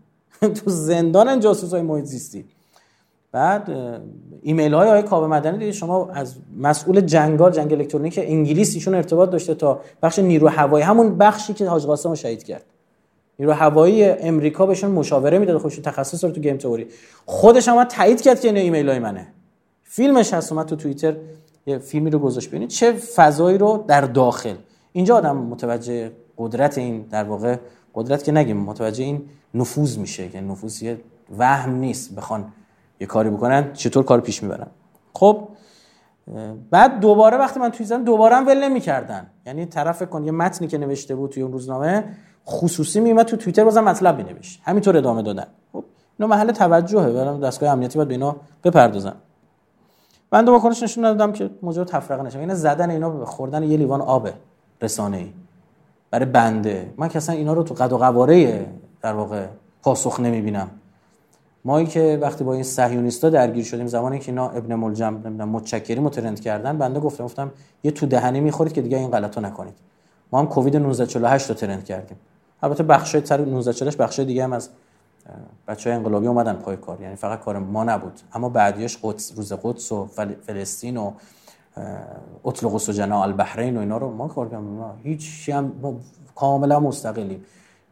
تو 0.65 0.71
زندان 0.71 1.41
جاسوس 1.41 1.73
های 1.73 1.83
محیط 1.83 2.05
زیستی. 2.05 2.45
بعد 3.33 3.71
ایمیل 4.43 4.75
های 4.75 4.89
آقای 4.89 5.03
کاوه 5.03 5.27
مدنی 5.27 5.59
دیگه 5.59 5.73
شما 5.73 6.09
از 6.09 6.37
مسئول 6.59 7.01
جنگال 7.01 7.51
جنگ 7.53 7.73
الکترونیک 7.73 8.21
انگلیس 8.23 8.75
ایشون 8.75 8.95
ارتباط 8.95 9.31
داشته 9.31 9.55
تا 9.55 9.81
بخش 10.03 10.19
نیرو 10.19 10.49
هوایی. 10.49 10.85
همون 10.85 11.19
بخشی 11.19 11.55
که 11.55 11.69
حاج 11.69 11.87
قاسم 11.87 12.15
شهید 12.15 12.43
کرد. 12.43 12.65
نیرو 13.39 13.53
هوایی 13.53 14.05
امریکا 14.05 14.67
بهشون 14.67 14.91
مشاوره 14.91 15.39
می‌داد 15.39 15.59
خوش 15.59 15.79
تخصص 15.79 16.23
داره 16.23 16.35
تو 16.35 16.41
game 16.41 16.57
theory. 16.57 16.87
خودش 17.27 17.69
هم 17.69 17.85
تایید 17.85 18.21
کرد 18.21 18.41
که 18.41 18.49
این 18.49 18.57
ایمیل 18.57 18.89
های 18.89 18.99
منه. 18.99 19.27
فیلمش 19.95 20.35
هست 20.35 20.53
اومد 20.53 20.67
تو 20.67 20.77
توییتر 20.77 21.17
یه 21.67 21.79
فیلمی 21.79 22.11
رو 22.11 22.19
گذاشت 22.19 22.49
ببینید. 22.49 22.69
چه 22.69 22.93
فضایی 22.93 23.59
رو 23.59 23.85
در 23.89 24.01
داخل. 24.01 24.55
اینجا 24.93 25.17
آدم 25.17 25.37
متوجه 25.37 26.13
قدرت 26.39 26.79
این 26.79 27.03
در 27.03 27.25
واقع 27.25 27.57
قدرت 27.95 28.25
که 28.25 28.33
نگیم 28.33 28.57
متوجه 28.57 29.05
این 29.05 29.23
نفوذ 29.55 29.99
میشه 29.99 30.29
که 30.29 30.41
نفوذ 30.41 30.83
یه 30.83 31.01
وهم 31.39 31.75
نیست 31.75 32.15
بخوان 32.15 32.53
یه 33.01 33.07
کاری 33.07 33.31
بکنن 33.31 33.73
چطور 33.73 34.05
کار 34.05 34.21
پیش 34.21 34.43
می‌برن. 34.43 34.67
خب 35.15 35.49
بعد 36.71 37.01
دوباره 37.01 37.37
وقتی 37.37 37.61
من 37.61 37.71
توی 37.71 37.87
زدم 37.87 38.05
دوباره 38.05 38.37
هم 38.37 38.47
ول 38.47 38.65
نمی‌کردن. 38.65 39.27
یعنی 39.47 39.67
طرف 39.67 40.03
کن 40.03 40.25
یه 40.25 40.33
متنی 40.33 40.69
که 40.69 40.79
نوشته 40.79 41.15
بود 41.15 41.31
توی 41.31 41.43
اون 41.43 41.53
روزنامه 41.53 42.05
خصوصی 42.47 43.01
میومد 43.01 43.27
تو 43.27 43.37
توییتر 43.37 43.65
بازم 43.65 43.85
مطلب 43.85 44.17
بنویس 44.17 44.59
همینطور 44.63 44.97
ادامه 44.97 45.23
دادن. 45.23 45.47
خب 45.73 45.85
اینو 46.19 46.29
محل 46.29 46.53
توجهه. 46.53 47.13
برام 47.13 47.41
دستگاه 47.41 47.71
امنیتی 47.71 47.99
باید 47.99 48.09
به 48.09 48.15
اینا 48.15 48.37
بپردازن 48.65 49.15
من 50.33 50.45
دو 50.45 50.53
واکنش 50.53 50.83
نشون 50.83 51.03
دادم 51.05 51.33
که 51.33 51.51
موضوع 51.63 51.85
تفرقه 51.85 52.23
نشه. 52.23 52.39
اینا 52.39 52.55
زدن 52.55 52.91
اینا 52.91 53.11
به 53.11 53.27
خوردن 53.27 53.63
یه 53.63 53.77
لیوان 53.77 54.01
آب 54.01 54.29
رسانه 54.83 55.17
ای 55.17 55.33
برای 56.11 56.27
بنده. 56.27 56.95
من 56.97 57.09
که 57.09 57.17
اصلا 57.17 57.35
اینا 57.35 57.53
رو 57.53 57.63
تو 57.63 57.75
قد 57.75 57.93
و 57.93 57.99
قواره 57.99 58.67
در 59.03 59.13
واقع 59.13 59.47
پاسخ 59.83 60.21
نمی‌بینم. 60.21 60.71
ما 61.65 61.83
که 61.83 62.19
وقتی 62.23 62.45
با 62.45 62.55
این 62.55 62.63
صهیونیستا 62.63 63.31
درگیر 63.31 63.65
شدیم 63.65 63.87
زمانی 63.87 64.19
که 64.19 64.33
اینا 64.33 64.49
ابن 64.49 64.75
ملجم 64.75 65.07
نمی‌دونم 65.07 65.49
متشکری 65.49 66.01
مترند 66.01 66.41
کردن 66.41 66.79
بنده 66.79 67.01
گفتم 67.01 67.25
گفتم 67.25 67.51
یه 67.85 67.91
تو 67.91 68.07
دهنی 68.07 68.41
می‌خورید 68.41 68.73
که 68.73 68.83
دیگه 68.83 68.99
این 68.99 69.11
غلطو 69.11 69.41
نکنید. 69.41 69.75
ما 70.33 70.39
هم 70.39 70.47
کووید 70.47 70.75
1948 70.75 71.49
رو 71.49 71.55
ترند 71.55 71.85
کردیم. 71.85 72.17
البته 72.63 72.83
بخشای 72.83 73.25
سر 73.25 73.41
1948 73.41 73.99
بخشای 73.99 74.25
دیگه 74.25 74.45
هم 74.45 74.53
از 74.53 74.69
بچه 75.69 75.91
های 75.91 75.97
انقلابی 75.99 76.27
اومدن 76.27 76.53
پای 76.53 76.77
کار 76.77 77.01
یعنی 77.01 77.17
فقط 77.17 77.41
کار 77.41 77.59
ما 77.59 77.85
نبود. 77.85 78.21
اما 78.35 78.49
بعدیش 78.49 78.99
قدس 79.03 79.33
روز 79.37 79.53
قدس 79.53 79.93
و 79.93 80.07
فلسطین 80.47 80.97
و 80.97 81.13
اطلق 82.45 82.75
و 82.75 82.79
جنا 82.79 83.23
البحرین 83.23 83.77
و 83.77 83.81
اینا 83.81 83.97
رو 83.97 84.11
ما 84.11 84.29
کار 84.29 84.49
کردیم. 84.49 84.81
هیچ 85.03 85.49
هم 85.49 85.73
کاملا 86.35 86.81
مستقلیم. 86.81 87.45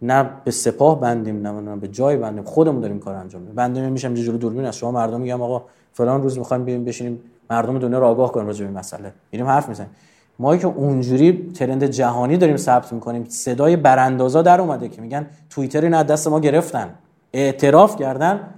نه 0.02 0.30
به 0.44 0.50
سپاه 0.50 1.00
بندیم 1.00 1.48
نه 1.48 1.76
به 1.76 1.88
جای 1.88 2.16
بندیم. 2.16 2.44
خودمون 2.44 2.80
داریم 2.80 2.98
کار 2.98 3.14
انجام 3.14 3.40
میدیم. 3.40 3.56
بنده 3.56 3.90
میشم 3.90 4.14
جلو 4.14 4.38
دوربین 4.38 4.64
از 4.64 4.76
شما 4.76 4.90
مردم 4.90 5.20
میگم 5.20 5.42
آقا 5.42 5.62
فلان 5.92 6.22
روز 6.22 6.38
می‌خوایم 6.38 6.64
بیایم 6.64 6.84
بشینیم 6.84 7.20
مردم 7.50 7.78
دنیا 7.78 7.98
رو 7.98 8.06
آگاه 8.06 8.32
کنیم 8.32 8.46
راجع 8.46 8.66
به 8.66 8.72
مسئله. 8.72 9.12
میریم 9.32 9.46
حرف 9.46 9.68
می‌زنیم. 9.68 9.90
ما 10.38 10.56
که 10.56 10.66
اونجوری 10.66 11.52
ترند 11.54 11.84
جهانی 11.84 12.36
داریم 12.36 12.56
ثبت 12.56 12.92
می‌کنیم 12.92 13.24
صدای 13.28 13.76
براندازا 13.76 14.42
در 14.42 14.60
اومده 14.60 14.88
که 14.88 15.02
میگن 15.02 15.26
توییتر 15.50 15.88
نه 15.88 16.02
دست 16.02 16.28
ما 16.28 16.40
گرفتن. 16.40 16.94
اعتراف 17.32 17.96
کردن 17.96 18.54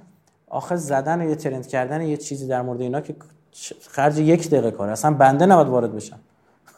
آخه 0.48 0.76
زدن 0.76 1.28
یه 1.28 1.34
ترند 1.34 1.66
کردن 1.66 2.02
یه 2.02 2.16
چیزی 2.16 2.46
در 2.46 2.62
مورد 2.62 2.80
اینا 2.80 3.00
که 3.00 3.14
خرج 3.88 4.18
یک 4.18 4.50
دقیقه 4.50 4.70
کار 4.70 4.88
اصلا 4.88 5.14
بنده 5.14 5.46
نباید 5.46 5.68
وارد 5.68 5.94
بشم. 5.94 6.18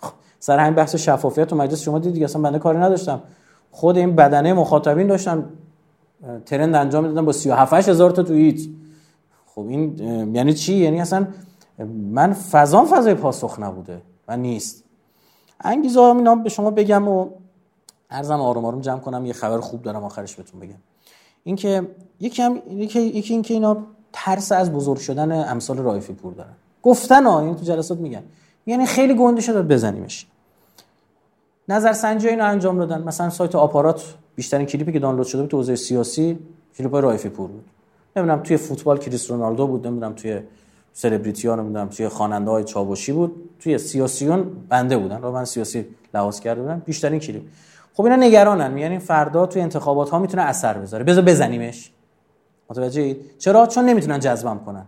سر 0.38 0.58
همین 0.58 0.74
بحث 0.74 0.94
شفافیت 0.94 1.48
تو 1.48 1.56
مجلس 1.56 1.82
شما 1.82 1.98
دیدید 1.98 2.24
اصلا 2.24 2.42
بنده 2.42 2.58
کاری 2.58 2.78
نداشتم. 2.78 3.22
خود 3.70 3.96
این 3.96 4.16
بدنه 4.16 4.52
مخاطبین 4.52 5.06
داشتن 5.06 5.44
ترند 6.46 6.74
انجام 6.74 7.04
می‌دادن 7.04 7.24
با 7.24 7.32
37 7.32 7.88
هزار 7.88 8.10
تا 8.10 8.22
توییت. 8.22 8.60
خب 9.46 9.66
این 9.68 9.98
یعنی 10.34 10.54
چی؟ 10.54 10.74
یعنی 10.74 11.00
اصلا 11.00 11.26
من 12.10 12.32
فضا 12.32 12.84
فضای 12.84 13.14
پاسخ 13.14 13.60
نبوده 13.60 14.02
و 14.28 14.36
نیست. 14.36 14.84
انگیزه 15.60 16.00
اینا 16.00 16.34
به 16.34 16.48
شما 16.48 16.70
بگم 16.70 17.08
و 17.08 17.30
عرضم 18.10 18.40
آروم 18.40 18.64
آروم 18.64 18.80
جمع 18.80 19.00
کنم 19.00 19.26
یه 19.26 19.32
خبر 19.32 19.60
خوب 19.60 19.82
دارم 19.82 20.04
آخرش 20.04 20.34
بهتون 20.36 20.60
بگم. 20.60 20.78
اینکه 21.44 21.88
یکی 22.20 22.42
هم 22.42 22.62
یکی 22.70 23.32
اینکه 23.34 23.54
اینا 23.54 23.76
ترس 24.12 24.52
از 24.52 24.72
بزرگ 24.72 24.98
شدن 24.98 25.48
امثال 25.50 25.78
رایفی 25.78 26.12
پور 26.12 26.32
دارن. 26.32 26.52
گفتن 26.82 27.26
ها 27.26 27.40
این 27.40 27.54
تو 27.54 27.64
جلسات 27.64 27.98
میگن. 27.98 28.22
یعنی 28.66 28.86
خیلی 28.86 29.14
گنده 29.14 29.40
شده 29.40 29.62
بزنیمش. 29.62 30.26
نظرسنجی 31.68 32.28
اینو 32.28 32.44
انجام 32.44 32.78
دادن. 32.78 33.02
مثلا 33.02 33.30
سایت 33.30 33.54
آپارات 33.54 34.14
بیشترین 34.34 34.66
کلیپی 34.66 34.92
که 34.92 34.98
دانلود 34.98 35.26
شده 35.26 35.42
بود 35.42 35.50
تو 35.50 35.56
حوزه 35.56 35.76
سیاسی 35.76 36.38
کلیپ 36.78 36.94
رایفی 36.94 37.28
پور 37.28 37.48
بود. 37.48 37.64
نمی‌دونم 38.16 38.42
توی 38.42 38.56
فوتبال 38.56 38.98
کریس 38.98 39.30
رونالدو 39.30 39.66
بود 39.66 39.86
نمی‌دونم 39.86 40.12
توی 40.12 40.40
سلبریتی 40.92 41.48
ها 41.48 41.56
نمی‌دونم 41.56 41.88
توی 41.88 42.08
خواننده 42.08 42.50
های 42.50 42.64
چاوشی 42.64 43.12
بود. 43.12 43.50
توی 43.60 43.78
سیاسیون 43.78 44.50
بنده 44.68 44.96
بودن. 44.98 45.22
رو 45.22 45.32
من 45.32 45.44
سیاسی 45.44 45.86
لحاظ 46.14 46.40
کرده 46.40 46.74
بیشترین 46.74 47.20
کلیپ. 47.20 47.42
خب 47.94 48.04
اینا 48.04 48.16
نگرانن. 48.16 48.78
یعنی 48.78 48.98
فردا 48.98 49.46
توی 49.46 49.62
انتخابات 49.62 50.10
ها 50.10 50.18
می‌تونه 50.18 50.42
اثر 50.42 50.78
بذاره. 50.78 51.04
بذار 51.04 51.24
بزنیمش. 51.24 51.90
متوجه 52.70 53.16
چرا؟ 53.38 53.66
چون 53.66 53.84
نمی‌تونن 53.84 54.20
جذبم 54.20 54.58
کنن. 54.66 54.86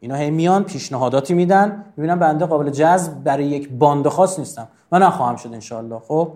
اینا 0.00 0.14
هی 0.14 0.30
میان 0.30 0.64
پیشنهاداتی 0.64 1.34
میدن 1.34 1.84
می‌بینن 1.96 2.18
بنده 2.18 2.46
قابل 2.46 2.70
جذب 2.70 3.24
برای 3.24 3.44
یک 3.44 3.68
باند 3.68 4.08
خاص 4.08 4.38
نیستم. 4.38 4.68
من 4.92 5.02
نخواهم 5.02 5.36
شد 5.36 5.52
انشالله 5.52 5.98
خب 5.98 6.32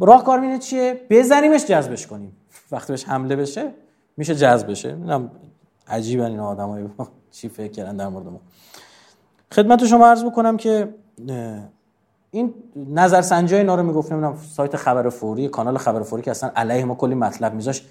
راهکار 0.00 0.40
اینه 0.40 0.58
چیه؟ 0.58 1.00
بزنیمش 1.10 1.66
جذبش 1.66 2.06
کنیم. 2.06 2.36
وقتی 2.72 2.92
بهش 2.92 3.04
حمله 3.04 3.36
بشه 3.36 3.70
میشه 4.16 4.34
جذب 4.34 4.70
بشه. 4.70 4.94
می‌دونم 4.94 5.30
عجیبن 5.88 6.30
این 6.30 6.40
آدمای 6.40 6.84
چی 7.30 7.48
فکر 7.48 7.72
کردن 7.72 7.96
در 7.96 8.08
مورد 8.08 8.26
ما. 8.26 8.40
خدمت 9.52 9.84
شما 9.84 10.06
عرض 10.06 10.24
بکنم 10.24 10.56
که 10.56 10.94
این 12.30 12.54
نظرسنجی 12.76 13.56
اینا 13.56 13.74
رو 13.74 13.82
می‌گفت 13.82 14.12
نمی‌دونم 14.12 14.36
سایت 14.52 14.76
خبر 14.76 15.08
فوری 15.08 15.48
کانال 15.48 15.78
خبر 15.78 16.02
فوری 16.02 16.22
که 16.22 16.30
اصلا 16.30 16.50
علیه 16.56 16.84
ما 16.84 16.94
کلی 16.94 17.14
مطلب 17.14 17.54
میذاش 17.54 17.82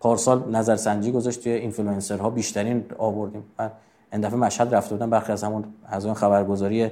پارسال 0.00 0.50
نظرسنجی 0.50 1.12
گذاشت 1.12 1.42
توی 1.42 1.52
اینفلوئنسرها 1.52 2.30
بیشترین 2.30 2.84
آوردیم. 2.98 3.44
من 3.58 3.70
این 4.12 4.20
دفعه 4.20 4.36
مشهد 4.36 4.74
رفته 4.74 4.94
بودم 4.94 5.10
برخی 5.10 5.32
از 5.32 5.44
همون 5.44 5.64
از 5.86 6.04
اون 6.04 6.14
خبرگزاری 6.14 6.90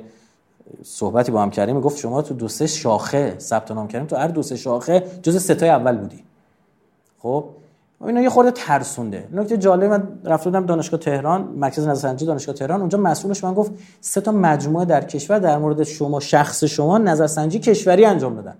صحبتی 0.82 1.32
با 1.32 1.42
هم 1.42 1.50
کردیم. 1.50 1.80
گفت 1.80 1.98
شما 1.98 2.22
تو 2.22 2.34
دو 2.34 2.48
سه 2.48 2.66
شاخه 2.66 3.36
ثبت 3.38 3.70
نام 3.70 3.88
کردیم. 3.88 4.06
تو 4.06 4.16
هر 4.16 4.28
دو 4.28 4.42
سه 4.42 4.56
شاخه 4.56 5.04
جز 5.22 5.42
ستای 5.42 5.68
اول 5.68 5.96
بودی. 5.96 6.24
خب؟ 7.18 7.44
اینا 8.06 8.20
یه 8.20 8.30
خورده 8.30 8.50
ترسونده. 8.50 9.28
نکته 9.32 9.56
جالب 9.56 9.90
من 9.90 10.08
رفته 10.24 10.50
بودم 10.50 10.66
دانشگاه 10.66 11.00
تهران 11.00 11.42
مرکز 11.42 11.86
نظرسنجی 11.88 12.26
دانشگاه 12.26 12.54
تهران. 12.54 12.80
اونجا 12.80 12.98
مسئولش 12.98 13.44
من 13.44 13.54
گفت 13.54 13.72
سه 14.00 14.20
تا 14.20 14.32
مجموعه 14.32 14.84
در 14.84 15.04
کشور 15.04 15.38
در 15.38 15.58
مورد 15.58 15.82
شما 15.82 16.20
شخص 16.20 16.64
شما 16.64 16.98
نظرسنجی 16.98 17.58
کشوری 17.58 18.04
انجام 18.04 18.34
دادن. 18.34 18.54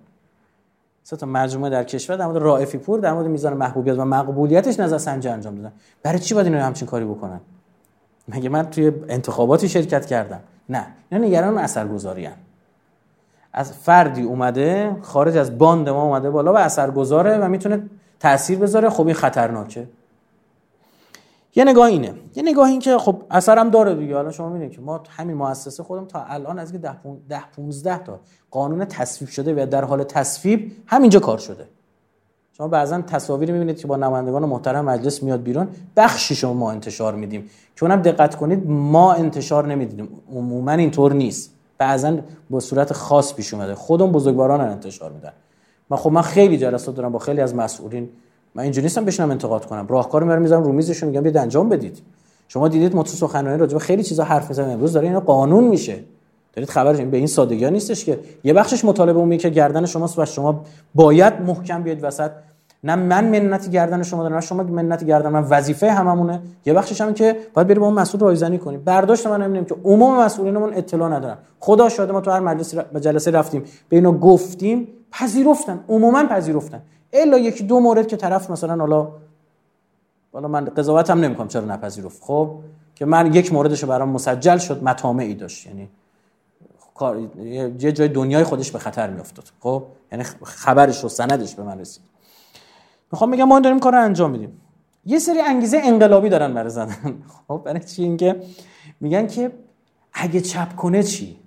سه 1.03 1.15
تا 1.15 1.25
مجموعه 1.25 1.69
در 1.69 1.83
کشور 1.83 2.15
در 2.15 2.25
مورد 2.25 2.37
رائفی 2.37 2.77
پور 2.77 2.99
در 2.99 3.13
مورد 3.13 3.27
میزان 3.27 3.53
محبوبیت 3.53 3.97
و 3.97 4.05
مقبولیتش 4.05 4.79
نظرسنجی 4.79 5.27
انجام 5.27 5.55
دادن. 5.55 5.71
برای 6.03 6.19
چی 6.19 6.33
باید 6.33 6.47
اینا 6.47 6.65
همچین 6.65 6.87
کاری 6.87 7.05
بکنن؟ 7.05 7.39
مگه 8.27 8.49
من 8.49 8.69
توی 8.69 8.91
انتخاباتی 9.09 9.69
شرکت 9.69 10.05
کردم؟ 10.05 10.39
نه. 10.69 10.85
اینا 11.11 11.25
نگران 11.25 11.57
اثرگذاری 11.57 12.29
از 13.53 13.73
فردی 13.73 14.21
اومده 14.21 14.95
خارج 15.01 15.37
از 15.37 15.57
باند 15.57 15.89
ما 15.89 16.03
اومده 16.03 16.29
بالا 16.29 16.53
و 16.53 16.57
اثرگذاره 16.57 17.37
و 17.37 17.47
می‌تونه 17.47 17.83
تاثیر 18.19 18.59
بذاره؟ 18.59 18.89
خب 18.89 19.05
این 19.05 19.15
خطرناکه. 19.15 19.87
یه 21.55 21.63
نگاه 21.63 21.85
اینه. 21.85 22.13
یه 22.35 22.43
نگاه 22.43 22.67
این 22.67 22.79
که 22.79 22.97
خب 22.97 23.21
اثرم 23.31 23.69
داره 23.69 23.95
دیگه. 23.95 24.15
حالا 24.15 24.31
شما 24.31 24.49
می‌بینید 24.49 24.75
که 24.75 24.81
ما 24.81 25.03
همین 25.09 25.37
مؤسسه 25.37 25.83
خودم 25.83 26.05
تا 26.05 26.23
الان 26.23 26.59
از 26.59 26.73
10 26.73 26.91
15 27.55 27.97
تا 27.97 28.19
قانون 28.51 28.85
تصویب 28.85 29.29
شده 29.29 29.63
و 29.63 29.67
در 29.67 29.85
حال 29.85 30.03
تصویب 30.03 30.71
همینجا 30.87 31.19
کار 31.19 31.37
شده. 31.37 31.67
شما 32.57 32.67
بعضا 32.67 33.01
تصاویر 33.01 33.51
می‌بینید 33.51 33.77
که 33.77 33.87
با 33.87 33.97
نمایندگان 33.97 34.45
محترم 34.45 34.85
مجلس 34.85 35.23
میاد 35.23 35.43
بیرون. 35.43 35.67
بخشی 35.97 36.35
شما 36.35 36.53
ما 36.53 36.71
انتشار 36.71 37.15
میدیم. 37.15 37.49
که 37.75 37.83
اونم 37.83 38.01
دقت 38.01 38.35
کنید 38.35 38.69
ما 38.69 39.13
انتشار 39.13 39.67
نمیدیم 39.67 40.09
عموما 40.31 40.71
اینطور 40.71 41.13
نیست. 41.13 41.51
بعضا 41.77 42.17
با 42.49 42.59
صورت 42.59 42.93
خاص 42.93 43.33
پیش 43.33 43.53
اومده. 43.53 43.75
خودم 43.75 44.11
بزرگواران 44.11 44.61
انتشار 44.61 45.11
میدن. 45.11 45.31
من 45.89 45.97
خب 45.97 46.11
من 46.11 46.21
خیلی 46.21 46.57
جلسات 46.57 46.95
دارم 46.95 47.11
با 47.11 47.19
خیلی 47.19 47.41
از 47.41 47.55
مسئولین. 47.55 48.09
من 48.55 48.63
اینجوری 48.63 48.85
نیستم 48.85 49.05
بشینم 49.05 49.31
انتقاد 49.31 49.65
کنم. 49.65 49.87
راهکار 49.87 50.23
میارم 50.23 50.41
می‌ذارم 50.41 50.63
رو 50.63 50.71
میزشون 50.71 51.09
میگم 51.09 51.21
بیاید 51.21 51.37
انجام 51.37 51.69
بدید. 51.69 52.01
شما 52.47 52.67
دیدید 52.67 52.95
متو 52.95 53.11
سخنرانی 53.11 53.57
راجع 53.57 53.73
به 53.73 53.79
خیلی 53.79 54.03
چیزا 54.03 54.23
حرف 54.23 54.49
می‌زنه. 54.49 54.71
امروز 54.71 54.93
داره 54.93 55.07
اینا 55.07 55.19
قانون 55.19 55.63
میشه. 55.63 55.99
دارید 56.53 56.69
خبر 56.69 56.93
به 56.93 57.17
این 57.17 57.27
سادگی 57.27 57.63
ها 57.63 57.69
نیستش 57.69 58.05
که. 58.05 58.19
یه 58.43 58.53
بخشش 58.53 58.85
مطالبه 58.85 59.19
اون 59.19 59.37
که 59.37 59.49
گردن 59.49 59.85
شماست 59.85 60.19
و 60.19 60.25
شما 60.25 60.61
باید 60.95 61.41
محکم 61.41 61.83
بیاید 61.83 62.03
وسط. 62.03 62.31
نه 62.83 62.95
من 62.95 63.39
منتی 63.39 63.69
گردن 63.69 64.03
شما 64.03 64.23
دارم 64.23 64.35
نه 64.35 64.41
شما 64.41 64.63
منتی 64.63 65.05
گردن 65.05 65.29
من. 65.29 65.47
وظیفه 65.49 65.91
هممونه. 65.91 66.41
یه 66.65 66.73
بخشش 66.73 67.01
هم 67.01 67.13
که 67.13 67.37
باید 67.53 67.67
بریم 67.67 67.81
با 67.81 67.87
اون 67.87 67.95
مسئول 67.95 68.21
رایزنی 68.21 68.57
کنیم. 68.57 68.81
برداشت 68.85 69.27
من 69.27 69.41
نمی‌دونم 69.41 69.65
که 69.65 69.75
عموم 69.83 70.19
مسئولینمون 70.19 70.73
اطلاع 70.73 71.09
ندارن. 71.09 71.37
خدا 71.59 71.89
شاده 71.89 72.11
ما 72.11 72.21
تو 72.21 72.31
هر 72.31 72.39
مجلس 72.39 72.75
جلسه 73.01 73.31
رفتیم. 73.31 73.63
به 73.89 73.95
اینا 73.95 74.11
گفتیم. 74.11 74.87
پذیرفتن. 75.19 75.83
عموما 75.89 76.25
پذیرفتن. 76.25 76.81
الا 77.13 77.37
یکی 77.37 77.63
دو 77.63 77.79
مورد 77.79 78.07
که 78.07 78.17
طرف 78.17 78.49
مثلا 78.49 78.75
حالا 78.75 79.07
حالا 80.33 80.47
من 80.47 80.65
قضاوت 80.65 81.09
هم 81.09 81.19
نمی‌کنم 81.19 81.47
چرا 81.47 81.65
نپذیرفت. 81.65 82.23
خب؟ 82.23 82.59
که 82.95 83.05
من 83.05 83.33
یک 83.33 83.53
موردش 83.53 83.83
رو 83.83 83.89
برام 83.89 84.09
مسجل 84.09 84.57
شد 84.57 84.83
مطامعی 84.83 85.33
داشت. 85.35 85.67
یعنی 85.67 85.89
یه 87.79 87.91
جای 87.91 88.07
دنیای 88.07 88.43
خودش 88.43 88.71
به 88.71 88.79
خطر 88.79 89.09
میافتاد. 89.09 89.45
خب؟ 89.59 89.83
یعنی 90.11 90.23
خبرش 90.43 91.05
و 91.05 91.09
سندش 91.09 91.55
به 91.55 91.63
من 91.63 91.79
رسید. 91.79 92.03
می‌خوام 93.11 93.31
بگم 93.31 93.43
ما 93.43 93.59
داریم 93.59 93.79
کار 93.79 93.95
انجام 93.95 94.31
میدیم. 94.31 94.61
یه 95.05 95.19
سری 95.19 95.39
انگیزه 95.39 95.81
انقلابی 95.83 96.29
دارن 96.29 96.53
برای 96.53 96.69
زدن 96.69 96.95
خب؟ 97.47 97.61
برای 97.65 97.79
چی 97.79 98.03
اینکه؟ 98.03 98.41
میگن 99.01 99.27
که 99.27 99.51
اگه 100.13 100.41
چپ 100.41 100.75
کنه 100.75 101.03
چی؟ 101.03 101.39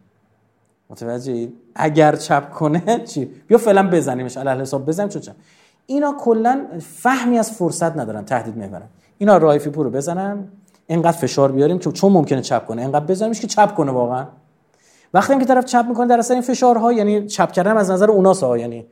متوجه 0.90 1.48
اگر 1.74 2.16
چپ 2.16 2.50
کنه 2.50 3.04
چی؟ 3.04 3.24
بیا 3.24 3.58
فعلا 3.58 3.90
بزنیمش. 3.90 4.36
علی 4.36 4.60
حساب 4.60 4.86
بزنیم 4.86 5.08
چون 5.08 5.22
اینا 5.86 6.14
کلا 6.20 6.66
فهمی 6.80 7.38
از 7.38 7.50
فرصت 7.50 7.96
ندارن 7.96 8.24
تهدید 8.24 8.56
می‌برن. 8.56 8.86
اینا 9.18 9.36
رایفی 9.36 9.70
پور 9.70 9.84
رو 9.84 9.90
بزنن 9.90 10.48
اینقدر 10.86 11.12
فشار 11.12 11.52
بیاریم 11.52 11.78
که 11.78 11.92
چون 11.92 12.12
ممکنه 12.12 12.42
چپ 12.42 12.66
کنه. 12.66 12.82
اینقدر 12.82 13.04
بزنیمش 13.04 13.40
که 13.40 13.46
چپ 13.46 13.74
کنه 13.74 13.92
واقعا. 13.92 14.26
وقتی 15.14 15.38
که 15.38 15.44
طرف 15.44 15.64
چپ 15.64 15.84
می‌کنه 15.88 16.06
در 16.06 16.18
اصل 16.18 16.34
این 16.34 16.42
فشارها 16.42 16.92
یعنی 16.92 17.26
چپ 17.26 17.52
کردن 17.52 17.76
از 17.76 17.90
نظر 17.90 18.10
اوناست 18.10 18.42
ها 18.42 18.58
یعنی 18.58 18.86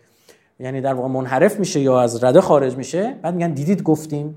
یعنی 0.60 0.80
در 0.80 0.94
واقع 0.94 1.08
منحرف 1.08 1.58
میشه 1.58 1.80
یا 1.80 2.00
از 2.00 2.24
رده 2.24 2.40
خارج 2.40 2.76
میشه. 2.76 3.16
بعد 3.22 3.34
میگن 3.34 3.52
دیدید؟ 3.52 3.82
گفتیم. 3.82 4.34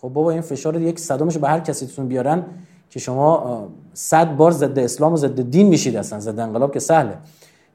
خب 0.00 0.08
بابا 0.08 0.30
این 0.30 0.40
فشار 0.40 0.80
یک 0.80 0.98
صدامش 0.98 1.38
به 1.38 1.48
هر 1.48 1.60
کسیتون 1.60 2.08
بیارن. 2.08 2.44
که 2.90 3.00
شما 3.00 3.68
صد 3.94 4.36
بار 4.36 4.50
ضد 4.50 4.78
اسلام 4.78 5.12
و 5.12 5.16
ضد 5.16 5.50
دین 5.50 5.66
میشید 5.68 5.96
اصلا 5.96 6.20
ضد 6.20 6.38
انقلاب 6.38 6.72
که 6.72 6.80
سهله. 6.80 7.18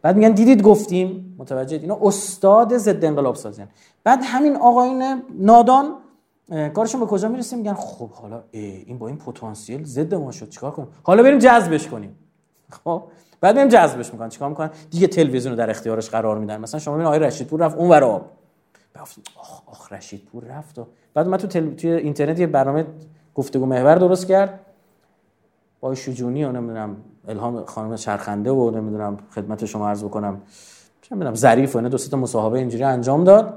بعد 0.01 0.15
میگن 0.15 0.31
دیدید 0.31 0.61
گفتیم 0.61 1.35
متوجه 1.37 1.77
اینا 1.77 1.97
استاد 2.01 2.77
ضد 2.77 3.05
انقلاب 3.05 3.35
سازین 3.35 3.65
بعد 4.03 4.19
همین 4.23 4.55
آقاین 4.55 5.21
نادان 5.39 5.95
کارشون 6.73 6.99
به 6.99 7.05
کجا 7.05 7.29
می‌رسه؟ 7.29 7.55
میگن 7.55 7.73
خب 7.73 8.09
حالا 8.09 8.43
این 8.51 8.97
با 8.97 9.07
این 9.07 9.17
پتانسیل 9.17 9.83
ضد 9.83 10.15
ما 10.15 10.31
شد 10.31 10.49
چیکار 10.49 10.71
کنیم؟ 10.71 10.87
حالا 11.03 11.23
بریم 11.23 11.39
جذبش 11.39 11.87
کنیم. 11.87 12.15
خب؟ 12.83 13.03
بعد 13.41 13.55
میام 13.55 13.67
جذبش 13.67 14.13
می‌کنن 14.13 14.29
چیکار 14.29 14.49
می‌کنن؟ 14.49 14.69
دیگه 14.91 15.07
تلویزیون 15.07 15.51
رو 15.51 15.57
در 15.57 15.69
اختیارش 15.69 16.09
قرار 16.09 16.37
میدن. 16.37 16.61
مثلا 16.61 16.79
شما 16.79 16.93
ببین 16.93 17.05
آقای 17.05 17.19
رشیدپور 17.19 17.59
رفت 17.59 17.77
اون 17.77 18.03
آب. 18.03 18.25
آخ 19.39 19.61
آخ 19.65 19.93
رشیدپور 19.93 20.43
رفت 20.43 20.79
و 20.79 20.87
بعد 21.13 21.27
من 21.27 21.37
تو 21.37 21.47
تل... 21.47 21.69
توی 21.69 21.91
اینترنت 21.91 22.39
یه 22.39 22.47
برنامه 22.47 22.85
گفتگو 23.35 23.65
محور 23.65 23.95
درست 23.95 24.27
کرد. 24.27 24.59
با 25.79 25.95
شجونی 25.95 26.43
و 26.43 26.51
نمی‌دونم 26.51 26.95
الهام 27.27 27.65
خانم 27.65 27.95
چرخنده 27.95 28.51
و 28.51 28.71
نمی‌دونم 28.71 29.17
خدمت 29.35 29.65
شما 29.65 29.89
عرض 29.89 30.03
بکنم 30.03 30.41
چه 31.01 31.15
می‌دونم 31.15 31.35
ظریف 31.35 31.75
و 31.75 31.81
دو 31.81 31.97
تا 31.97 32.17
مصاحبه 32.17 32.59
اینجوری 32.59 32.83
انجام 32.83 33.23
داد 33.23 33.53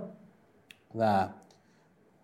و 0.99 1.29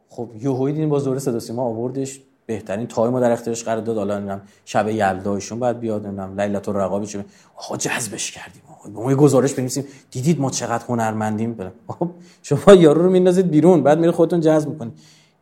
خب 0.08 0.28
یوهوی 0.40 0.72
دیدیم 0.72 0.88
با 0.88 0.98
زور 0.98 1.18
صدا 1.18 1.40
سیما 1.40 1.62
آوردش 1.62 2.20
بهترین 2.46 2.86
تایم 2.86 3.20
در 3.20 3.32
اختیارش 3.32 3.64
قرار 3.64 3.80
داد. 3.80 3.96
حالا 3.96 4.18
نمی‌دونم 4.18 4.40
شب 4.64 4.88
یلدایشون 4.88 5.60
بعد 5.60 5.80
بیاد 5.80 6.06
نمی‌دونم 6.06 6.40
لیلت 6.40 6.68
الرقابی 6.68 7.06
چه 7.06 7.24
آقا 7.56 7.76
جذبش 7.76 8.32
کردیم 8.32 8.62
آقا 8.70 8.90
ما 8.90 9.14
گزارش 9.14 9.54
بنویسیم 9.54 9.84
دیدید 10.10 10.40
ما 10.40 10.50
چقدر 10.50 10.84
هنرمندیم؟ 10.88 11.72
خب 11.88 12.10
شما 12.42 12.74
یارو 12.74 13.02
رو 13.02 13.10
میندازید 13.10 13.50
بیرون 13.50 13.82
بعد 13.82 13.98
میره 13.98 14.12
خودتون 14.12 14.40
جذب 14.40 14.68
می‌کنید. 14.68 14.92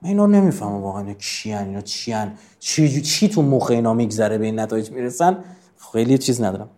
من 0.03 0.09
اینا 0.09 0.27
نمی‌فهمم 0.27 0.83
واقعا 0.83 1.01
اینا 1.01 1.15
کیان 1.15 1.65
اینا 1.65 1.81
چیان. 1.81 2.33
چی 2.59 3.03
چی 3.03 3.29
تو 3.29 3.43
مخ 3.43 3.71
اینا 3.71 3.95
میگذره 3.95 4.39
به 4.39 4.45
این 4.45 4.61
نتایج 4.61 4.91
می‌رسن؟ 4.91 5.37
خیلی 5.93 6.19
چیز 6.19 6.43
ندارم. 6.43 6.69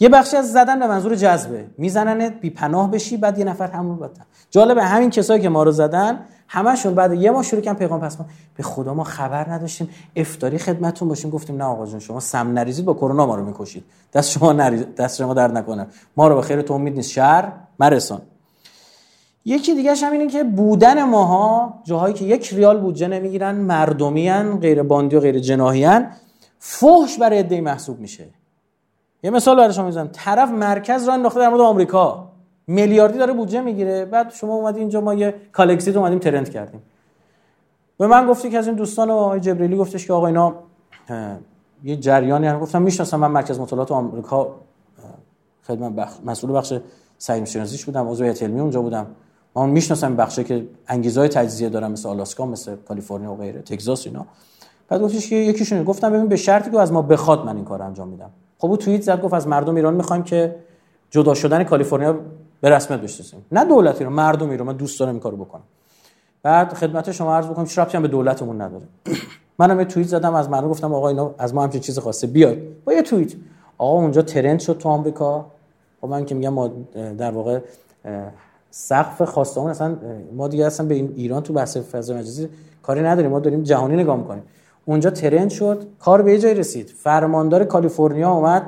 یه 0.00 0.08
بخشی 0.08 0.36
از 0.36 0.52
زدن 0.52 0.78
به 0.78 0.86
منظور 0.86 1.14
جذبه. 1.14 1.66
میزننت 1.78 2.40
بی 2.40 2.50
پناه 2.50 2.90
بشی 2.90 3.16
بعد 3.16 3.38
یه 3.38 3.44
نفر 3.44 3.70
همون 3.70 3.96
بعد 3.96 4.10
جالبه 4.50 4.84
همین 4.84 5.10
کسایی 5.10 5.42
که 5.42 5.48
ما 5.48 5.62
رو 5.62 5.72
زدن 5.72 6.18
همشون 6.48 6.94
بعد 6.94 7.12
یه 7.12 7.30
ما 7.30 7.42
شروع 7.42 7.60
کردن 7.60 7.78
پیغام 7.78 8.00
پس 8.00 8.20
ما 8.20 8.26
به 8.56 8.62
خدا 8.62 8.94
ما 8.94 9.04
خبر 9.04 9.52
نداشتیم. 9.52 9.88
افتاری 10.16 10.58
خدمتتون 10.58 11.08
باشیم. 11.08 11.30
گفتیم 11.30 11.56
نه 11.56 11.64
آقا 11.64 11.86
جون 11.86 12.00
شما 12.00 12.20
سم 12.20 12.52
نریزید 12.52 12.84
با 12.84 12.94
کرونا 12.94 13.26
ما 13.26 13.36
رو 13.36 13.44
می‌کشید. 13.44 13.84
دست 14.12 14.30
شما 14.30 14.52
نریز 14.52 14.84
دست 14.98 15.18
شما 15.18 15.34
درد 15.34 15.58
نکنه. 15.58 15.86
ما 16.16 16.28
رو 16.28 16.34
به 16.34 16.42
خیر 16.42 16.62
تو 16.62 16.74
امید 16.74 16.94
نیست. 16.94 17.10
شر 17.10 17.52
مرسان. 17.78 18.22
یکی 19.44 19.74
دیگه 19.74 19.94
هم 19.94 20.12
اینه 20.12 20.26
که 20.26 20.44
بودن 20.44 21.04
ماها 21.04 21.80
جاهایی 21.84 22.14
که 22.14 22.24
یک 22.24 22.54
ریال 22.54 22.80
بودجه 22.80 23.08
نمی‌گیرن 23.08 23.54
مردمیان 23.54 24.60
غیر 24.60 24.82
باندی 24.82 25.16
و 25.16 25.20
غیر 25.20 25.38
جناحیان 25.38 26.06
فحش 26.58 27.18
برای 27.18 27.38
عده 27.38 27.60
محسوب 27.60 27.98
میشه. 27.98 28.26
یه 29.22 29.30
مثال 29.30 29.56
برای 29.56 29.72
شما 29.72 29.86
می‌زنم. 29.86 30.08
طرف 30.12 30.50
مرکز 30.50 31.08
را 31.08 31.14
انداخته 31.14 31.40
در 31.40 31.48
مورد 31.48 31.60
آمریکا. 31.60 32.28
میلیاردی 32.66 33.18
داره 33.18 33.32
بودجه 33.32 33.60
می‌گیره. 33.60 34.04
بعد 34.04 34.32
شما 34.32 34.54
اومدی 34.54 34.80
اینجا 34.80 35.00
ما 35.00 35.14
یه 35.14 35.34
Calexit 35.52 35.96
اومدیم 35.96 36.18
trend 36.18 36.50
کردیم. 36.50 36.82
به 37.98 38.06
من 38.06 38.26
گفتی 38.26 38.50
که 38.50 38.58
از 38.58 38.66
این 38.66 38.76
دوستان 38.76 39.10
آقای 39.10 39.40
جبریلی 39.40 39.76
گفتش 39.76 40.06
که 40.06 40.12
آقا 40.12 40.26
اینا 40.26 40.54
یه 41.84 41.96
جریانی 41.96 42.46
هم 42.46 42.58
گفتم 42.58 42.82
می‌شناسم 42.82 43.20
من 43.20 43.30
مرکز 43.30 43.60
مطالعات 43.60 43.92
آمریکا 43.92 44.54
خدمت 45.66 45.92
بخش 45.92 46.14
مسئول 46.24 46.52
بخش 46.52 46.74
سعی 47.18 47.46
شناسیش 47.46 47.84
بودم 47.84 48.08
عضو 48.08 48.24
هیئت 48.24 48.42
اونجا 48.42 48.82
بودم. 48.82 49.06
من 49.56 49.70
می‌شناسم 49.70 50.16
بخشی 50.16 50.44
که 50.44 50.66
انگیزهای 50.88 51.28
تجزیه 51.28 51.68
دارم 51.68 51.92
مثل 51.92 52.08
آلاسکا 52.08 52.46
مثل 52.46 52.76
کالیفرنیا 52.76 53.32
و 53.32 53.36
غیره 53.36 53.62
تگزاس 53.62 54.06
اینا. 54.06 54.26
بعد 54.88 55.00
گفتش 55.00 55.30
که 55.30 55.36
یکیشون 55.36 55.84
گفتم 55.84 56.12
ببین 56.12 56.28
به 56.28 56.36
شرطی 56.36 56.70
که 56.70 56.80
از 56.80 56.92
ما 56.92 57.02
بخواد 57.02 57.46
من 57.46 57.56
این 57.56 57.64
کار 57.64 57.82
انجام 57.82 58.08
میدم. 58.08 58.30
خب 58.58 58.68
او 58.68 58.76
توییت 58.76 59.02
زد 59.02 59.20
گفت 59.20 59.34
از 59.34 59.48
مردم 59.48 59.74
ایران 59.74 59.94
می‌خوایم 59.94 60.22
که 60.22 60.56
جدا 61.10 61.34
شدن 61.34 61.64
کالیفرنیا 61.64 62.18
به 62.60 62.70
رسمیت 62.70 63.00
بشناسیم. 63.00 63.44
نه 63.52 63.64
دولتی 63.64 64.04
رو 64.04 64.10
مردمی 64.10 64.56
رو 64.56 64.64
من 64.64 64.76
دوست 64.76 65.00
دارم 65.00 65.12
این 65.12 65.20
کارو 65.20 65.36
بکنم. 65.36 65.62
بعد 66.42 66.72
خدمت 66.72 67.12
شما 67.12 67.36
عرض 67.36 67.46
بکنم 67.46 67.64
چرا 67.64 68.00
به 68.00 68.08
دولتمون 68.08 68.60
نداره. 68.60 68.84
منم 69.58 69.78
یه 69.78 69.84
توییت 69.84 70.08
زدم 70.08 70.34
از 70.34 70.50
مردم 70.50 70.68
گفتم 70.68 70.94
آقا 70.94 71.08
اینا 71.08 71.34
از 71.38 71.54
ما 71.54 71.62
همچین 71.62 71.80
چیز 71.80 71.98
خواسته 71.98 72.26
بیاد 72.26 72.56
با 72.84 72.92
یه 72.92 73.02
توییت. 73.02 73.32
آقا 73.78 73.98
اونجا 73.98 74.22
ترند 74.22 74.60
شد 74.60 74.78
تو 74.78 74.88
آمریکا. 74.88 75.46
خب 76.00 76.08
من 76.08 76.24
که 76.24 76.34
میگم 76.34 76.52
ما 76.52 76.70
در 76.94 77.30
واقع 77.30 77.60
سقف 78.76 79.22
خواستمون 79.22 79.70
اصلا 79.70 79.96
ما 80.36 80.48
دیگه 80.48 80.66
اصلا 80.66 80.86
به 80.86 80.94
ایران 80.94 81.42
تو 81.42 81.52
بحث 81.52 81.76
فضای 81.76 82.16
مجازی 82.16 82.48
کاری 82.82 83.02
نداریم. 83.02 83.30
ما 83.30 83.40
داریم 83.40 83.62
جهانی 83.62 83.96
نگاه 83.96 84.16
می‌کنیم. 84.16 84.42
اونجا 84.84 85.10
ترند 85.10 85.50
شد 85.50 85.86
کار 86.00 86.22
به 86.22 86.38
جای 86.38 86.54
رسید. 86.54 86.88
فرماندار 86.88 87.64
کالیفرنیا 87.64 88.30
اومد. 88.30 88.62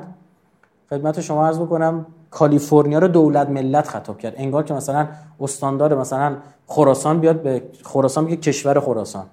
خدمت 0.89 1.21
شما 1.21 1.47
عرض 1.47 1.59
بکنم 1.59 2.05
کالیفرنیا 2.31 2.99
رو 2.99 3.07
دولت 3.07 3.49
ملت 3.49 3.87
خطاب 3.87 4.17
کرد. 4.17 4.33
انگار 4.37 4.63
که 4.63 4.73
مثلا 4.73 5.07
استاندار 5.39 5.95
مثلا 5.95 6.35
خراسان 6.67 7.19
بیاد 7.19 7.41
به 7.41 7.63
خراسان 7.83 8.23
میگه 8.23 8.35
کشور 8.35 8.79
خراسان. 8.79 9.25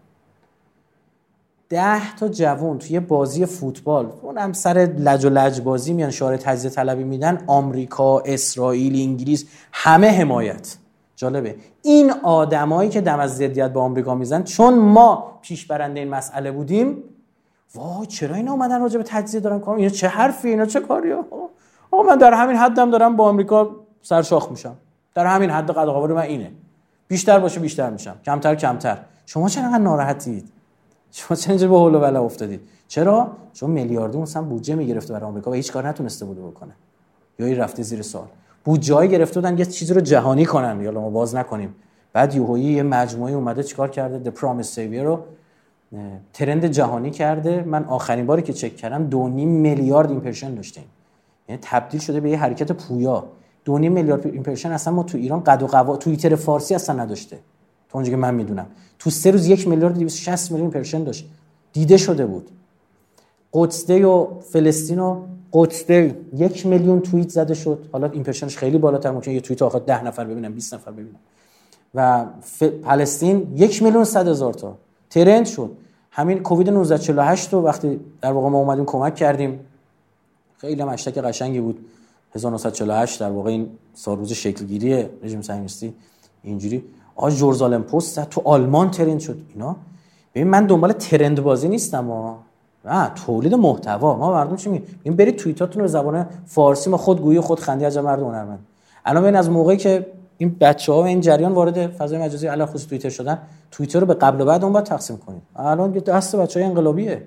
ده 1.75 2.17
تا 2.17 2.29
جوون 2.29 2.79
توی 2.79 3.01
بازی 3.01 3.47
فوتبال. 3.47 4.13
اون 4.23 4.39
هم 4.39 4.53
سر 4.53 4.89
لج 4.99 5.25
و 5.25 5.29
لج 5.29 5.61
بازی 5.61 5.93
میان 5.93 6.11
شعار 6.11 6.37
تجزیه 6.37 6.71
طلبی 6.71 7.05
میدن. 7.05 7.45
آمریکا 7.47 8.21
اسرائیل 8.21 9.09
انگلیس 9.09 9.45
همه 9.73 10.09
حمایت. 10.09 10.77
جالبه. 11.17 11.57
این 11.83 12.11
آدمایی 12.23 12.91
که 12.91 13.01
دم 13.01 13.19
از 13.19 13.37
ضدیت 13.37 13.73
با 13.73 13.83
آمریکا 13.83 14.15
میزن 14.15 14.43
چون 14.43 14.75
ما 14.75 15.39
پیش 15.43 15.67
برنده 15.67 16.01
این 16.01 16.09
مسئله 16.09 16.53
بودیم 16.53 17.03
وای 17.75 18.07
چرا 18.07 18.35
اینا 18.35 18.53
اومدن 18.53 18.81
راجع 18.81 18.99
به 18.99 19.05
تجزیه 19.05 19.41
دارن 19.41 19.61
کار 19.61 19.77
اینا 19.77 19.89
چه 19.89 20.09
حرفی 20.09 20.49
اینا؟ 20.49 20.67
چه 20.67 20.81
کاریه 20.81 21.17
آقا 21.91 22.03
من 22.03 22.19
در 22.19 22.35
همین 22.35 22.57
حدم 22.57 22.91
دارم 22.91 23.17
با 23.17 23.29
آمریکا 23.29 23.71
سرشاخ 24.03 24.51
میشم. 24.51 24.77
در 25.15 25.27
همین 25.27 25.51
حد 25.51 25.71
قد 25.71 25.89
من 25.89 26.19
اینه. 26.19 26.51
بیشتر 27.09 27.39
باشه 27.39 27.61
بیشتر 27.61 27.91
میشم. 27.91 28.17
کمتر 28.25 28.55
کمتر. 28.55 28.99
شما 29.27 29.49
چرا 29.49 29.77
ناراحتید؟ 29.77 30.54
شما 31.17 31.37
چرا 31.37 31.57
به 31.57 31.79
هول 31.79 31.95
و 31.95 32.01
بلا 32.01 32.25
افتادید 32.25 32.61
چرا؟ 32.89 33.31
چون 33.53 33.71
میلیاردی 33.71 34.19
مثلا 34.19 34.43
بودجه 34.43 34.75
می‌گرفته 34.75 35.13
برای 35.13 35.27
آمریکا 35.27 35.51
و 35.51 35.55
هیچ 35.55 35.73
کار 35.73 35.89
نتونسته 35.89 36.25
بوده 36.25 36.43
بکنه. 36.43 36.73
یا 37.39 37.47
این 37.47 37.57
رفته 37.57 37.83
زیر 37.83 38.03
سوال. 38.03 38.27
بودجه 38.65 39.07
گرفته 39.07 39.41
بودن 39.41 39.59
یه 39.59 39.65
چیزی 39.65 39.95
رو 39.95 40.01
جهانی 40.01 40.45
کنن. 40.45 40.81
یا 40.81 40.91
ما 40.93 41.11
باز 41.11 41.35
نکنیم. 41.35 41.75
بعد 42.13 42.35
یوهویی 42.35 42.65
یه 42.65 42.83
مجموعه 42.83 43.33
اومده 43.33 43.63
چیکار 43.63 43.91
کرده؟ 43.91 44.31
Promise 44.31 44.75
Savior 44.75 45.05
رو 45.05 45.21
ترند 46.33 46.67
جهانی 46.67 47.11
کرده. 47.11 47.65
من 47.67 47.85
آخرین 47.85 48.27
باری 48.27 48.43
که 48.43 48.53
چک 48.53 48.77
کردم 48.77 49.05
دو 49.05 49.29
نیم 49.29 49.49
میلیارد 49.49 50.11
ایمپرشن 50.11 50.55
داشتیم. 50.55 50.85
یعنی 51.49 51.61
تبدیل 51.63 52.01
شده 52.01 52.21
به 52.21 52.31
یه 52.31 52.39
حرکت 52.39 52.73
پویا. 52.73 53.25
دو 53.65 53.79
میلیارد 53.79 54.27
impression 54.27 54.73
اصلا 54.73 54.93
ما 54.93 55.03
تو 55.03 55.19
ایران 55.19 55.45
قد 55.45 55.63
و 55.63 55.67
قواره 55.67 55.97
توییتر 55.97 56.35
فارسی 56.35 56.75
اصلا 56.75 57.03
نداشته. 57.03 57.39
اونجا 57.95 58.11
که 58.11 58.17
من 58.17 58.35
می‌دونم. 58.35 58.67
تو 58.99 59.11
سه 59.11 59.31
روز 59.31 59.47
یک 59.47 59.69
میلیارد 59.69 59.95
260 59.95 60.51
میلیون 60.51 60.67
impression 60.67 61.05
داشت. 61.05 61.29
دیده 61.73 61.97
شده 61.97 62.27
بود. 62.27 62.51
قدسده 63.53 64.07
و 64.07 64.41
فلسطین 64.41 64.99
و 64.99 65.23
قدسده 65.53 66.17
یک 66.37 66.67
میلیون 66.67 67.01
توییت 67.01 67.29
زده 67.29 67.55
شد. 67.55 67.89
حالا 67.93 68.11
impression 68.11 68.49
ش 68.49 68.57
خیلی 68.57 68.79
بالاتر 68.79 69.11
ممکن 69.11 69.31
یه 69.31 69.41
توییت 69.41 69.63
آخر 69.63 69.79
ده 69.79 70.05
نفر 70.05 70.25
ببینن 70.25 70.53
20 70.53 70.75
نفر 70.75 70.91
ببینن. 70.91 71.19
و. 71.95 72.27
فلسطین 72.41 73.53
یک 73.57 73.83
میلیون 73.83 74.05
صد 74.05 74.29
هزار 74.29 74.55
تا. 74.55 74.77
ترند 75.11 75.47
شد. 75.47 75.71
همین 76.11 76.39
کووید 76.39 76.69
1948 76.69 77.53
رو 77.53 77.63
وقتی 77.63 78.01
در 78.21 78.33
واقع 78.33 78.49
ما 78.49 78.59
اومدیم 78.59 78.85
کمک 78.85 79.15
کردیم. 79.15 79.61
خیلی 80.59 80.83
هم 80.83 80.97
قشنگی 80.97 81.61
بود. 81.61 81.79
1948 82.35 83.21
در 83.21 83.31
واقع 83.31 83.51
این 83.51 83.69
سال 83.95 84.19
روز 84.19 84.33
شکلگیری 84.33 85.07
رژیم 85.23 85.43
صهیونیستی 85.43 85.95
اینجوری. 86.43 86.85
آج 87.17 87.35
جورزالم 87.35 87.83
پست 87.83 88.31
تو 88.31 88.43
آلمان 88.45 88.91
ترند 88.91 89.21
شد. 89.21 89.39
اینا؟ 89.55 89.77
ببین 90.35 90.49
من 90.49 90.67
دنبال 90.67 90.93
ترند 90.93 91.43
بازی 91.43 91.69
نیستم 91.69 92.11
ها 92.11 92.39
نه 92.85 93.11
تولید 93.27 93.55
محتوا. 93.55 94.17
ما 94.17 94.33
مردم 94.33 94.57
چی 94.57 94.71
میگیم؟ 94.71 95.17
برید 95.17 95.37
توییتاتون 95.37 95.81
رو 95.81 95.83
به 95.83 95.89
زبان 95.89 96.27
فارسی 96.47 96.91
ما 96.91 96.97
خود 96.97 97.21
گویی 97.21 97.41
خود 97.41 97.61
خندی 97.61 97.85
از 97.85 97.97
مردم 97.97 98.25
هنرمند. 98.25 98.59
الان 99.05 99.23
ببین 99.23 99.37
از 99.37 99.51
موقعی 99.51 99.77
که 99.77 100.07
این 100.39 100.57
بچه 100.61 100.93
ها 100.93 101.03
و 101.03 101.05
این 101.05 101.21
جریان 101.21 101.53
وارد 101.53 101.87
فضای 101.87 102.19
مجازی 102.19 102.47
علاوه 102.47 102.71
خصوص 102.71 102.87
توییتر 102.87 103.09
شدن 103.09 103.39
توییتر 103.71 104.01
رو 104.01 104.07
به 104.07 104.15
قبل 104.15 104.41
و 104.41 104.45
بعد 104.45 104.65
اون 104.65 104.73
باید 104.73 104.85
تقسیم 104.85 105.17
کنید 105.17 105.43
الان 105.57 105.91
دست 105.91 106.37
بچه 106.37 106.61
های 106.61 106.69
انقلابیه. 106.69 107.23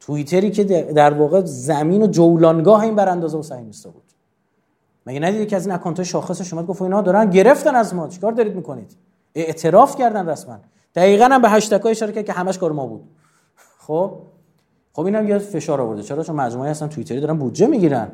توییتری 0.00 0.50
که 0.50 0.64
در 0.64 1.14
واقع 1.14 1.44
زمین 1.44 2.02
و 2.02 2.06
جولانگاه 2.06 2.80
این 2.80 2.94
براندازه 2.94 3.38
و 3.38 3.42
صهیونیستا 3.42 3.90
بود. 3.90 4.01
مگه 5.06 5.20
ندیدید 5.20 5.48
که 5.48 5.56
از 5.56 5.66
این 5.66 5.74
اکانت 5.74 6.02
شاخصش 6.02 6.52
اومد 6.52 6.66
گفت 6.66 6.82
اینا 6.82 7.02
دارن 7.02 7.30
گرفتن 7.30 7.74
از 7.74 7.94
ما؟ 7.94 8.08
چیکار 8.08 8.32
دارید 8.32 8.56
می‌کنید؟ 8.56 8.96
اعتراف 9.34 9.96
کردن 9.96 10.28
رسما. 10.28 10.58
دقیقا 10.94 11.24
هم 11.24 11.42
به 11.42 11.50
هشتگ 11.50 11.86
اشاره 11.86 12.12
کرد 12.12 12.24
که 12.24 12.32
همش 12.32 12.58
کار 12.58 12.72
ما 12.72 12.86
بود. 12.86 13.02
خب؟ 13.78 14.12
خب 14.92 15.04
اینم 15.04 15.28
یه 15.28 15.38
فشار 15.38 15.80
آورده. 15.80 16.02
چرا؟ 16.02 16.22
چون 16.22 16.36
مجموعه 16.36 16.70
هستن 16.70 16.88
توییتری 16.88 17.20
دارن 17.20 17.38
بودجه 17.38 17.66
می‌گیرن. 17.66 18.08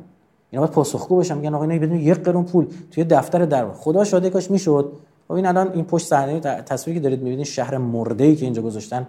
اینا 0.50 0.62
باید 0.62 0.74
پاسخگو 0.74 1.16
بشن. 1.16 1.36
میگن 1.36 1.54
آقا 1.54 1.64
اینا 1.64 1.86
بدون 1.86 1.98
یک 1.98 2.18
قرون 2.18 2.44
پول 2.44 2.66
توی 2.90 3.04
دفتر 3.04 3.44
در 3.44 3.72
خدا 3.72 4.04
شاده 4.04 4.30
کاش 4.30 4.50
می‌شد. 4.50 4.92
خب 5.28 5.34
این 5.34 5.46
الان 5.46 5.72
این 5.72 5.84
پشت 5.84 6.06
صحنه 6.06 6.40
تصویری 6.40 7.00
که 7.00 7.02
دارید 7.02 7.22
می‌بینید 7.22 7.46
شهر 7.46 7.78
مرده 7.78 8.24
ای 8.24 8.36
که 8.36 8.44
اینجا 8.44 8.62
گذاشتن. 8.62 9.06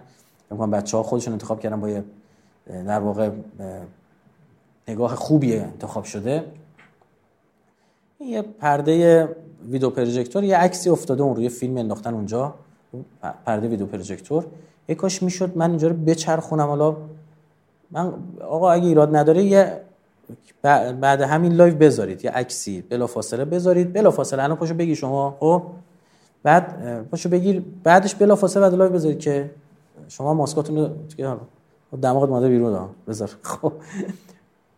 میگم 0.50 0.70
بچه‌ها 0.70 1.02
خودشون 1.02 1.32
انتخاب 1.32 1.60
کردن 1.60 1.80
با 1.80 1.88
یه 1.88 2.04
در 2.66 3.00
واقع 3.00 3.30
نگاه 4.88 5.14
خوبی 5.14 5.56
انتخاب 5.56 6.04
شده. 6.04 6.44
یه 8.20 8.42
پرده 8.42 9.28
ویدیو 9.70 9.90
پروژکتور 9.90 10.44
یه 10.44 10.56
عکسی 10.56 10.90
افتاده 10.90 11.22
اون 11.22 11.36
روی 11.36 11.48
فیلم 11.48 11.76
انداختن 11.76 12.14
اونجا. 12.14 12.54
پرده 13.44 13.68
ویدیو 13.68 13.86
پروژکتور. 13.86 14.46
یه 14.88 14.94
کاش 14.94 15.22
می‌شد 15.22 15.56
من 15.56 15.70
اینجا 15.70 15.88
رو 15.88 15.94
بچرخونم. 15.94 16.66
حالا 16.66 16.96
من 17.90 18.12
آقا 18.40 18.70
اگه 18.70 18.86
ایراد 18.86 19.16
نداره 19.16 19.42
یه 19.42 19.80
بعد 20.62 21.20
همین 21.20 21.52
live 21.52 21.70
و 21.70 21.74
بذارید. 21.74 22.24
یه 22.24 22.30
عکسی 22.30 22.82
بلا 22.82 23.06
فاصله 23.06 23.44
بذارید. 23.44 23.92
بلا 23.92 24.10
فاصله 24.10 24.42
الان 24.42 24.56
پاشو 24.56 24.74
بگی 24.74 24.96
شما. 24.96 25.36
خب؟ 25.40 25.62
بعد 26.42 27.06
پاشو 27.10 27.28
بگیر. 27.28 27.62
بعدش 27.84 28.14
بلا 28.14 28.34
فاصله 28.34 28.62
بعد 28.62 28.74
live 28.74 28.92
بذارید 28.92 29.18
که 29.18 29.50
شما 30.08 30.34
ماسکاتون 30.34 30.76
رو 30.78 31.98
دماغت 32.02 32.28
اومده 32.28 32.48
بیرون. 32.48 32.88
بذار. 33.08 33.30
خب. 33.42 33.72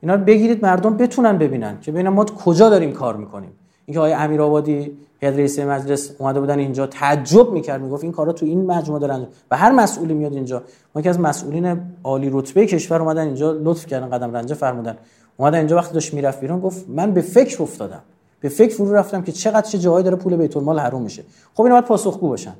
اینا 0.03 0.14
رو 0.14 0.20
بگیرید 0.24 0.64
مردم 0.64 0.96
بتونن 0.96 1.38
ببینن 1.38 1.80
که 1.80 1.92
ببینن 1.92 2.09
ما 2.09 2.24
کجا 2.24 2.70
داریم 2.70 2.92
کار 2.92 3.16
می‌کنیم. 3.16 3.50
اینکه 3.86 4.00
آقای 4.00 4.12
امیرآبادی 4.12 4.98
هیئت 5.20 5.34
رئیس 5.34 5.59
مجلس 5.59 6.11
اومده 6.18 6.40
بودن 6.40 6.59
اینجا 6.59 6.86
تعجب 6.86 7.53
می‌کرد 7.53 7.82
می‌گفت 7.82 8.05
این 8.05 8.12
کارا 8.12 8.32
تو 8.32 8.46
این 8.46 8.66
مجموعه 8.66 9.00
دارن 9.00 9.26
و 9.50 9.57
هر 9.57 9.72
مسئولی 9.72 10.14
میاد 10.14 10.32
اینجا. 10.32 10.62
ما 10.94 11.03
که 11.03 11.11
از 11.11 11.20
مسئولین 11.20 11.80
عالی 12.05 12.30
رتبه 12.32 12.66
کشور 12.66 13.03
اومدن 13.03 13.26
اینجا 13.26 13.53
لطف 13.53 13.86
کردن 13.86 14.11
قدم 14.11 14.36
رنجه 14.36 14.55
فرمودن. 14.55 14.96
اومدن 15.36 15.59
اینجا 15.59 15.76
وقتی 15.76 15.94
داشت 15.94 16.14
می‌رفت 16.14 16.40
بیرون 16.40 16.61
گفت 16.61 16.84
من 16.88 17.12
به 17.12 17.20
فکر 17.20 17.62
افتادم. 17.62 18.00
به 18.40 18.48
فکر 18.48 18.74
فرو 18.74 18.92
رفتم 18.92 19.22
که 19.22 19.32
چقدر 19.32 19.61
چه 19.61 19.78
جایی 19.78 20.05
داره 20.05 20.16
پول 20.16 20.36
بیت 20.36 20.57
المال 20.57 20.78
حروم 20.78 21.03
میشه. 21.03 21.22
خب 21.55 21.62
اینا 21.62 21.74
باید 21.74 21.84
پاسخگو 21.84 22.28
باشن. 22.28 22.55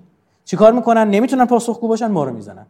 چیکار 0.45 0.73
می‌کنن؟ 0.73 1.11
نمی‌تونن 1.11 1.45
پاسخگو 1.45 1.89
باشن 1.89 2.07
ما 2.07 2.25
رو 2.25 2.33
می‌زنن. 2.33 2.67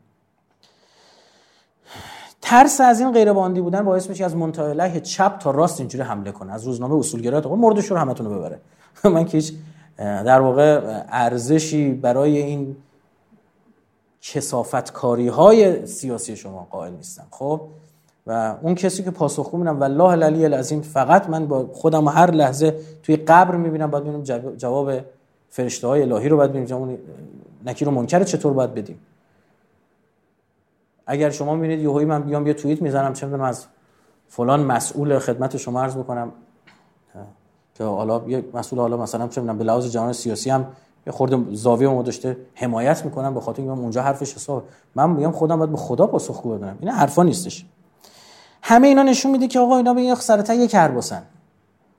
ترس 2.52 2.80
از 2.80 3.00
این 3.00 3.12
غیر 3.12 3.32
باندی 3.32 3.60
بودن 3.60 3.84
باعث 3.84 4.08
میشه 4.08 4.24
از 4.24 4.36
منتهی 4.36 5.00
چپ 5.00 5.38
تا 5.38 5.50
راست 5.50 5.80
اینجوری 5.80 6.04
حمله 6.04 6.32
کنه. 6.32 6.52
از 6.52 6.64
روزنامه 6.64 6.94
اصولگرا 6.94 7.40
تا 7.40 7.54
مردش 7.54 7.86
رو 7.86 7.96
همتون 7.96 8.26
رو 8.26 8.38
ببره. 8.38 8.60
من 9.14 9.24
که 9.24 9.38
هیچ 9.38 9.52
در 9.98 10.40
واقع 10.40 10.80
ارزشی 11.08 11.90
برای 11.92 12.38
این 12.38 12.76
کسافت 14.22 14.92
کاری 14.92 15.28
های 15.28 15.86
سیاسی 15.86 16.36
شما 16.36 16.66
قائل 16.70 16.92
نیستم. 16.92 17.26
خب؟ 17.30 17.60
و 18.26 18.54
اون 18.62 18.74
کسی 18.74 19.02
که 19.02 19.10
پاسخگو 19.10 19.58
میدم 19.58 19.80
والله 19.80 20.04
العلی 20.04 20.44
العظیم 20.44 20.80
فقط 20.80 21.28
من 21.28 21.46
با 21.46 21.70
خودم 21.72 22.08
هر 22.08 22.30
لحظه 22.30 22.76
توی 23.02 23.16
قبر 23.16 23.56
می‌بینم 23.56 23.90
بعد 23.90 24.02
ببینم 24.02 24.22
جواب 24.56 24.92
فرشته 25.50 25.86
های 25.86 26.02
الهی 26.02 26.28
رو 26.28 26.36
بعد 26.36 26.50
ببینم 26.50 26.76
اون 26.76 26.98
نکیر 27.66 27.88
و 27.88 27.90
منکر 27.90 28.24
چطور 28.24 28.52
باید 28.52 28.74
بدیم؟ 28.74 28.98
اگر 31.06 31.30
شما 31.30 31.54
می‌بینید 31.54 31.80
یهویی 31.80 32.06
من 32.06 32.22
بیام 32.22 32.46
یه 32.46 32.54
توییت 32.54 32.82
می‌زنم 32.82 33.12
چه 33.12 33.26
می‌دونم 33.26 33.44
از 33.44 33.66
فلان 34.28 34.60
مسئول 34.60 35.18
خدمت 35.18 35.56
شما 35.56 35.82
عرض 35.82 35.96
بکنم. 35.96 36.32
که 37.74 37.84
حالا 37.84 38.22
یه 38.28 38.44
مسئول 38.54 38.78
حالا 38.78 38.96
مثلا 38.96 39.28
چه 39.28 39.40
می‌دونم 39.40 39.58
به 39.58 39.64
لحاظ 39.64 39.86
جهان 39.86 40.12
سیاسی 40.12 40.50
هم 40.50 40.66
یه 41.06 41.12
خورده 41.12 41.54
زاویه 41.54 41.88
ما 41.88 42.02
داشته 42.02 42.36
حمایت 42.54 43.04
می‌کنم 43.04 43.34
به 43.34 43.40
خاطر 43.40 43.62
اینکه 43.62 43.80
اونجا 43.80 44.02
حرفش 44.02 44.34
حساب. 44.34 44.64
من 44.94 45.10
میگم 45.10 45.30
خودم 45.30 45.58
باید 45.58 45.70
به 45.70 45.76
خدا 45.76 46.06
پاسخگو 46.06 46.54
بدونم 46.54 46.76
این 46.80 46.90
حرفا 46.90 47.22
نیستش. 47.22 47.66
همه 48.62 48.88
اینا 48.88 49.02
نشون 49.02 49.32
میده 49.32 49.46
که 49.46 49.58
آقا 49.58 49.76
اینا 49.76 49.94
به 49.94 50.02
یه 50.02 50.14
سرتا 50.14 50.54
یک 50.54 50.70
کرباسن 50.70 51.22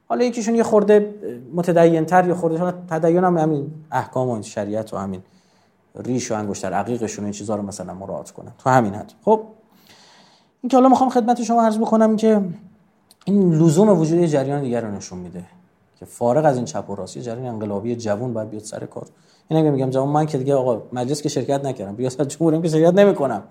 حالا 0.10 0.26
یکیشون 0.26 0.56
یه 0.56 0.64
خورده 0.64 1.16
متدین 1.54 2.06
تر 2.06 2.28
یا 2.28 2.36
خورده 2.36 2.74
تدین 2.90 3.24
هم 3.24 3.38
همین 3.38 3.72
احکام 3.92 4.30
و 4.30 4.42
شریعت 4.42 4.94
و 4.94 4.98
همین. 4.98 5.24
ریش 5.96 6.32
و 6.32 6.36
انگشتر 6.36 6.74
عقیقشون 6.74 7.26
این 7.26 7.34
چیزا 7.34 7.56
رو 7.56 7.62
مثلا 7.62 7.94
مراعات 7.94 8.32
کنن. 8.32 8.52
تو 8.58 8.70
همین 8.70 8.94
حد. 8.94 9.14
خب 9.26 9.42
این 10.62 10.70
که 10.70 10.78
حالا 10.78 10.90
می‌خوام 10.90 11.10
خدمت 11.10 11.44
شما 11.44 11.64
عرض 11.64 11.78
بکنم 11.78 12.16
که 12.16 12.42
این 13.26 13.54
لزوم 13.54 14.00
وجود 14.00 14.26
جریان 14.26 14.62
دیگر 14.62 14.82
رو 14.82 14.92
نشون 14.92 15.20
میده 15.20 15.44
که 16.00 16.06
فارغ 16.06 16.46
از 16.46 16.56
این 16.56 16.66
چپ 16.66 16.90
و 16.90 16.96
راست 16.96 17.18
جریان 17.18 17.46
انقلابی 17.46 17.96
جوون 17.96 18.34
باید 18.34 18.50
بیاد 18.50 18.64
سر 18.64 18.86
کار. 18.86 19.08
این 19.48 19.60
اگه 19.60 19.72
میگم 19.72 19.90
جوان 19.90 20.10
من 20.10 20.26
که 20.26 20.38
دیگه 20.38 20.56
آقا 20.56 20.82
مجلس 20.94 21.22
که 21.22 21.30
شرکت 21.30 21.66
نکردم 21.66 21.96
ریاست 21.96 22.22
جمهوری 22.22 22.62
که 22.62 22.68
شرکت 22.68 22.94
نمی‌کنم. 22.94 23.44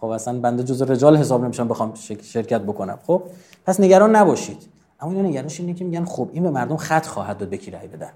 خب 0.00 0.06
اصلا 0.06 0.40
بنده 0.40 0.62
جزء 0.62 0.84
رجال 0.84 1.16
حساب 1.16 1.44
نمیشم 1.44 1.68
بخوام 1.68 1.94
شرکت 2.22 2.60
بکنم. 2.60 2.98
خب 3.06 3.22
پس 3.66 3.80
نگران 3.80 4.16
نباشید. 4.16 4.68
اما 5.00 5.12
اینا 5.12 5.28
نگرانش 5.28 5.60
اینه 5.60 5.74
که 5.74 5.84
میگن 5.84 6.04
خب 6.04 6.28
این 6.32 6.42
به 6.42 6.50
مردم 6.50 6.76
خط 6.76 7.06
خواهد 7.06 7.38
داد 7.38 7.48
به 7.48 7.56
کی 7.56 7.70
بدن. 7.70 8.10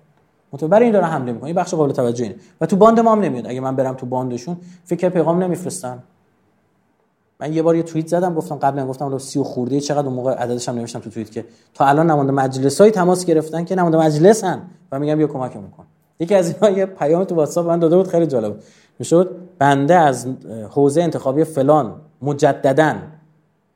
برای 0.60 0.84
این 0.84 0.92
داره 0.92 1.06
حمله 1.06 1.32
می‌کنه. 1.32 1.46
این 1.46 1.56
بخش 1.56 1.74
قابل 1.74 1.92
توجه 1.92 2.24
اینه 2.24 2.36
و 2.60 2.66
تو 2.66 2.76
باند 2.76 3.00
ما 3.00 3.12
هم 3.12 3.20
نمیاد. 3.20 3.46
اگه 3.46 3.60
من 3.60 3.76
برم 3.76 3.94
تو 3.94 4.06
باندشون 4.06 4.56
فکر 4.84 5.08
پیغام 5.08 5.42
نمیفرستن. 5.42 6.02
من 7.40 7.52
یه 7.52 7.62
بار 7.62 7.76
یه 7.76 7.82
توییت 7.82 8.06
زدم 8.06 8.34
گفتم 8.34 8.56
قبلا 8.56 8.86
گفتم 8.86 9.04
حالا 9.04 9.18
30 9.18 9.42
خورده 9.42 9.80
چقدر 9.80 10.06
اون 10.06 10.16
موقع 10.16 10.32
عددش 10.32 10.68
هم 10.68 10.74
نوشتم 10.74 10.98
تو 10.98 11.10
توییت 11.10 11.30
که 11.30 11.44
تا 11.74 11.86
الان 11.86 12.10
نماینده 12.10 12.32
مجلس 12.32 12.80
های 12.80 12.90
تماس 12.90 13.24
گرفتن 13.24 13.64
که 13.64 13.74
نماینده 13.74 13.98
مجلس 13.98 14.44
هن 14.44 14.62
و 14.92 14.98
میگم 14.98 15.16
بیا 15.16 15.26
کمک 15.26 15.56
میکن 15.56 15.84
یکی 16.20 16.34
از 16.34 16.54
اینا 16.54 16.78
یه 16.78 16.86
پیام 16.86 17.24
تو 17.24 17.34
واتساپ 17.34 17.66
من 17.66 17.78
داده 17.78 17.96
بود 17.96 18.08
خیلی 18.08 18.26
جالب 18.26 18.56
می‌شد 18.98 19.36
بنده 19.58 19.94
از 19.94 20.26
حوزه 20.70 21.02
انتخابی 21.02 21.44
فلان 21.44 21.94
مجددا 22.22 22.94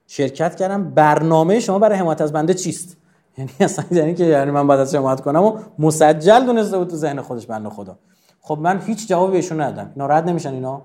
شرکت 0.06 0.54
کردم. 0.54 0.90
برنامه 0.90 1.60
شما 1.60 1.78
برای 1.78 1.98
حمایت 1.98 2.20
از 2.20 2.32
بنده 2.32 2.54
چیست؟ 2.54 2.95
یعنی 3.38 3.50
اصلا 3.60 3.84
یعنی 3.90 4.14
که 4.14 4.24
یعنی 4.24 4.50
من 4.50 4.66
بعد 4.66 4.80
از 4.80 4.94
حمایت 4.94 5.20
کنم 5.20 5.42
و 5.42 5.58
مسجل 5.78 6.46
دونسته 6.46 6.78
بود 6.78 6.88
تو 6.88 6.96
ذهن 6.96 7.20
خودش 7.20 7.46
بنده 7.46 7.68
خدا. 7.68 7.98
خب 8.40 8.58
من 8.60 8.80
هیچ 8.80 9.08
جوابی 9.08 9.32
بهشون 9.32 9.60
ندادم. 9.60 9.90
اینا 9.94 10.06
رد 10.06 10.28
نمیشن 10.28 10.52
اینا. 10.52 10.82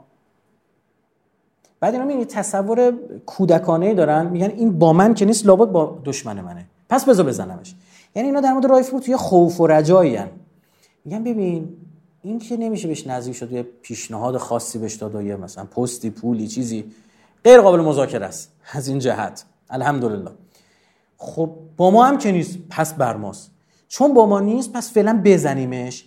بعد 1.79 1.93
اینا 1.93 2.05
می‌بینی 2.05 2.25
تصور 2.25 2.93
کودکانه 3.25 3.93
دارن 3.93 4.25
میگن 4.25 4.49
این 4.49 4.79
با 4.79 4.93
من 4.93 5.13
که 5.13 5.25
نیست 5.25 5.45
لابد 5.45 5.71
با 5.71 5.99
دشمن 6.05 6.41
منه. 6.41 6.65
پس 6.89 7.05
بذار 7.05 7.25
بزنمش. 7.25 7.75
یعنی 8.15 8.27
اینا 8.27 8.41
در 8.41 8.53
مورد 8.53 8.65
رایف 8.65 8.89
بود 8.89 9.03
توی 9.03 9.15
خوف 9.15 9.59
و 9.59 9.67
رجایی 9.67 10.19
میگن 11.05 11.23
ببین 11.23 11.69
این 12.23 12.39
که 12.39 12.57
نمیشه 12.57 12.87
بهش 12.87 13.07
نزدیک 13.07 13.35
شد 13.35 13.51
یه 13.51 13.63
پیشنهاد 13.81 14.37
خاصی 14.37 14.79
بهش 14.79 14.95
داد 14.95 15.15
و 15.15 15.21
یه 15.21 15.35
مثلا 15.35 15.65
پستی 15.65 16.09
پولی 16.09 16.47
چیزی. 16.47 16.91
غیر 17.43 17.61
قابل 17.61 17.79
مذاکره 17.79 18.25
است. 18.25 18.51
از 18.71 18.87
این 18.87 18.99
جهت. 18.99 19.45
الحمدلله. 19.69 20.31
خب 21.21 21.49
با 21.77 21.91
ما 21.91 22.05
هم 22.05 22.17
که 22.17 22.31
نیست 22.31 22.57
پس 22.69 22.93
بر 22.93 23.15
ماست. 23.15 23.51
چون 23.87 24.13
با 24.13 24.25
ما 24.25 24.39
نیست 24.39 24.73
پس 24.73 24.93
فعلا 24.93 25.21
بزنیمش. 25.25 26.05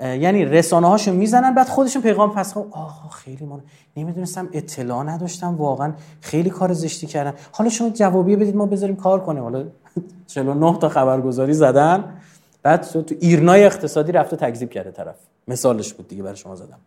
یعنی 0.00 0.44
رسانه 0.44 0.88
هاشون 0.88 1.16
می‌زنن 1.16 1.54
بعد 1.54 1.68
خودشون 1.68 2.02
پیغام 2.02 2.30
پس 2.30 2.54
خب 2.54 2.66
آه 2.70 3.10
خیلی 3.10 3.44
ما 3.44 3.60
نمی‌دونستم 3.96 4.48
اطلاع 4.52 5.02
نداشتم 5.02 5.56
واقعا 5.56 5.92
خیلی 6.20 6.50
کار 6.50 6.72
زشتی 6.72 7.06
کردن. 7.06 7.34
حالا 7.52 7.70
شما 7.70 7.90
جوابیه 7.90 8.36
بدید 8.36 8.56
ما 8.56 8.66
بذاریم 8.66 8.96
کار 8.96 9.20
کنیم. 9.20 9.42
حالا 9.42 9.64
49 10.26 10.78
تا 10.78 10.88
خبرگزاری 10.88 11.52
زدن 11.52 12.04
بعد 12.62 12.82
تو 12.82 13.04
ایرنای 13.20 13.64
اقتصادی 13.64 14.12
رفته 14.12 14.36
تکذیب 14.36 14.70
کرده 14.70 14.90
طرف. 14.90 15.16
مثالش 15.48 15.92
بود 15.92 16.08
دیگه 16.08 16.22
برای 16.22 16.36
شما 16.36 16.54
زدم. 16.56 16.78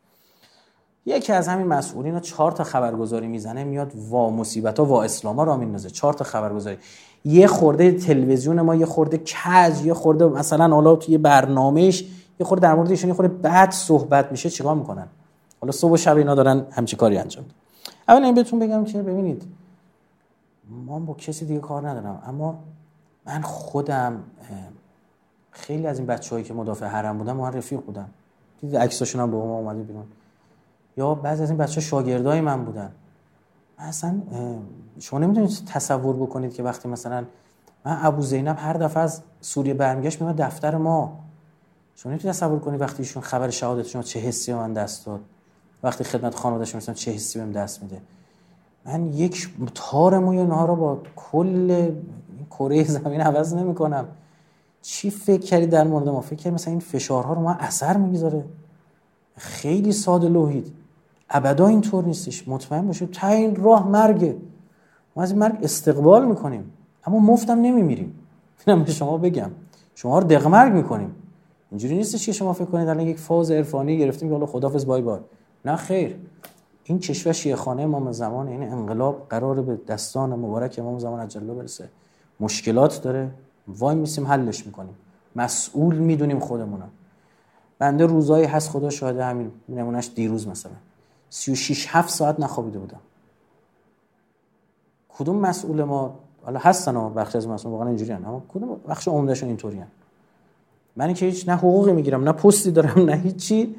یکی 1.06 1.34
از 1.34 1.48
همین 1.48 1.68
مسئولین 1.68 2.20
چهار 2.20 2.52
تا 2.52 2.64
خبرگزاری 2.64 3.28
می‌زنه 3.28 3.64
میاد 3.64 3.92
وا 3.96 4.30
مصیبت 4.30 4.80
ها 4.80 4.86
وا 4.86 5.04
اسلاما 5.04 5.44
را 5.44 5.58
میندازه. 5.58 5.90
چهار 5.90 6.14
تا 6.14 6.24
خبرگزاری. 6.26 6.78
یه 7.26 7.48
خورده 7.48 7.92
تلویزیون 7.92 8.62
ما 8.62 8.76
یه 8.76 8.86
خورده 8.86 9.18
کج 9.18 9.86
یه 9.86 9.94
خورده 9.94 10.26
مثلا 10.26 10.76
حالا 10.76 10.96
توی 10.96 11.18
برنامهش 11.18 12.06
یه 12.40 12.46
خورده 12.46 12.62
در 12.68 12.76
مورد 12.76 12.92
یه 12.92 13.14
خورده 13.14 13.34
بد 13.34 13.72
صحبت 13.72 14.32
میشه 14.32 14.50
چیکار 14.50 14.76
می‌کنن؟ 14.76 15.08
حالا 15.62 15.72
صبح 15.72 15.92
و 15.92 15.98
شب 15.98 16.18
اینا 16.18 16.36
دارن 16.36 16.66
همچی 16.72 16.96
کاری 16.96 17.18
انجام 17.18 17.46
اول 18.08 18.24
این 18.24 18.36
بهتون 18.36 18.60
بگم 18.60 18.86
که 18.86 19.02
ببینید 19.02 19.44
ما 20.86 21.00
با 21.00 21.14
کسی 21.14 21.46
دیگه 21.46 21.60
کار 21.60 21.90
ندارم 21.90 22.24
اما 22.28 22.60
من 23.26 23.42
خودم 23.42 24.24
خیلی 25.52 25.88
از 25.88 25.98
این 25.98 26.08
بچه‌هایی 26.08 26.44
که 26.44 26.54
مدافع 26.54 26.86
حرم 26.86 27.18
بودن 27.18 27.34
من 27.34 27.54
رفیق 27.54 27.80
بودم. 27.80 28.10
دیدید 28.62 28.78
عکساشون 28.78 29.22
هم 29.22 29.32
به 29.32 29.38
ما 29.38 29.58
اومده 29.58 29.84
بیرون. 29.84 30.04
یا 30.98 31.16
بعضی 31.16 31.44
از 31.44 31.50
این 31.50 31.58
بچه 31.58 31.82
شاگردای 31.82 32.42
من 32.42 32.66
بودن. 32.66 32.92
من 33.80 33.86
اصلا 33.86 34.22
شما 35.00 35.20
نمی‌دونید 35.20 35.52
تصور 35.66 36.16
بکنید 36.16 36.54
که 36.54 36.64
وقتی 36.64 36.90
مثلا 36.90 37.26
من 37.86 38.00
ابو 38.02 38.22
زینب 38.22 38.56
هر 38.60 38.74
دفعه 38.74 39.04
از 39.04 39.22
سوریه 39.42 39.74
برمیگشت 39.74 40.22
میاد 40.22 40.36
دفتر 40.36 40.78
ما. 40.78 41.20
شما 41.96 42.12
نمی‌تونید 42.12 42.36
تصور 42.36 42.60
کنید 42.60 42.82
وقتی 42.82 43.04
ایشون 43.04 43.24
خبر 43.24 43.50
شهادت 43.50 43.88
شما 43.88 44.02
چه 44.02 44.20
حسی 44.20 44.54
من 44.54 44.74
دست 44.74 45.06
داد. 45.06 45.20
وقتی 45.84 46.04
خدمت 46.04 46.36
خانواده‌اش 46.36 46.76
مثلا 46.76 46.96
چه 46.96 47.12
حسی 47.12 47.40
بهم 47.40 47.52
دست 47.52 47.84
میده. 47.84 48.02
من 48.86 49.14
یک 49.14 49.50
تار 49.76 50.20
موی 50.20 50.40
اونها 50.40 50.66
رو 50.66 50.76
با 50.76 50.98
کل 51.16 51.92
کره 52.50 52.84
زمین 52.84 53.22
عوض 53.22 53.54
نمی‌کنم. 53.54 54.08
چی 54.82 55.10
فکر 55.10 55.42
کردید 55.42 55.70
در 55.70 55.84
مورد 55.84 56.10
ما؟ 56.10 56.22
فکر 56.22 56.36
کردید 56.36 56.54
مثلا 56.54 56.72
این 56.72 56.80
فشارها 56.80 57.34
رو 57.34 57.42
ما 57.42 57.52
اثر 57.52 57.98
می‌گذاره؟ 57.98 58.46
خیلی 59.38 59.92
ساده 59.92 60.30
لوحید. 60.30 60.74
ابدا 61.30 61.68
اینطور 61.68 62.06
نیستش. 62.06 62.48
مطمئن 62.48 62.88
باشید 62.88 63.12
تا 63.12 63.28
این 63.28 63.56
راه 63.56 63.88
مرگه. 63.88 64.38
ما 65.16 65.24
از 65.24 65.32
این 65.32 65.40
مرگ 65.40 65.58
استقبال 65.64 66.26
می‌کنیم. 66.28 66.72
اما 67.06 67.20
مفتم 67.20 67.60
نمیمیریم. 67.60 68.20
اینم 68.68 68.84
به 68.84 68.92
شما 68.92 69.18
بگم. 69.18 69.52
شما 69.96 70.20
رو 70.20 70.28
دغمرگ 70.28 70.74
می‌کنیم. 70.74 71.16
اینجوری 71.72 71.96
نیستش 71.96 72.26
که 72.26 72.32
شما 72.32 72.54
فکر 72.54 72.66
کنید 72.66 72.88
الان 72.88 73.08
یک 73.08 73.18
فاز 73.18 73.52
عرفانی 73.52 73.98
گرفتیم 73.98 74.28
که 74.30 74.34
حالا 74.34 74.46
خدافظ 74.46 74.86
بای 74.86 75.02
بای. 75.02 75.20
نه 75.66 75.76
خیر. 75.76 76.16
این 76.84 77.00
کشور 77.00 77.34
شیعه 77.34 77.56
خانه 77.56 77.82
امام 77.82 78.12
زمان 78.12 78.48
این 78.48 78.64
انقلاب 78.64 79.28
قرار 79.30 79.62
به 79.62 79.80
دستان 79.88 80.30
مبارک 80.30 80.76
امام 80.80 81.00
زمان 81.00 81.20
اجلا 81.20 81.54
برسه. 81.54 81.90
مشکلات 82.40 83.02
داره. 83.02 83.30
وای 83.68 83.96
میسیم 83.96 84.28
حلش 84.28 84.66
می‌کنیم. 84.66 84.96
مسئول 85.36 85.96
می‌دونیم 85.96 86.40
خودمونم 86.40 86.90
بنده 87.80 88.06
روزایی 88.06 88.46
هست 88.46 88.70
خدا 88.70 88.90
شاهده 88.90 89.26
همین 89.26 89.52
نمونهش 89.70 90.12
دیروز 90.16 90.48
مثلا. 90.48 90.72
36 91.30 91.88
7 91.90 92.10
ساعت 92.10 92.40
نخوابیده 92.40 92.80
بودم. 92.80 93.00
کدوم 95.18 95.36
مسئول 95.36 95.84
ما 95.84 96.14
حالا 96.46 96.60
هستن 96.60 96.96
ها 96.96 97.10
بخش 97.10 97.36
از 97.36 97.48
مسئول 97.48 97.72
واقعا 97.72 97.88
اینجوری 97.88 98.12
اما 98.12 98.42
کدوم 98.54 98.70
بخش 98.90 99.08
عمدهشون 99.08 99.50
اینطوری 99.50 99.82
من 100.96 101.14
که 101.14 101.26
هیچ 101.26 101.50
نه 101.50 101.56
حقوقی 101.56 101.92
می‌گیرم 101.92 102.24
نه 102.24 102.32
پستی 102.32 102.72
دارم 102.72 103.06
نه 103.06 103.16
هیچی. 103.16 103.76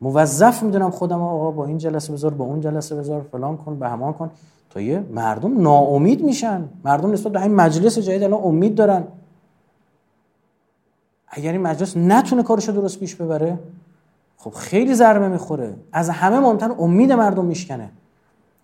موظف 0.00 0.62
می‌دونم 0.62 0.90
خودم 0.90 1.22
آقا 1.22 1.50
با 1.50 1.66
این 1.66 1.78
جلسه 1.78 2.12
بذار 2.12 2.34
با 2.34 2.44
اون 2.44 2.60
جلسه 2.60 2.96
بذار 2.96 3.22
فلان 3.32 3.56
کن 3.56 3.78
به 3.78 3.88
همان 3.88 4.12
کن. 4.12 4.30
تا 4.70 4.80
یه 4.80 5.04
مردم 5.10 5.62
ناامید 5.62 6.24
میشن. 6.24 6.68
مردم 6.84 7.10
نسبت 7.10 7.32
به 7.32 7.42
این 7.42 7.54
مجلس 7.54 7.98
جدید 7.98 8.22
الان 8.22 8.40
امید 8.44 8.74
دارن. 8.74 9.04
اگر 11.28 11.52
این 11.52 11.60
مجلس 11.60 11.96
نتونه 11.96 12.42
کارشو 12.42 12.72
درست 12.72 13.00
پیش 13.00 13.14
ببره 13.14 13.58
خب 14.36 14.50
خیلی 14.50 14.94
ضربه 14.94 15.28
می‌خوره. 15.28 15.74
از 15.92 16.10
همه 16.10 16.40
مهمتر 16.40 16.74
امید 16.78 17.12
مردم 17.12 17.44
میشکنه. 17.44 17.90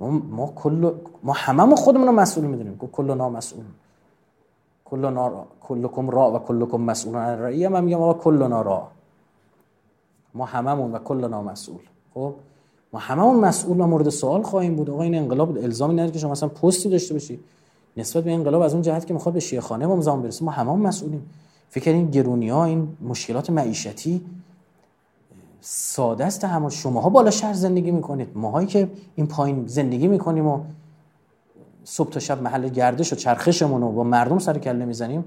ما 0.01 0.53
کل 0.57 0.93
ما 1.23 1.33
هممون 1.33 1.77
خودمون 1.77 2.07
رو 2.07 2.13
مسئول 2.13 2.45
می‌دونیم. 2.45 2.79
که 2.79 2.87
کل 2.87 3.15
مسئول. 3.15 3.65
کل 4.85 5.11
نار 5.11 5.47
کلکم 5.61 6.11
را 6.11 6.33
و 6.33 6.39
کلکم 6.39 6.81
مسئول. 6.81 7.17
عن 7.17 7.39
رعیه 7.39 7.69
من 7.69 7.85
میگم 7.85 8.03
آقا 8.03 8.15
کل 8.15 8.39
را. 8.39 8.89
ما 10.35 10.45
هممون 10.45 10.93
و 10.93 10.99
کل 10.99 11.27
مسئول. 11.27 11.81
خب؟ 12.15 12.35
ما 12.93 12.99
هممون 12.99 13.37
مسئول 13.37 13.81
و 13.81 13.87
مورد 13.87 14.09
سوال 14.09 14.43
خواهیم 14.43 14.77
بود. 14.77 14.91
آقا 14.91 15.03
این 15.03 15.15
انقلاب 15.15 15.57
الزامی 15.57 15.95
نداره 15.95 16.11
که 16.11 16.19
شما 16.19 16.31
مثلا 16.31 16.49
پستی 16.49 16.89
داشته 16.89 17.15
باشی. 17.15 17.41
نسبت 17.97 18.25
به 18.25 18.33
انقلاب 18.33 18.63
از 18.63 18.73
اون 18.73 18.83
جهت 18.83 19.07
که 19.07 19.15
می‌خواد 19.15 19.35
به 19.35 19.41
شیعه 19.41 19.63
خانه 19.63 19.87
ما 19.87 20.01
زمان 20.01 20.23
برسه. 20.23 20.45
ما 20.45 20.51
هممون 20.51 20.81
مسئولیم. 20.81 21.31
فکر 21.71 21.91
این 21.91 22.11
گرونی 22.11 22.49
ها 22.49 22.65
این 22.65 22.89
مشکلات 23.03 23.51
معیشتی 23.51 24.25
ساده 25.67 26.25
است 26.25 26.45
همون 26.45 26.71
شماها 26.71 27.09
بالا 27.09 27.31
شهر 27.31 27.53
زندگی 27.53 27.91
می‌کنید. 27.91 28.29
ماهایی 28.35 28.67
که 28.67 28.91
این 29.15 29.27
پایین 29.27 29.67
زندگی 29.67 30.09
می‌کنیم 30.09 30.47
و 30.47 30.61
صبح 31.85 32.11
تا 32.11 32.21
شب 32.21 32.43
محل 32.43 32.69
گردش 32.69 33.13
و 33.13 33.17
چرخشمون 33.17 33.81
رو 33.81 33.93
با 33.93 34.05
مردم 34.05 34.39
سر 34.39 34.59
کله 34.59 34.85
می‌زنیم 34.85 35.25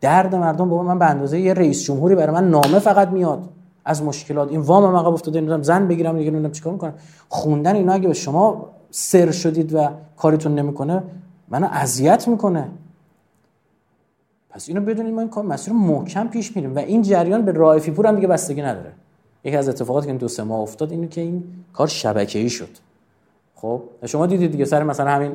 درد 0.00 0.34
مردم 0.34 0.68
بابا 0.68 0.82
من 0.82 0.98
به 0.98 1.06
اندازه 1.06 1.40
یه 1.40 1.54
رئیس 1.54 1.82
جمهوری 1.82 2.14
برای 2.14 2.34
من 2.34 2.50
نامه 2.50 2.78
فقط 2.78 3.08
میاد. 3.08 3.48
از 3.84 4.02
مشکلات 4.02 4.50
این 4.50 4.60
وام 4.60 4.96
عقب 4.96 5.12
افتاده 5.12 5.40
نمی‌دونم 5.40 5.62
زن 5.62 5.88
بگیرم 5.88 6.18
دیگه 6.18 6.30
نمی‌دونم 6.30 6.52
چیکار 6.52 6.72
می‌کنم. 6.72 6.94
خوندن 7.28 7.74
اینا 7.74 7.92
اگه 7.92 8.08
به 8.08 8.14
شما 8.14 8.66
سر 8.90 9.30
شدید 9.30 9.74
و 9.74 9.88
کارتون 10.16 10.54
نمی‌کنه 10.54 11.02
منو 11.48 11.68
اذیت 11.72 12.28
می‌کنه. 12.28 12.68
پس 14.50 14.68
اینو 14.68 14.80
بدونید 14.80 15.14
ما 15.14 15.20
این 15.20 15.30
کار 15.30 15.44
مسیر 15.44 15.74
محکم 15.74 16.28
پیش 16.28 16.56
میریم 16.56 16.76
و 16.76 16.78
این 16.78 17.02
جریان 17.02 17.42
به 17.42 17.52
رائفی 17.52 17.90
پور 17.90 18.06
هم 18.06 18.14
دیگه 18.14 18.28
بستگی 18.28 18.62
نداره. 18.62 18.92
یکی 19.44 19.56
از 19.56 19.68
اتفاقاتی 19.68 20.06
که 20.06 20.10
این 20.10 20.18
دو 20.18 20.28
سه 20.28 20.42
ماه 20.42 20.60
افتاد 20.60 20.90
اینه 20.90 21.08
که 21.08 21.20
این 21.20 21.44
کار 21.72 21.86
شبکه‌ای 21.86 22.50
شد. 22.50 22.68
خب 23.54 23.82
شما 24.06 24.26
دیدید 24.26 24.52
دیگه 24.52 24.64
سر 24.64 24.82
مثلا 24.82 25.10
همین 25.10 25.32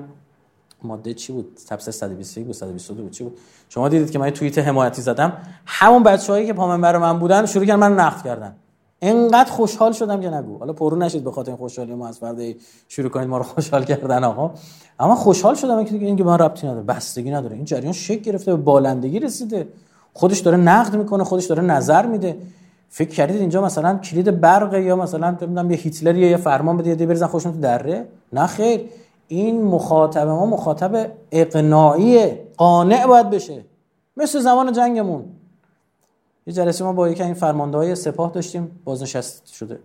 ماده 0.84 1.14
چی 1.14 1.34
بود؟ 1.34 1.58
تبصره 1.68 1.92
121 1.92 2.46
بود 2.46 2.56
122 2.56 3.04
بود 3.04 3.12
چی 3.12 3.24
بود؟ 3.24 3.38
شما 3.70 3.90
دیدید 3.90 4.12
که 4.12 4.20
من 4.20 4.30
توییت 4.30 4.58
حمایتی 4.58 5.02
زدم. 5.02 5.34
همون 5.66 6.04
بچه‌هایی 6.04 6.48
که 6.48 6.54
پامنبر 6.54 6.98
من 6.98 7.20
بودن 7.20 7.46
شروع 7.46 7.66
کردن 7.66 7.80
من 7.80 8.00
نقد 8.00 8.24
کردن. 8.24 8.56
انقدر 9.02 9.52
خوشحال 9.52 9.92
شدم 9.92 10.22
که 10.22 10.30
نگو. 10.30 10.58
حالا 10.58 10.74
پرو 10.74 10.98
نشید 10.98 11.24
به 11.24 11.32
خاطر 11.32 11.52
این 11.52 11.58
خوشحالی 11.58 11.94
ما 11.94 12.08
از 12.08 12.20
فردا 12.20 12.44
شروع 12.88 13.10
کنید 13.10 13.28
ما 13.28 13.38
رو 13.38 13.44
خوشحال 13.44 13.84
کردن 13.84 14.24
آقا. 14.24 14.52
اما 15.00 15.16
خوشحال 15.16 15.56
شدم 15.56 15.84
که 15.84 15.96
این 15.96 16.16
که 16.16 16.24
من 16.24 16.38
ربطی 16.38 16.68
نداره 16.68 16.84
بستگی 16.84 17.32
نداره. 17.32 17.56
این 17.56 17.66
جریان 17.66 17.94
شک 17.94 18.22
گرفته 18.22 18.56
به 18.56 18.64
بالندگی 18.64 19.20
رسیده. 19.20 19.68
خودش 20.14 20.40
داره 20.40 20.58
نقد 20.58 20.96
می‌کنه 20.96 21.24
خودش 21.24 21.46
داره 21.46 21.64
نظر 21.64 22.06
میده. 22.06 22.38
فکر 22.96 23.10
کردید 23.10 23.40
اینجا 23.40 23.62
مثلا 23.62 23.98
کلید 23.98 24.42
برق 24.42 24.74
یا 24.74 24.96
مثلا 24.96 25.30
نمی‌دونم 25.30 25.72
یه 25.72 25.78
هیتلر 25.78 26.16
یا 26.16 26.30
یه 26.30 26.38
فرمان 26.38 26.78
بده 26.78 26.90
یه 26.90 26.96
بریزن 26.96 27.28
خوشون 27.28 27.52
تو 27.52 27.60
دره؟ 27.60 28.06
نه 28.34 28.48
خیر. 28.48 28.82
این 29.28 29.64
مخاطب 29.64 30.28
ما 30.28 30.46
مخاطب 30.46 31.12
اقناعی 31.32 32.32
قانع 32.58 33.08
باید 33.08 33.30
بشه. 33.30 33.66
مثل 34.18 34.40
زمان 34.40 34.74
جنگمون. 34.74 35.24
یه 36.48 36.54
جلسه 36.54 36.84
ما 36.84 36.94
با 36.94 37.10
یکی 37.10 37.24
این 37.24 37.34
فرمانده 37.34 37.78
های 37.78 37.96
سپاه 37.96 38.32
داشتیم 38.32 38.72
بازنشست 38.86 39.48
شده. 39.48 39.80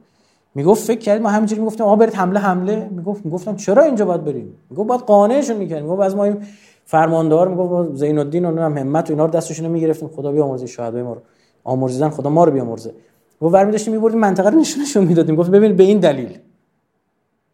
می‌گفت 0.54 0.84
فکر 0.84 0.98
کردیم 0.98 1.22
ما 1.22 1.28
همینجوری 1.28 1.61
می‌گفتیم 1.61 1.86
آقا 1.86 1.96
برید 1.96 2.14
حمله 2.14 2.40
حمله. 2.40 2.88
می‌گفت 2.90 3.24
می‌گفتم 3.24 3.56
چرا 3.56 3.82
اینجا 3.82 4.04
باید 4.04 4.24
بریم؟ 4.24 4.54
می‌گفت 4.70 4.88
باید 4.88 5.00
قانعشون 5.00 5.56
می‌کردیم. 5.56 5.84
می‌گفت 5.84 6.02
از 6.02 6.16
ما 6.16 6.24
این 6.24 6.36
فرماندار 6.84 7.48
می‌گفت 7.48 7.94
زین 7.94 8.18
الدین 8.18 8.44
و 8.44 8.61
همت 8.61 9.11
و 9.11 9.12
اینا 9.12 9.24
رو 9.24 9.30
دستشون 9.30 9.68
می‌گرفتیم. 9.68 10.09
خدا 10.09 10.32
بیامرزه 10.32 10.66
شهدای 10.66 11.02
ما 11.02 11.12
رو. 11.12 11.20
آمرزیدن 11.68 12.08
خدا 12.08 12.30
ما 12.30 12.44
رو 12.44 12.52
بیامرزه. 12.52 12.94
گفت 13.40 13.54
ورمی 13.54 13.72
داشتیم 13.72 13.94
میبردیم 13.94 14.20
منطقه 14.20 14.50
رو 14.50 14.58
نشونشون 14.58 15.04
می‌دادیم. 15.04 15.36
گفت 15.36 15.50
ببین 15.50 15.76
به 15.76 15.82
این 15.82 15.98
دلیل. 15.98 16.38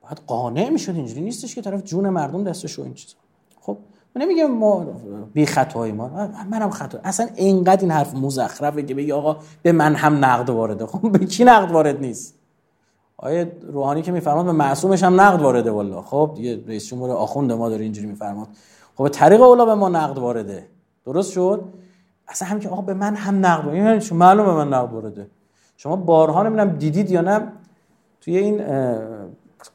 باید 0.03 0.21
قانع 0.27 0.69
می‌شد. 0.69 0.93
اینجوری 0.95 1.21
نیستش 1.21 1.55
که 1.55 1.63
طرف 1.63 1.83
جون 1.83 2.09
مردم 2.09 2.45
دستش 2.45 2.79
این 2.79 2.95
چیزا. 2.95 3.15
خب 3.61 3.77
من 4.17 4.23
نمیگم 4.23 4.47
ما 4.47 4.87
بی 5.33 5.47
خطایی 5.47 5.93
ما 5.93 6.31
منم 6.51 6.71
خطا. 6.71 6.99
اصلا 7.05 7.29
اینقدر 7.35 7.81
این 7.81 7.91
حرف 7.91 8.15
مزخرفه 8.15 8.83
که 8.83 8.95
بگی 8.95 9.13
آقا 9.13 9.37
به 9.63 9.73
من 9.73 9.95
هم 9.95 10.25
نقد 10.25 10.51
وارده. 10.51 10.87
خب 10.87 11.13
به 11.13 11.27
کی 11.27 11.45
نقد 11.45 11.71
وارد 11.71 12.01
نیست؟ 12.01 12.35
آیه 13.17 13.53
روحانی 13.73 14.03
که 14.03 14.13
میفرماد 14.13 14.45
به 14.45 14.53
معصومش 14.53 15.03
هم 15.03 15.21
نقد 15.21 15.43
وارده. 15.43 15.71
والله. 15.71 16.03
خب 16.03 16.33
دیگه 16.35 16.61
رئیس 16.67 16.87
جمهور 16.87 17.11
آخوند 17.11 17.53
ما 17.53 17.69
داره 17.69 17.83
اینجوری 17.83 18.07
میفرماد. 18.07 18.49
خب 18.95 19.09
طریق 19.09 19.43
اولا 19.43 19.65
به 19.65 19.75
ما 19.75 19.89
نقد 19.89 20.19
وارده. 20.19 20.67
درست 21.05 21.33
شد؟ 21.33 21.65
اصلا 22.29 22.49
هم 22.49 22.61
که 22.61 22.69
آقا 22.69 22.83
به 22.83 22.95
من 22.95 23.15
هم 23.15 23.47
نقد 23.47 23.65
وارده 23.65 23.79
یعنی 23.79 24.01
معلومه 24.13 24.49
به 24.49 24.55
من 24.55 24.69
نقد 24.69 24.93
وارده 24.93 25.27
شما 25.77 25.97
بارها 25.97 26.43
نمی‌دونم 26.43 26.71
دیدید 26.71 27.11
یا 27.11 27.21
نه 27.21 27.53
توی 28.21 28.37
این 28.37 28.65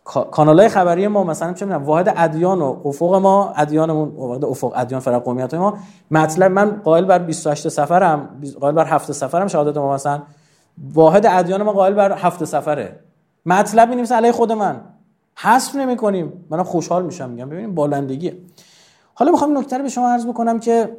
کانال 0.04 0.60
های 0.60 0.70
خبری 0.70 1.08
ما 1.08 1.24
مثلا 1.24 1.54
چه 1.54 1.66
می‌دونم 1.66 1.84
واحد 1.84 2.14
ادیان 2.18 2.62
و 2.62 2.82
افق 2.86 3.16
ما 3.16 3.54
ادیانمون 3.56 4.10
واحد 4.10 4.46
افق 4.46 4.74
ادیان 4.76 5.02
فرق 5.02 5.24
قومیت 5.24 5.54
ما 5.54 5.78
مطلب 6.12 6.52
من 6.52 6.72
قائل 6.72 7.06
بر 7.06 7.20
28 7.20 7.68
سفرم 7.68 8.42
قائل 8.60 8.76
بر 8.76 8.86
هفت 8.88 9.12
سفرم 9.12 9.48
شهادت 9.48 9.78
ما 9.78 9.94
مثلا. 9.94 10.22
واحد 10.94 11.26
ادیان 11.26 11.64
ما 11.64 11.72
قائل 11.74 11.94
بر 11.94 12.12
هفت 12.12 12.44
سفره. 12.44 13.00
مطلب 13.46 13.90
می 13.90 14.02
علیه 14.02 14.32
خود 14.32 14.52
من. 14.52 14.82
حذف 15.36 15.76
نمی 15.76 15.98
کنیم. 15.98 16.46
من 16.50 16.64
خوشحال 16.64 17.06
میشم 17.06 17.30
میگم. 17.30 17.50
ببینیم 17.50 17.76
بالندگیه. 17.76 18.38
حالا 19.14 19.32
می‌خوام 19.32 19.58
نکته 19.58 19.78
رو 19.78 19.84
به 19.84 19.90
شما 19.90 20.10
عرض 20.10 20.26
بکنم 20.26 20.60
که 20.60 20.98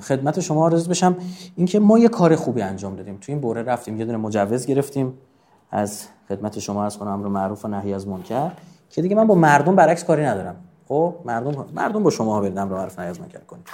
خدمت 0.00 0.40
شما 0.40 0.68
عرض 0.68 0.88
بشم. 0.88 1.16
اینکه 1.56 1.78
ما 1.78 1.98
یه 1.98 2.08
کار 2.08 2.36
خوبی 2.36 2.62
انجام 2.62 2.96
دادیم. 2.96 3.18
تو 3.20 3.32
این 3.32 3.40
بوره 3.40 3.62
رفتیم 3.62 3.98
یه 3.98 4.04
دونه 4.04 4.18
مجوز 4.18 4.66
گرفتیم. 4.66 5.12
از 5.70 6.06
خدمت 6.28 6.58
شما 6.58 6.84
از 6.84 6.98
کنم 6.98 7.10
امر 7.10 7.26
معروف 7.26 7.64
و 7.64 7.68
نهی 7.68 7.94
از 7.94 8.08
منکر. 8.08 8.50
که 8.90 9.02
دیگه 9.02 9.16
من 9.16 9.26
با 9.26 9.34
مردم 9.34 9.76
برعکس 9.76 10.04
کاری 10.04 10.24
ندارم. 10.24 10.56
خب 10.88 11.14
مردم 11.24 11.66
مردم 11.74 12.02
با 12.02 12.10
شما 12.10 12.40
برید 12.40 12.58
امر 12.58 12.72
معروف 12.72 12.98
نهی 12.98 13.08
از 13.08 13.20
منکر 13.20 13.38
کنید. 13.38 13.66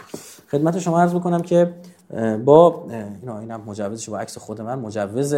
خدمت 0.51 0.79
شما 0.79 1.01
عرض 1.01 1.15
بکنم 1.15 1.41
که 1.41 1.75
با 2.45 2.87
اینا 3.21 3.39
اینم 3.39 3.61
مجوزش 3.67 4.09
با 4.09 4.19
عکس 4.19 4.39
خود 4.39 4.61
من. 4.61 4.79
مجوز 4.79 5.35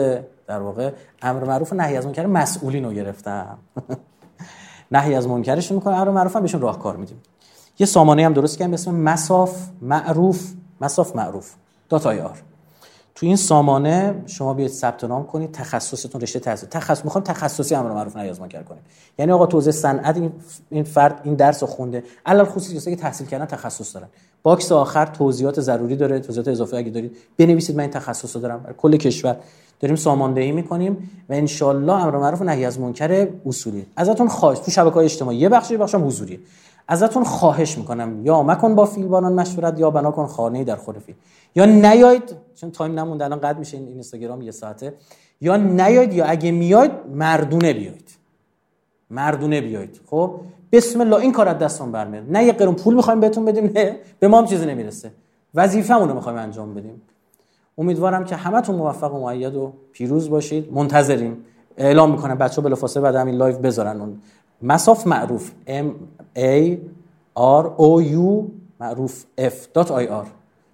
در 0.46 0.60
واقع 0.60 0.92
امر 1.22 1.44
معروف 1.44 1.72
و 1.72 1.76
نهی 1.76 1.96
از 1.96 2.06
منکر 2.06 2.26
مسئولین 2.26 2.84
رو 2.84 2.92
گرفتم. 2.92 3.58
نهی 4.92 5.14
از 5.14 5.28
منکرش 5.28 5.72
می‌کنه 5.72 5.96
امر 5.96 6.10
معروف 6.10 6.36
هم 6.36 6.42
بهشون 6.42 6.60
راهکار 6.60 6.96
میدیم. 6.96 7.20
یه 7.78 7.86
سامانه 7.86 8.24
هم 8.24 8.32
درست 8.32 8.58
کردیم 8.58 8.70
به 8.70 8.74
اسم 8.74 8.94
مصاف 8.94 9.68
معروف 9.82 10.52
مصاف 10.80 11.16
معروف. 11.16 11.54
dot 11.88 12.06
ir 12.06 12.38
تو 13.14 13.26
این 13.26 13.36
سامانه 13.36 14.22
شما 14.26 14.54
بیاید 14.54 14.70
ثبت 14.70 15.04
نام 15.04 15.26
کنید 15.26 15.52
تخصصتون 15.52 16.20
رشته 16.20 16.40
تحصیل. 16.40 16.68
تخصص 16.68 17.04
می‌خوام 17.04 17.24
تخصصی 17.24 17.74
امر 17.74 17.90
معروف 17.90 18.16
نهی 18.16 18.28
از 18.28 18.40
منکر 18.40 18.62
کنیم. 18.62 18.82
یعنی 19.18 19.32
آقا 19.32 19.46
تو 19.46 19.60
صنعت 19.60 20.16
این 20.70 20.82
فرد 20.82 21.20
این 21.24 21.34
درس 21.34 21.62
رو 21.62 21.68
خونده. 21.68 22.04
علل 22.26 22.44
خصوص 22.44 22.74
کسایی 22.74 22.96
که 22.96 23.02
تحصیل 23.02 23.26
کردن 23.26 23.44
تخصص 23.46 23.94
دارن. 23.94 24.08
box 24.42 24.72
آخر 24.72 25.06
توضیحات 25.06 25.60
ضروری 25.60 25.96
داره 25.96 26.20
توضیحات 26.20 26.48
اضافه 26.48 26.76
اگه 26.76 26.90
دارید. 26.90 27.16
بنویسید 27.38 27.76
من 27.76 27.82
این 27.82 27.90
تخصص 27.90 28.36
رو 28.36 28.42
دارم. 28.42 28.74
کل 28.76 28.96
کشور 28.96 29.36
داریم 29.80 29.96
ساماندهی 29.96 30.52
می‌کنیم 30.52 31.10
و 31.28 31.32
ان 31.32 31.48
امر 31.90 32.16
معروف 32.16 32.42
نهی 32.42 32.64
از 32.64 32.80
منکر 32.80 33.28
اصولی 33.46 33.86
ازتون 33.96 34.28
خواهش. 34.28 34.58
تو 34.58 34.70
شبکه‌های 34.70 35.04
اجتماعی 35.04 35.38
یه 35.38 35.48
بخشی 35.48 35.76
بخشم 35.76 36.06
حضوری 36.06 36.40
ازتون 36.88 37.24
خواهش 37.24 37.78
می‌کنم. 37.78 38.26
یا 38.26 38.42
مکن 38.42 38.74
با 38.74 38.84
فیلبانان 38.84 39.32
مشورت 39.32 39.80
یا 39.80 39.90
بنا 39.90 40.10
کن 40.10 40.26
خانه 40.26 40.64
در 40.64 40.76
خور 40.76 40.98
فیل 40.98 41.14
یا 41.54 41.64
نیاید 41.64 42.36
چون 42.54 42.70
time 42.70 42.98
نمونده 42.98 43.24
الان 43.24 43.40
قد 43.40 43.58
میشه 43.58 43.76
این 43.76 43.88
اینستاگرام 43.88 44.42
یه 44.42 44.50
ساعته. 44.50 44.94
یا 45.40 45.56
نیاید 45.56 46.12
یا 46.12 46.24
اگه 46.24 46.50
میاید 46.50 46.92
مردونه 47.14 47.72
بیاید 47.72 48.10
مردونه 49.10 49.60
بیاید 49.60 50.00
خب؟ 50.10 50.34
بسم 50.72 51.00
الله 51.00 51.16
این 51.16 51.32
کار 51.32 51.48
از 51.48 51.58
دستتون 51.58 51.92
برمیاد. 51.92 52.24
نه 52.28 52.44
یه 52.44 52.52
قرون 52.52 52.74
پول 52.74 52.94
می‌خوایم 52.94 53.20
بهتون 53.20 53.44
بدیم 53.44 53.70
نه 53.74 53.96
به 54.18 54.28
ما 54.28 54.38
هم 54.38 54.46
چیزی 54.46 54.66
نمی‌رسه. 54.66 55.10
وظیفه‌مون 55.54 56.08
رو 56.08 56.14
می‌خوایم 56.14 56.38
انجام 56.38 56.74
بدیم. 56.74 57.02
امیدوارم 57.78 58.24
که 58.24 58.36
همتون 58.36 58.76
موفق 58.76 59.14
و 59.14 59.20
موید 59.20 59.54
و 59.54 59.72
پیروز 59.92 60.30
باشید. 60.30 60.72
منتظریم. 60.72 61.44
اعلام 61.76 62.10
می‌کنم 62.10 62.38
بچه‌ها 62.38 62.62
بلافاصله 62.62 63.02
بعد 63.02 63.14
همین 63.14 63.34
live 63.34 63.54
و 63.54 63.58
بذارن 63.58 64.00
اون 64.00 64.18
مساف 64.62 65.06
معروف. 65.06 65.50
M 65.66 65.86
A 66.38 66.76
R 67.38 67.64
O 67.78 68.04
U 68.14 68.50
معروف 68.80 69.24
F 69.40 69.78
آی 69.90 70.06
آر 70.06 70.26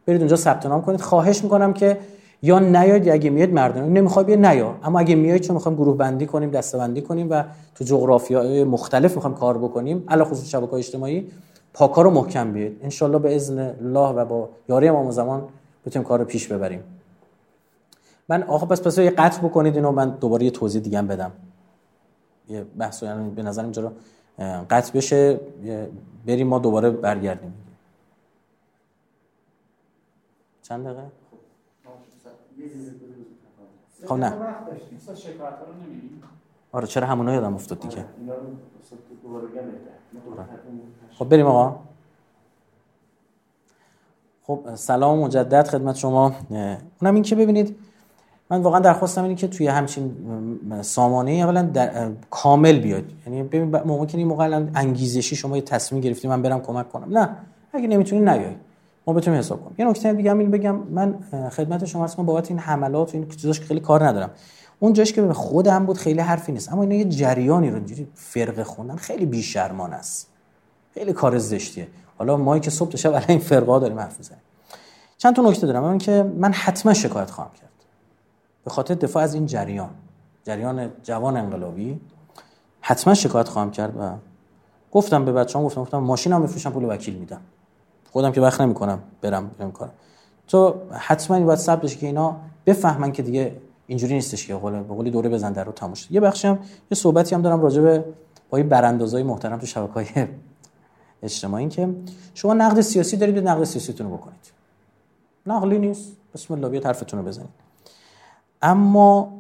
برید 0.07 0.21
اونجا 0.21 0.37
ثبت 0.37 0.67
نام 0.67 0.83
کنید. 0.83 1.01
خواهش 1.01 1.45
می‌کنم 1.45 1.73
که 1.73 1.99
یا 2.43 2.59
نیاید 2.59 3.09
اگه 3.09 3.31
میاد 3.31 3.51
مردم. 3.51 3.83
نمی‌خواد 3.83 4.27
بیا 4.27 4.37
نیا 4.37 4.75
اما 4.83 4.99
اگه 4.99 5.15
میاید 5.15 5.43
چون 5.43 5.55
می‌خوایم 5.55 5.79
گروه 5.79 5.97
بندی 5.97 6.27
کنیم 6.27 6.51
دسته 6.51 6.79
بندی 6.79 7.03
کنیم 7.03 7.27
و 7.31 7.45
تو 7.75 7.85
جغرافیای 7.85 8.65
مختلف 8.65 9.15
می‌خوایم 9.15 9.37
کار 9.37 9.59
بکنیم 9.59 10.05
علا 10.09 10.25
خصوص 10.25 10.49
شبکه 10.49 10.75
اجتماعی 10.75 11.27
پاکار 11.75 12.05
رو 12.05 12.11
محکم 12.11 12.53
بیاید. 12.53 12.81
ان 13.03 13.19
به 13.19 13.37
اذن 13.37 13.59
الله 13.59 14.09
و 14.09 14.25
با 14.25 14.49
یاری 14.69 14.89
امام 14.89 15.11
زمان 15.11 15.43
بتونیم 15.87 16.09
کار 16.09 16.19
رو 16.19 16.25
پیش 16.25 16.49
ببریم. 16.49 16.81
من 18.29 18.43
آقا 18.43 18.67
پس 18.67 18.83
پس 18.83 18.99
یه 18.99 19.11
قطع 19.11 19.41
بکنید 19.43 19.75
اینو. 19.77 19.93
من 19.93 20.11
دوباره 20.11 20.45
یه 20.45 20.51
توضیح 20.51 20.83
دیگه 20.83 21.03
بدم. 21.03 21.33
یه 22.49 22.65
بحث 22.65 23.03
یعنی 23.03 23.31
به 23.31 23.43
نظر 23.43 23.63
اینجا 23.63 23.83
رو 23.83 23.93
قطع 24.71 24.93
بشه 24.93 25.41
بریم 26.27 26.47
ما 26.47 26.59
دوباره 26.59 26.91
برگردیم. 26.91 27.55
چند 30.63 30.85
دقیقه؟ 30.85 31.03
خب 34.07 34.15
نه. 34.15 34.33
آره 36.73 36.87
چرا 36.87 37.07
همونا 37.07 37.35
یادم 37.35 37.55
افتاد 37.55 37.81
دیگه؟ 37.81 38.05
خب 41.13 41.29
بریم 41.29 41.47
آقا. 41.47 41.81
خب 44.43 44.75
سلام 44.75 45.19
مجدد 45.19 45.69
خدمت 45.69 45.97
شما. 45.97 46.33
اونم 46.51 47.15
این 47.15 47.23
که 47.23 47.35
ببینید 47.35 47.77
من 48.51 48.63
واقعا 48.63 48.81
درخواستم 48.81 49.23
اینه 49.23 49.35
که 49.35 49.49
توی 49.49 49.67
همچین 49.67 50.13
سامانه 50.83 51.31
اولا 51.31 51.71
کامل 52.31 52.79
بیاد. 52.79 53.05
یعنی 53.27 53.43
ببین 53.43 53.77
ممکنه 53.77 54.19
این 54.19 54.29
موقع 54.29 54.65
انگیزشی 54.75 55.37
شما 55.37 55.57
یه 55.57 55.63
تصمیم 55.63 56.01
گرفتی 56.01 56.29
من 56.29 56.43
برم 56.43 56.61
کمک 56.61 56.93
کنم. 56.93 57.19
نه. 57.19 57.29
اگه 57.73 57.89
نمی‌تونی 57.89 58.23
نیای. 58.23 58.57
ما 59.07 59.13
بتونیم 59.15 59.39
حساب 59.39 59.65
کنیم. 59.65 59.75
یه 59.79 59.85
نکته 59.85 60.13
دیگه 60.13 60.31
هم 60.31 60.51
بگم. 60.51 60.77
من 60.77 61.19
خدمت 61.51 61.85
شما 61.85 62.05
هستم. 62.05 62.27
بابت 62.27 62.51
این 62.51 62.59
حملات 62.59 63.15
و 63.15 63.17
این 63.17 63.29
چیزاش 63.29 63.61
خیلی 63.61 63.81
کار 63.81 64.07
ندارم. 64.07 64.31
اون 64.79 64.93
جاش 64.93 65.13
که 65.13 65.23
به 65.23 65.33
خودم 65.33 65.87
بود 65.87 65.99
خیلی 65.99 66.21
حرفی 66.21 66.53
نیست. 66.53 66.73
اما 66.73 66.83
اینا 66.83 66.95
یه 66.95 67.05
جریانی 67.05 67.71
رو 67.71 67.77
اینجوری 67.77 68.09
فرقه 68.15 68.65
خوندن 68.65 68.97
خیلی 68.97 69.27
بیشرمان 69.27 69.93
است. 69.93 70.29
خیلی 70.95 71.13
کار 71.13 71.39
زشتیه. 71.39 71.89
حالا 72.19 72.37
ما 72.37 72.59
که 72.59 72.71
صبح 72.71 72.91
تا 72.91 72.99
شب 72.99 73.25
این 73.29 73.39
فرقه 73.39 73.81
داریم 73.81 73.99
حرف 73.99 74.19
می‌زنیم. 74.19 74.41
چند 75.19 75.37
تا 75.37 75.43
نکته 75.43 75.67
دارم. 75.67 75.85
اون 75.85 75.99
که 75.99 76.33
من 76.37 76.53
حتما 76.53 76.95
شکایت 76.95 77.31
خواهم 77.31 77.51
کرد. 77.61 77.68
به 78.69 78.75
خاطر 78.75 78.95
دفاع 78.95 79.23
از 79.23 79.35
این 79.35 79.47
جریان 79.47 79.91
جریان 80.45 80.91
جوان 81.03 81.37
انقلابی 81.37 82.01
حتما 82.81 83.15
شکایت 83.15 83.49
خواهم 83.49 83.71
کرد 83.71 83.97
و 84.01 84.13
گفتم 84.93 85.25
به 85.25 85.33
بچه‌ام 85.33 85.65
گفتم 85.65 85.81
گفتم 85.81 85.99
ماشینم 85.99 86.43
بفروشم 86.43 86.71
پول 86.71 86.85
وکیل 86.85 87.15
میدم. 87.15 87.41
خودم 88.13 88.33
که 88.33 88.41
وقت 88.41 88.61
نمی‌کنم 88.61 88.99
برم 89.21 89.51
برم 89.59 89.73
کار 89.73 89.91
تو 90.49 90.75
حتما 90.93 91.41
باید 91.41 91.59
ثبت 91.59 91.99
که 91.99 92.07
اینا 92.07 92.37
بفهمن 92.67 93.13
که 93.13 93.23
دیگه 93.23 93.57
اینجوری 93.87 94.15
نیستش 94.15 94.47
که 94.47 94.55
قول 94.55 94.73
به 94.73 94.95
قولی 94.95 95.11
دوره 95.11 95.29
بزن 95.29 95.53
در 95.53 95.65
رو 95.65 95.73
یه 96.11 96.21
بخشی 96.21 96.49
یه 96.49 96.59
صحبتی 96.95 97.35
هم 97.35 97.43
دارم 97.43 97.63
راجع 97.63 97.83
به 97.83 98.05
با 98.51 98.59
این 98.59 98.69
براندازای 98.69 99.23
محترم 99.23 99.59
تو 99.59 99.67
شبکه‌های 99.67 100.29
اجتماعی 101.23 101.69
که 101.69 101.89
شما 102.35 102.55
نقد 102.55 102.81
سیاسی 102.81 103.17
دارید 103.17 103.49
نقد 103.49 103.65
سیاسیتون 103.65 104.11
رو 104.11 104.17
بکنید. 104.17 104.53
نقلی 105.47 105.79
نیست. 105.79 106.17
بسم 106.35 106.55
الله 106.55 106.69
بیاد 106.69 106.85
حرفتون 106.85 107.21
رو 107.21 107.27
بزنید. 107.27 107.68
اما 108.63 109.33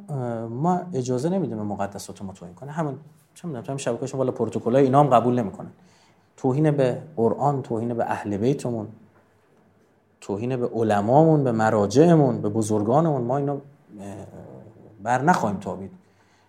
ما 0.51 0.81
اجازه 0.95 1.29
نمیدیم 1.29 1.59
مقدسات 1.59 2.21
رو 2.21 2.33
توهین 2.33 2.55
کنه 2.55 2.73
همون 2.73 2.99
چه 3.35 3.49
می‌دونم 3.49 3.65
همین 3.65 3.79
شبکه‌شون 3.79 4.19
والا 4.19 4.33
پروتکلای 4.33 4.85
اینا 4.85 5.01
هم 5.01 5.07
قبول 5.07 5.35
نمی‌کنن. 5.35 5.71
توهین 6.37 6.71
به 6.71 7.03
قرآن 7.17 7.63
توهین 7.63 7.95
به 7.95 8.05
اهل 8.05 8.37
بیتمون 8.37 8.89
توهین 10.21 10.57
به 10.57 10.67
علمامون 10.67 11.45
به 11.45 11.53
مراجعمون 11.53 12.41
به 12.41 12.49
بزرگانمون 12.49 13.23
ما 13.23 13.37
اینو 13.37 13.59
بر 15.03 15.23
نخواهیم 15.23 15.59
تابید. 15.59 15.91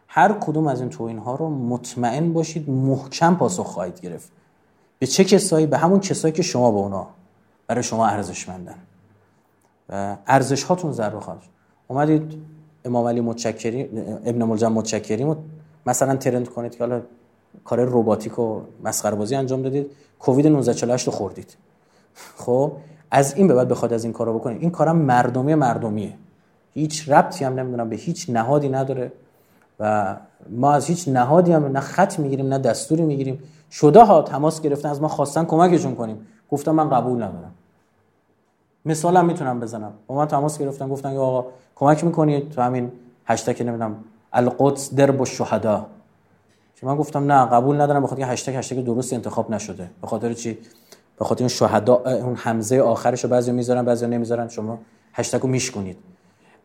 هر 0.07 0.33
کدوم 0.33 0.67
از 0.67 0.81
این 0.81 0.89
توهین 0.89 1.17
ها 1.17 1.35
رو 1.35 1.49
مطمئن 1.49 2.33
باشید 2.33 2.69
محکم 2.69 3.35
پاسخ 3.35 3.65
خواهید 3.65 4.01
گرفت. 4.01 4.31
به 4.99 5.07
چه 5.07 5.23
کسایی؟ 5.23 5.65
به 5.65 5.77
همون 5.77 5.99
کسایی 5.99 6.31
که 6.31 6.41
شما 6.41 6.71
به 6.71 6.77
اونا 6.77 7.07
برای 7.67 7.83
شما 7.83 8.07
ارزشمندن. 8.07 8.75
و 9.89 10.17
ارزش 10.27 10.63
هاتون 10.63 10.91
ضربه 10.91 11.19
خواهد 11.19 11.41
اومدید 11.87 12.41
امام 12.85 13.07
علی 13.07 13.21
متشکری 13.21 13.89
ابن 14.25 14.43
ملجم 14.43 14.71
متشکری 14.71 15.35
مثلا 15.85 16.15
ترند 16.15 16.49
کنید 16.49 16.75
که 16.75 16.83
حالا 16.83 17.01
کار 17.65 17.79
رباتیک 17.79 18.39
و 18.39 18.61
مسخره 18.83 19.15
بازی 19.15 19.35
انجام 19.35 19.61
دادید. 19.61 19.91
کووید 20.19 20.45
1948 20.45 21.07
رو 21.07 21.13
خوردید. 21.13 21.57
خب 22.37 22.71
از 23.11 23.35
این 23.35 23.47
به 23.47 23.53
بعد 23.53 23.67
بخواد 23.67 23.93
از 23.93 24.03
این 24.03 24.13
کارا 24.13 24.33
بکنید 24.33 24.61
این 24.61 24.71
کارم 24.71 24.97
مردمی 24.97 25.55
مردمیه. 25.55 26.13
هیچ 26.73 27.09
ربطی 27.09 27.45
هم 27.45 27.59
نمی‌دونم 27.59 27.89
به 27.89 27.95
هیچ 27.95 28.29
نهادی 28.29 28.69
نداره 28.69 29.11
و 29.79 30.15
ما 30.49 30.71
از 30.71 30.85
هیچ 30.85 31.07
نهادی 31.07 31.51
هم 31.51 31.65
نه 31.65 31.79
خط 31.79 32.19
می‌گیریم 32.19 32.47
نه 32.47 32.57
دستوری 32.57 33.01
می‌گیریم. 33.03 33.43
شده 33.71 34.03
ها 34.03 34.21
تماس 34.21 34.61
گرفتن 34.61 34.89
از 34.89 35.01
ما 35.01 35.07
خواستن 35.07 35.45
کمکشون 35.45 35.95
کنیم. 35.95 36.27
گفتم 36.51 36.71
من 36.71 36.89
قبول 36.89 37.15
ندارم. 37.15 37.53
مثالم 38.89 39.25
می‌تونم 39.25 39.59
بزنم. 39.59 39.91
با 40.07 40.15
من 40.15 40.25
تماس 40.25 40.59
گرفتن 40.59 40.89
گفتن 40.89 41.11
که 41.11 41.17
آقا 41.17 41.45
کمک 41.75 42.03
می‌کنید 42.03 42.49
تو 42.49 42.61
همین 42.61 42.91
هشتگ 43.25 43.63
نمی‌دونم 43.63 43.95
القدس 44.33 44.93
درب 44.93 45.21
الشهدا. 45.21 45.85
که 46.75 46.85
من 46.85 46.95
گفتم 46.95 47.31
نه 47.31 47.45
قبول 47.45 47.81
ندارم 47.81 48.03
بخاطر 48.03 48.23
هشتگ 48.23 48.55
هشتگ 48.55 48.83
درست 48.83 49.13
انتخاب 49.13 49.51
نشده. 49.51 49.89
به 50.01 50.07
خاطر 50.07 50.33
چی؟ 50.33 50.57
به 51.19 51.25
خاطر 51.25 51.43
اون 51.43 51.49
شهدا 51.49 51.95
اون 51.95 52.35
حمزه 52.35 52.81
آخرش 52.81 53.23
رو 53.23 53.29
بعضی 53.29 53.51
می‌ذارن 53.51 53.85
بعضی 53.85 54.07
نمی‌ذارن. 54.07 54.47
شما 54.47 54.79
هشتگو 55.13 55.47
میشکنید 55.47 55.97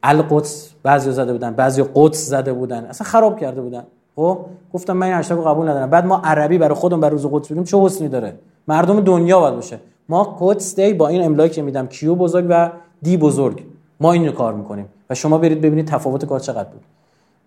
القدس 0.03 0.71
بعضی 0.83 1.13
زده 1.13 1.33
بودن 1.33 1.55
بعضی 1.55 1.85
قدس 1.95 2.27
زده 2.27 2.53
بودن. 2.53 2.85
اصلا 2.85 3.07
خراب 3.07 3.41
کرده 3.41 3.61
بودن. 3.61 3.85
خب؟ 4.17 4.39
گفتم 4.73 4.97
من 4.97 5.07
این 5.07 5.17
هشتگو 5.17 5.43
قبول 5.43 5.69
ندارم. 5.69 5.91
بعد 5.91 6.07
ما 6.07 6.17
عربی 6.25 6.59
برای 6.59 6.75
خودمون 6.75 7.01
برای 7.01 7.13
روز 7.13 7.27
قدس 7.27 7.53
بگیم 7.53 7.65
چه 7.65 7.79
حسنی 7.79 8.09
داره؟ 8.09 8.39
مردم 8.69 9.01
دنیا 9.01 9.41
باید 9.41 9.55
باشه. 9.55 9.79
ما 10.09 10.37
قدس 10.41 10.77
دی 10.77 10.95
با 10.95 11.09
این 11.09 11.25
املایی 11.25 11.51
که 11.51 11.63
میدم 11.63 11.87
کیو 11.87 12.15
بزرگ 12.15 12.47
و 12.49 12.71
دی 13.03 13.17
بزرگ. 13.17 13.63
ما 14.01 14.13
اینو 14.13 14.33
کار 14.33 14.55
می‌کنیم. 14.55 14.89
و 15.11 15.15
شما 15.15 15.39
برید 15.39 15.61
ببینید 15.61 15.87
تفاوت 15.87 16.25
کار 16.25 16.41
چقدر 16.41 16.69
بود. 16.69 16.81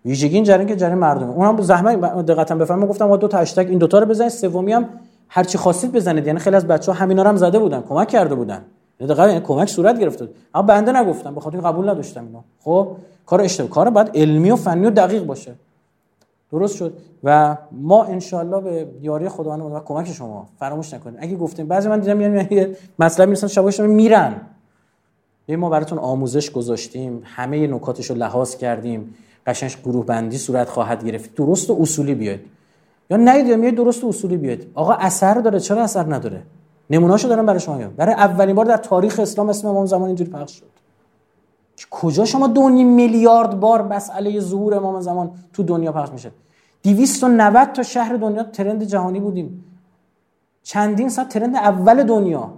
ویژگی 0.04 0.34
این 0.34 0.44
جریان 0.44 0.66
که 0.66 0.76
جریان 0.76 0.98
مردمه. 0.98 1.32
اونم 1.32 1.60
زحمت 1.60 2.00
دقتا 2.26 2.54
بفهمم. 2.54 2.86
گفتم 2.86 3.16
دو 3.16 3.28
تا 3.28 3.38
هشتگ 3.38 3.66
این 3.68 3.78
دوتا 3.78 3.98
رو 3.98 4.06
بزنید. 4.06 4.30
سومی 4.30 4.72
هم 4.72 4.88
هر 5.28 5.44
چی 5.44 5.58
خواستید 5.58 5.92
بزنید. 5.92 6.26
یعنی 6.26 6.38
خیلی 6.38 6.56
از 6.56 6.66
بچه‌ها 6.66 6.98
همینا 6.98 7.22
رو 7.22 7.28
هم 7.28 7.36
زده 7.36 7.58
بودن. 7.58 7.82
کمک 7.88 8.08
کرده 8.08 8.34
بودن. 8.34 8.62
یعنی 9.00 9.14
دقیقاً 9.14 9.28
این 9.32 9.40
کمک 9.40 9.68
صورت 9.68 9.98
گرفته 9.98 10.28
اما 10.54 10.66
بنده 10.66 11.00
نگفتم. 11.00 11.34
به 11.34 11.40
خاطر 11.40 11.60
قبول 11.60 11.88
نداشتم 11.88 12.24
اینو. 12.26 12.38
خب 12.60 12.88
کار 13.26 13.40
اشتباه. 13.40 13.70
کار 13.70 13.90
باید 13.90 14.10
علمی 14.14 14.50
و 14.50 14.56
فنی 14.56 14.86
و 14.86 14.90
دقیق 14.90 15.24
باشه. 15.24 15.54
درست 16.50 16.76
شد. 16.76 16.98
و 17.24 17.56
ما 17.72 18.04
انشالله 18.04 18.60
به 18.60 18.88
یاری 19.02 19.28
خداوند 19.28 19.60
و 19.60 19.80
کمک 19.84 20.12
شما 20.12 20.48
فراموش 20.58 20.94
نکنید 20.94 21.18
اگه 21.20 21.36
گفتیم 21.36 21.66
بعضی 21.66 21.88
من 21.88 22.00
دیدم 22.00 22.16
میان 22.16 22.46
یه 22.50 22.76
مطلب 22.98 23.28
می‌رسن 23.28 23.46
شباشم 23.46 23.86
میرن. 23.90 24.40
یه 25.48 25.56
ما 25.56 25.70
براتون 25.70 25.98
آموزش 25.98 26.50
گذاشتیم. 26.50 27.22
همه 27.24 27.66
نکاتش 27.66 28.10
رو 28.10 28.16
لحاظ 28.16 28.56
کردیم. 28.56 29.14
قشنگ 29.46 29.70
گروه 29.84 30.06
بندی 30.06 30.38
صورت 30.38 30.68
خواهد 30.68 31.04
گرفت. 31.04 31.34
درست 31.34 31.70
و 31.70 31.76
اصولی 31.80 32.14
بیاید. 32.14 32.40
یا 33.10 33.16
نید 33.16 33.46
یا 33.46 33.70
درست 33.70 34.04
و 34.04 34.08
اصولی 34.08 34.36
بیاید. 34.36 34.66
آقا 34.74 34.92
اثر 34.92 35.34
داره. 35.34 35.60
چرا 35.60 35.82
اثر 35.82 36.14
نداره؟ 36.14 36.42
نمونهاشو 36.90 37.28
دارم 37.28 37.46
برای 37.46 37.60
شما 37.60 37.78
برای 37.96 38.14
اولین 38.14 38.56
بار 38.56 38.64
در 38.64 38.76
تاریخ 38.76 39.20
اسلام 39.20 39.48
اسم 39.48 39.68
امام 39.68 39.86
زمان 39.86 40.06
اینجوری 40.06 40.30
پخش 40.30 40.52
شد. 40.52 40.77
کجا 41.90 42.24
شما 42.24 42.46
دو 42.46 42.68
میلیارد 42.68 43.60
بار 43.60 43.82
مسئله 43.82 44.40
ظهور 44.40 44.74
امام 44.74 45.00
زمان 45.00 45.30
تو 45.52 45.62
دنیا 45.62 45.92
پخش 45.92 46.12
میشه؟ 46.12 46.30
290 46.82 47.72
تا 47.72 47.82
شهر 47.82 48.16
دنیا 48.16 48.42
ترند 48.42 48.82
جهانی 48.82 49.20
بودیم. 49.20 49.64
چندین 50.62 51.08
ساعت 51.08 51.28
ترند 51.28 51.56
اول 51.56 52.02
دنیا. 52.02 52.50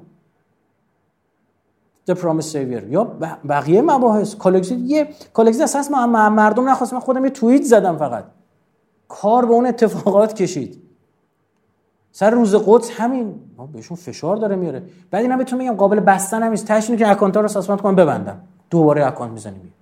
The 2.11 2.15
Promised 2.15 2.53
Savior. 2.53 2.83
یا 2.89 3.05
بقیه 3.49 3.83
مباحث. 3.83 4.35
کالکسی 4.35 4.75
یه 4.75 5.09
کالکسی 5.33 5.63
اساس 5.63 5.91
مردم 5.91 6.69
نخواست. 6.69 6.93
من 6.93 7.01
خودم 7.01 7.25
یه 7.25 7.31
توییت 7.31 7.63
زدم 7.63 7.97
فقط. 7.97 8.25
کار 9.09 9.47
به 9.47 9.53
اون 9.53 9.67
اتفاقات 9.67 10.33
کشید. 10.33 10.83
سر 12.13 12.31
روز 12.31 12.55
قدس 12.55 12.91
همین. 12.91 13.35
بهشون 13.73 13.97
فشار 13.97 14.37
داره 14.37 14.57
میاره. 14.57 14.83
بعد 15.11 15.23
اینا 15.23 15.37
بهتون 15.37 15.59
میگم 15.59 15.75
قابل 15.75 16.01
بستن 16.01 16.43
هم 16.43 16.51
نیست. 16.51 16.67
که 16.99 17.11
account 17.11 17.37
رو 17.37 17.49
suspend 17.49 17.81
کنم 17.81 17.97
ببندم. 17.97 18.41
دوباره 18.71 19.07
account 19.07 19.33
می‌زنیم 19.33 19.73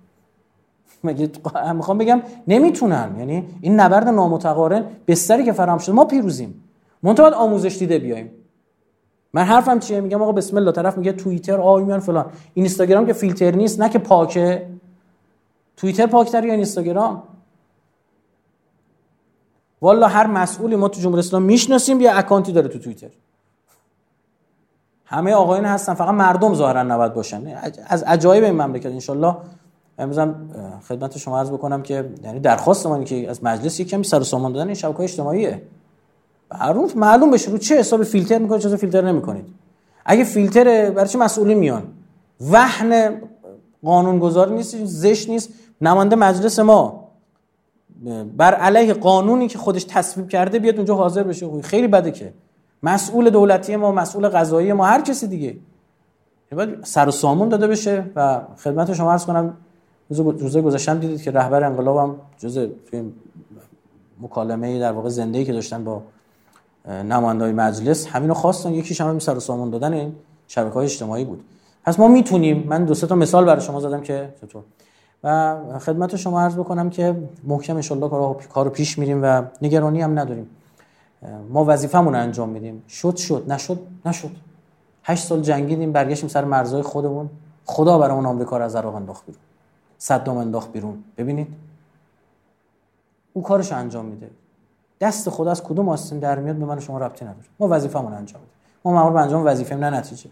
مگه 1.03 1.31
می‌خوام 1.73 1.97
بگم 1.97 2.21
نمی‌تونن. 2.47 3.15
یعنی 3.19 3.47
این 3.61 3.79
نبرد 3.79 4.07
نامتقارن 4.07 4.85
بستری 5.07 5.43
که 5.43 5.51
فراهم 5.51 5.77
شده 5.77 5.95
ما 5.95 6.05
پیروزیم. 6.05 6.63
منتها 7.03 7.29
آموزش 7.29 7.77
دیده 7.77 7.99
بیایم. 7.99 8.31
من 9.33 9.43
حرفم 9.43 9.79
چیه؟ 9.79 10.01
میگم 10.01 10.21
آقا 10.21 10.31
بسم 10.31 10.57
الله 10.57 10.71
طرف 10.71 10.97
میگه 10.97 11.11
توییتر 11.11 11.61
آی 11.61 11.83
میان 11.83 11.99
فلان. 11.99 12.25
اینستاگرام 12.53 13.05
که 13.05 13.13
فیلتر 13.13 13.51
نیست 13.51 13.81
نه 13.81 13.89
که 13.89 13.99
پاکه. 13.99 14.69
توییتر 15.77 16.05
پاکتر 16.05 16.45
یا 16.45 16.53
اینستاگرام؟ 16.53 17.23
والا 19.81 20.07
هر 20.07 20.27
مسئولی 20.27 20.75
ما 20.75 20.87
تو 20.87 21.01
جمهوری 21.01 21.19
اسلامی 21.19 21.45
می‌شناسیم 21.45 22.01
یه 22.01 22.17
اکانتی 22.17 22.51
داره 22.51 22.67
تو 22.67 22.79
توییتر. 22.79 23.09
همه 25.11 25.33
آقایان 25.33 25.65
هستن 25.65 25.93
فقط 25.93 26.13
مردم 26.13 26.53
ظاهرا 26.53 26.83
نباید 26.83 27.13
باشن. 27.13 27.41
از 27.87 28.03
عجایب 28.03 28.43
این 28.43 28.53
مملکت 28.61 28.85
انشالله. 28.85 29.35
امروزم 29.99 30.35
خدمت 30.87 31.17
شما 31.17 31.39
عرض 31.39 31.49
بکنم 31.49 31.81
که 31.81 32.09
یعنی 32.23 32.39
درخواست 32.39 32.87
ما 32.87 33.03
که 33.03 33.29
از 33.29 33.43
مجلس 33.43 33.79
یک 33.79 33.89
کمی 33.89 34.03
سر 34.03 34.19
و 34.19 34.23
سامان 34.23 34.53
دادن 34.53 34.65
این 34.65 34.75
شبکه‌های 34.75 35.05
اجتماعیه. 35.05 35.61
معروف 36.51 36.97
معلوم 36.97 37.31
بشه 37.31 37.51
رو 37.51 37.57
چه 37.57 37.79
حساب 37.79 38.03
فیلتر 38.03 38.37
می‌کنید 38.37 38.61
چه 38.61 38.75
فیلتر 38.75 39.01
نمی‌کنید. 39.01 39.45
اگه 40.05 40.23
فیلتر 40.23 40.91
برای 40.91 41.09
چه 41.09 41.19
مسئولی 41.19 41.55
میان؟ 41.55 41.83
وهن 42.51 43.21
قانونگذار 43.83 44.49
نیست 44.49 44.85
زشت 44.85 45.29
نیست 45.29 45.49
نماینده 45.81 46.15
مجلس 46.15 46.59
ما. 46.59 47.09
بر 48.37 48.53
علیه 48.53 48.93
قانونی 48.93 49.47
که 49.47 49.57
خودش 49.57 49.83
تصویب 49.83 50.29
کرده 50.29 50.59
بیاد 50.59 50.75
اونجا 50.75 50.95
حاضر 50.95 51.23
بشه. 51.23 51.61
خیلی 51.61 51.87
بده 51.87 52.11
که. 52.11 52.33
مسئول 52.83 53.29
دولتی 53.29 53.75
ما 53.75 53.91
مسئول 53.91 54.29
قضایی 54.29 54.73
ما 54.73 54.85
هر 54.85 55.01
کسی 55.01 55.27
دیگه. 55.27 55.55
باید 56.51 56.83
سر 56.83 57.07
و 57.07 57.11
سامون 57.11 57.49
داده 57.49 57.67
بشه 57.67 58.03
و 58.15 58.41
خدمت 58.57 58.93
شما 58.93 59.11
عرض 59.11 59.25
کنم. 59.25 59.53
روزه 60.17 60.61
گذاشتم 60.61 60.99
دیدید 60.99 61.21
که 61.21 61.31
رهبر 61.31 61.63
انقلابم 61.63 62.15
جز 62.37 62.67
مکالمه 64.21 64.79
در 64.79 64.91
واقع 64.91 65.09
زنده 65.09 65.45
که 65.45 65.53
داشتن 65.53 65.83
با 65.83 66.01
نمایندای 66.87 67.51
مجلس 67.51 68.07
همینو 68.07 68.33
خواستن. 68.33 68.73
یکیش 68.73 69.01
هم 69.01 69.19
سر 69.19 69.35
و 69.35 69.39
سامون 69.39 69.69
دادن 69.69 69.93
این 69.93 70.15
شبکه 70.47 70.73
های 70.73 70.85
اجتماعی 70.85 71.25
بود. 71.25 71.43
پس 71.85 71.99
ما 71.99 72.07
می‌تونیم 72.07 72.63
من 72.67 72.85
دو 72.85 72.93
سه 72.93 73.07
تا 73.07 73.15
مثال 73.15 73.45
برای 73.45 73.61
شما 73.61 73.79
زدم 73.79 74.01
که 74.01 74.29
چطور. 74.41 74.63
و 75.23 75.55
خدمت 75.79 76.15
شما 76.15 76.41
عرض 76.41 76.55
بکنم 76.55 76.89
که 76.89 77.15
محکم 77.43 77.75
ان 77.75 77.81
کارو 77.81 78.39
کارو 78.53 78.69
پیش 78.69 78.99
میریم 78.99 79.23
و 79.23 79.41
نگرانی 79.61 80.01
هم 80.01 80.19
نداریم. 80.19 80.49
ما 81.49 81.65
وظیفمون 81.67 82.13
رو 82.13 82.19
انجام 82.19 82.49
میدیم. 82.49 82.83
شد 82.89 83.15
شد. 83.15 83.45
نشد 83.47 83.79
نشد. 84.05 84.31
هشت 85.03 85.23
سال 85.23 85.41
جنگیدیم 85.41 85.91
برگشتیم 85.91 86.29
سر 86.29 86.45
مرزهای 86.45 86.81
خودمون. 86.81 87.29
خدا 87.65 87.97
برامون 87.97 88.25
آمریکا 88.25 88.57
رو 88.57 88.63
از 88.63 88.75
عراق 88.75 88.95
انداخت 88.95 89.25
بیرون. 89.25 89.41
صدام 89.97 90.37
انداخت 90.37 90.71
بیرون. 90.71 91.03
ببینید. 91.17 91.47
او 93.33 93.43
کارش 93.43 93.71
انجام 93.71 94.05
میده. 94.05 94.29
دست 95.01 95.29
خدا 95.29 95.51
از 95.51 95.63
کدوم 95.63 95.89
آستین 95.89 96.19
در 96.19 96.39
میاد 96.39 96.55
به 96.55 96.65
من 96.65 96.79
شما 96.79 96.97
ربطی 96.97 97.25
نداره. 97.25 97.45
ما 97.59 97.67
وظیفمون 97.71 98.13
انجام 98.13 98.41
میدیم. 98.41 98.55
ما 98.85 98.91
مامور 98.91 99.13
به 99.13 99.21
انجام 99.21 99.45
وظیفه 99.45 99.75
نه 99.75 99.89
نتیجه. 99.89 100.29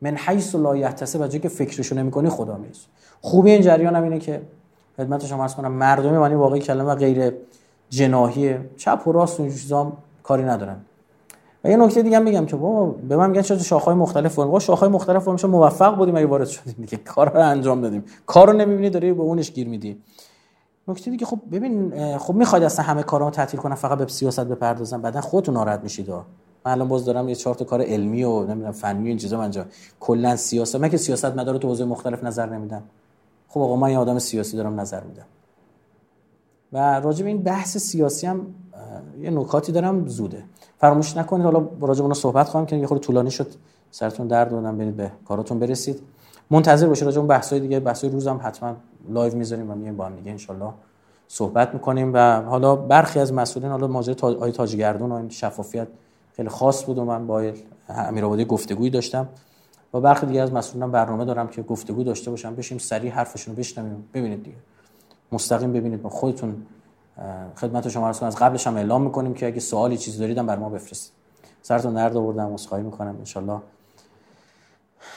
من 0.00 0.16
حیث 0.16 0.54
لا 0.54 0.76
یحتسب 0.76 1.24
بچه 1.24 1.38
که 1.38 1.48
فکرشو 1.48 1.94
نمی‌کنی 1.94 2.28
خدا 2.28 2.56
می‌رسه 2.56 2.86
خوبی 3.20 3.50
این 3.50 3.62
جریان 3.62 3.96
هم 3.96 4.02
اینه 4.02 4.18
که 4.18 4.42
خدمت 4.96 5.26
شما 5.26 5.42
عرض 5.42 5.54
کنم 5.54 5.72
مردمی 5.72 6.18
معنی 6.18 6.34
واقعی 6.34 6.60
کلمه 6.60 6.94
غیر 6.94 7.34
جناحی 7.92 8.56
چپ 8.76 9.02
و 9.06 9.12
راست 9.12 9.36
چیزا 9.36 9.92
کاری 10.22 10.42
ندارن 10.42 10.76
و 11.64 11.70
یه 11.70 11.76
نکته 11.76 12.02
دیگه 12.02 12.16
هم 12.16 12.22
میگم 12.22 12.46
که 12.46 12.56
بابا 12.56 12.86
به 12.86 13.16
من 13.16 13.30
میگن 13.30 13.42
چرا 13.42 13.58
شاخهای 13.58 13.94
مختلف 13.94 14.34
فرم 14.34 14.58
شاخهای 14.58 14.88
مختلف 14.88 15.24
فرمش 15.24 15.44
موفق 15.44 15.96
بودیم 15.96 16.16
اگه 16.16 16.26
وارد 16.26 16.48
شدیم 16.48 16.74
دیگه. 16.78 16.96
کار 17.14 17.32
رو 17.32 17.40
انجام 17.40 17.80
دادیم. 17.80 18.04
کار 18.26 18.46
رو 18.46 18.52
نمی‌بینی 18.52 18.90
داری 18.90 19.12
به 19.12 19.22
اونش 19.22 19.52
گیر 19.52 19.68
میدی. 19.68 20.02
نکته 20.88 21.10
دیگه 21.10 21.26
خب 21.26 21.38
ببین 21.52 21.92
خب 22.18 22.34
می‌خواید 22.34 22.64
اصلا 22.64 22.84
همه 22.84 23.02
کارامو 23.02 23.30
تعطیل 23.30 23.60
کنم 23.60 23.74
فقط 23.74 23.98
به 23.98 24.06
سیاست 24.06 24.44
بپردازم. 24.44 25.02
بعدا 25.02 25.20
خودتون 25.20 25.54
ناراحت 25.54 25.80
میشید 25.82 26.10
من 26.10 26.72
الان 26.72 26.88
باز 26.88 27.04
دارم 27.04 27.28
یه 27.28 27.34
چهار 27.34 27.54
تا 27.54 27.64
کار 27.64 27.82
علمی 27.82 28.24
و 28.24 28.44
نمی‌دونم 28.44 28.72
فنی 28.72 29.04
و 29.04 29.06
این 29.06 29.16
چیزا 29.16 29.40
انجام. 29.40 29.66
کلا 30.00 30.36
سیاست. 30.36 30.76
من 30.76 30.88
که 30.88 30.96
سیاست 30.96 31.24
مدار 31.24 31.58
تو 31.58 31.68
حوزه 31.68 31.84
مختلف 31.84 32.24
نظر 32.24 32.46
نمیدم. 32.46 32.82
خب 33.48 33.60
آقا 33.60 33.76
من 33.76 33.90
یه 33.90 33.98
آدم 33.98 34.18
سیاسی 34.18 34.56
دارم 34.56 34.80
نظر 34.80 35.00
میدم. 35.04 35.26
و 36.72 37.00
راجع 37.00 37.22
به 37.22 37.28
این 37.28 37.42
بحث 37.42 37.76
سیاسی 37.76 38.26
هم 38.26 38.46
یه 39.20 39.30
نکاتی 39.30 39.72
دارم 39.72 40.08
زوده. 40.08 40.44
فراموش 40.78 41.16
نکنید 41.16 41.44
حالا 41.44 41.68
راجع 41.80 42.06
به 42.06 42.14
صحبت 42.14 42.48
خواهم 42.48 42.66
که 42.66 42.76
یه 42.76 42.86
خورده 42.86 43.04
طولانی 43.04 43.30
شد. 43.30 43.46
سرتون 43.90 44.26
درد 44.26 44.50
دادم 44.50 44.78
برید 44.78 44.96
به 44.96 45.10
کاراتون 45.28 45.58
برسید. 45.58 46.00
منتظر 46.50 46.86
باشید 46.86 47.04
راجع 47.04 47.20
به 47.20 47.26
بحث‌های 47.26 47.60
دیگه. 47.60 47.80
بحث‌های 47.80 48.12
روزم 48.12 48.40
حتما 48.42 48.76
live 49.08 49.36
می‌ذاریم 49.36 49.70
و 49.70 49.74
میایم 49.74 49.96
با 49.96 50.06
هم 50.06 50.16
دیگه 50.16 50.30
ان 50.30 50.72
صحبت 51.28 51.74
می‌کنیم. 51.74 52.10
و 52.14 52.42
حالا 52.42 52.76
برخی 52.76 53.18
از 53.18 53.32
مسئولین 53.32 53.70
حالا 53.70 53.86
ماجرای. 53.86 54.34
آقای 54.34 54.52
تاجگردون 54.52 55.12
و 55.12 55.14
این 55.14 55.28
شفافیت 55.28 55.88
خیلی 56.32 56.48
خاص 56.48 56.84
بود 56.84 56.98
و 56.98 57.04
من 57.04 57.26
با 57.26 57.52
امیرآبادی 57.88 58.44
گفتگویی 58.44 58.90
داشتم. 58.90 59.28
و 59.94 60.00
برخی 60.00 60.26
دیگه 60.26 60.40
از 60.40 60.52
مسئولان 60.52 60.90
برنامه 60.90 61.24
دارم 61.24 61.48
که 61.48 61.62
گفتگو 61.62 62.02
داشته 62.02 62.30
باشم. 62.30 62.54
بشیم 62.54 62.78
سریع 62.78 63.12
حرفشون 63.12 63.54
رو 63.54 63.58
بشنویم. 63.58 64.04
ببینید 64.14 64.42
دیگه. 64.42 64.56
مستقیم 65.32 65.72
ببینید. 65.72 66.02
با 66.02 66.10
خودتون 66.10 66.66
خدمت 67.56 67.88
شما 67.88 68.08
از 68.08 68.36
قبلش 68.36 68.66
هم 68.66 68.76
اعلام 68.76 69.02
می‌کنیم 69.02 69.34
که 69.34 69.46
اگه 69.46 69.60
سوالی 69.60 69.98
چیزی 69.98 70.18
دارید 70.18 70.38
هم 70.38 70.46
بر 70.46 70.56
ما 70.56 70.68
بفرستید. 70.68 71.12
سرتون 71.62 71.94
درد 71.94 72.16
آوردم 72.16 72.52
عذرخواهی 72.54 72.84
می‌کنم. 72.84 73.16
ان 73.36 73.62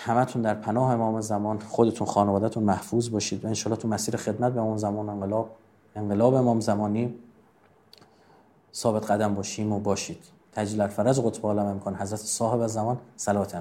همتون 0.04 0.42
در 0.42 0.54
پناه 0.54 0.92
امام 0.92 1.22
زمان 1.22 1.60
خودتون 1.60 2.08
خانوادهتون 2.08 2.64
محفوظ 2.64 3.10
باشید 3.10 3.46
و 3.46 3.48
ان 3.48 3.54
تو 3.54 3.88
مسیر 3.88 4.16
خدمت 4.18 4.54
به 4.54 4.62
امام 4.62 4.78
زمان 4.78 5.10
انقلاب 5.10 5.50
انقلاب 5.96 6.34
امام 6.34 6.60
زمانی 6.60 7.14
ثابت 8.74 9.12
قدم 9.12 9.36
باشیم 9.36 9.72
و 9.72 9.80
باشید. 9.80 10.20
تجلیل 10.54 10.82
الفرج 10.82 11.20
قطب 11.20 11.46
عالم 11.46 11.66
امکان 11.66 11.96
حضرت 11.96 12.20
صاحب 12.20 12.68
زمان 12.68 12.98
صلوات 13.18 13.56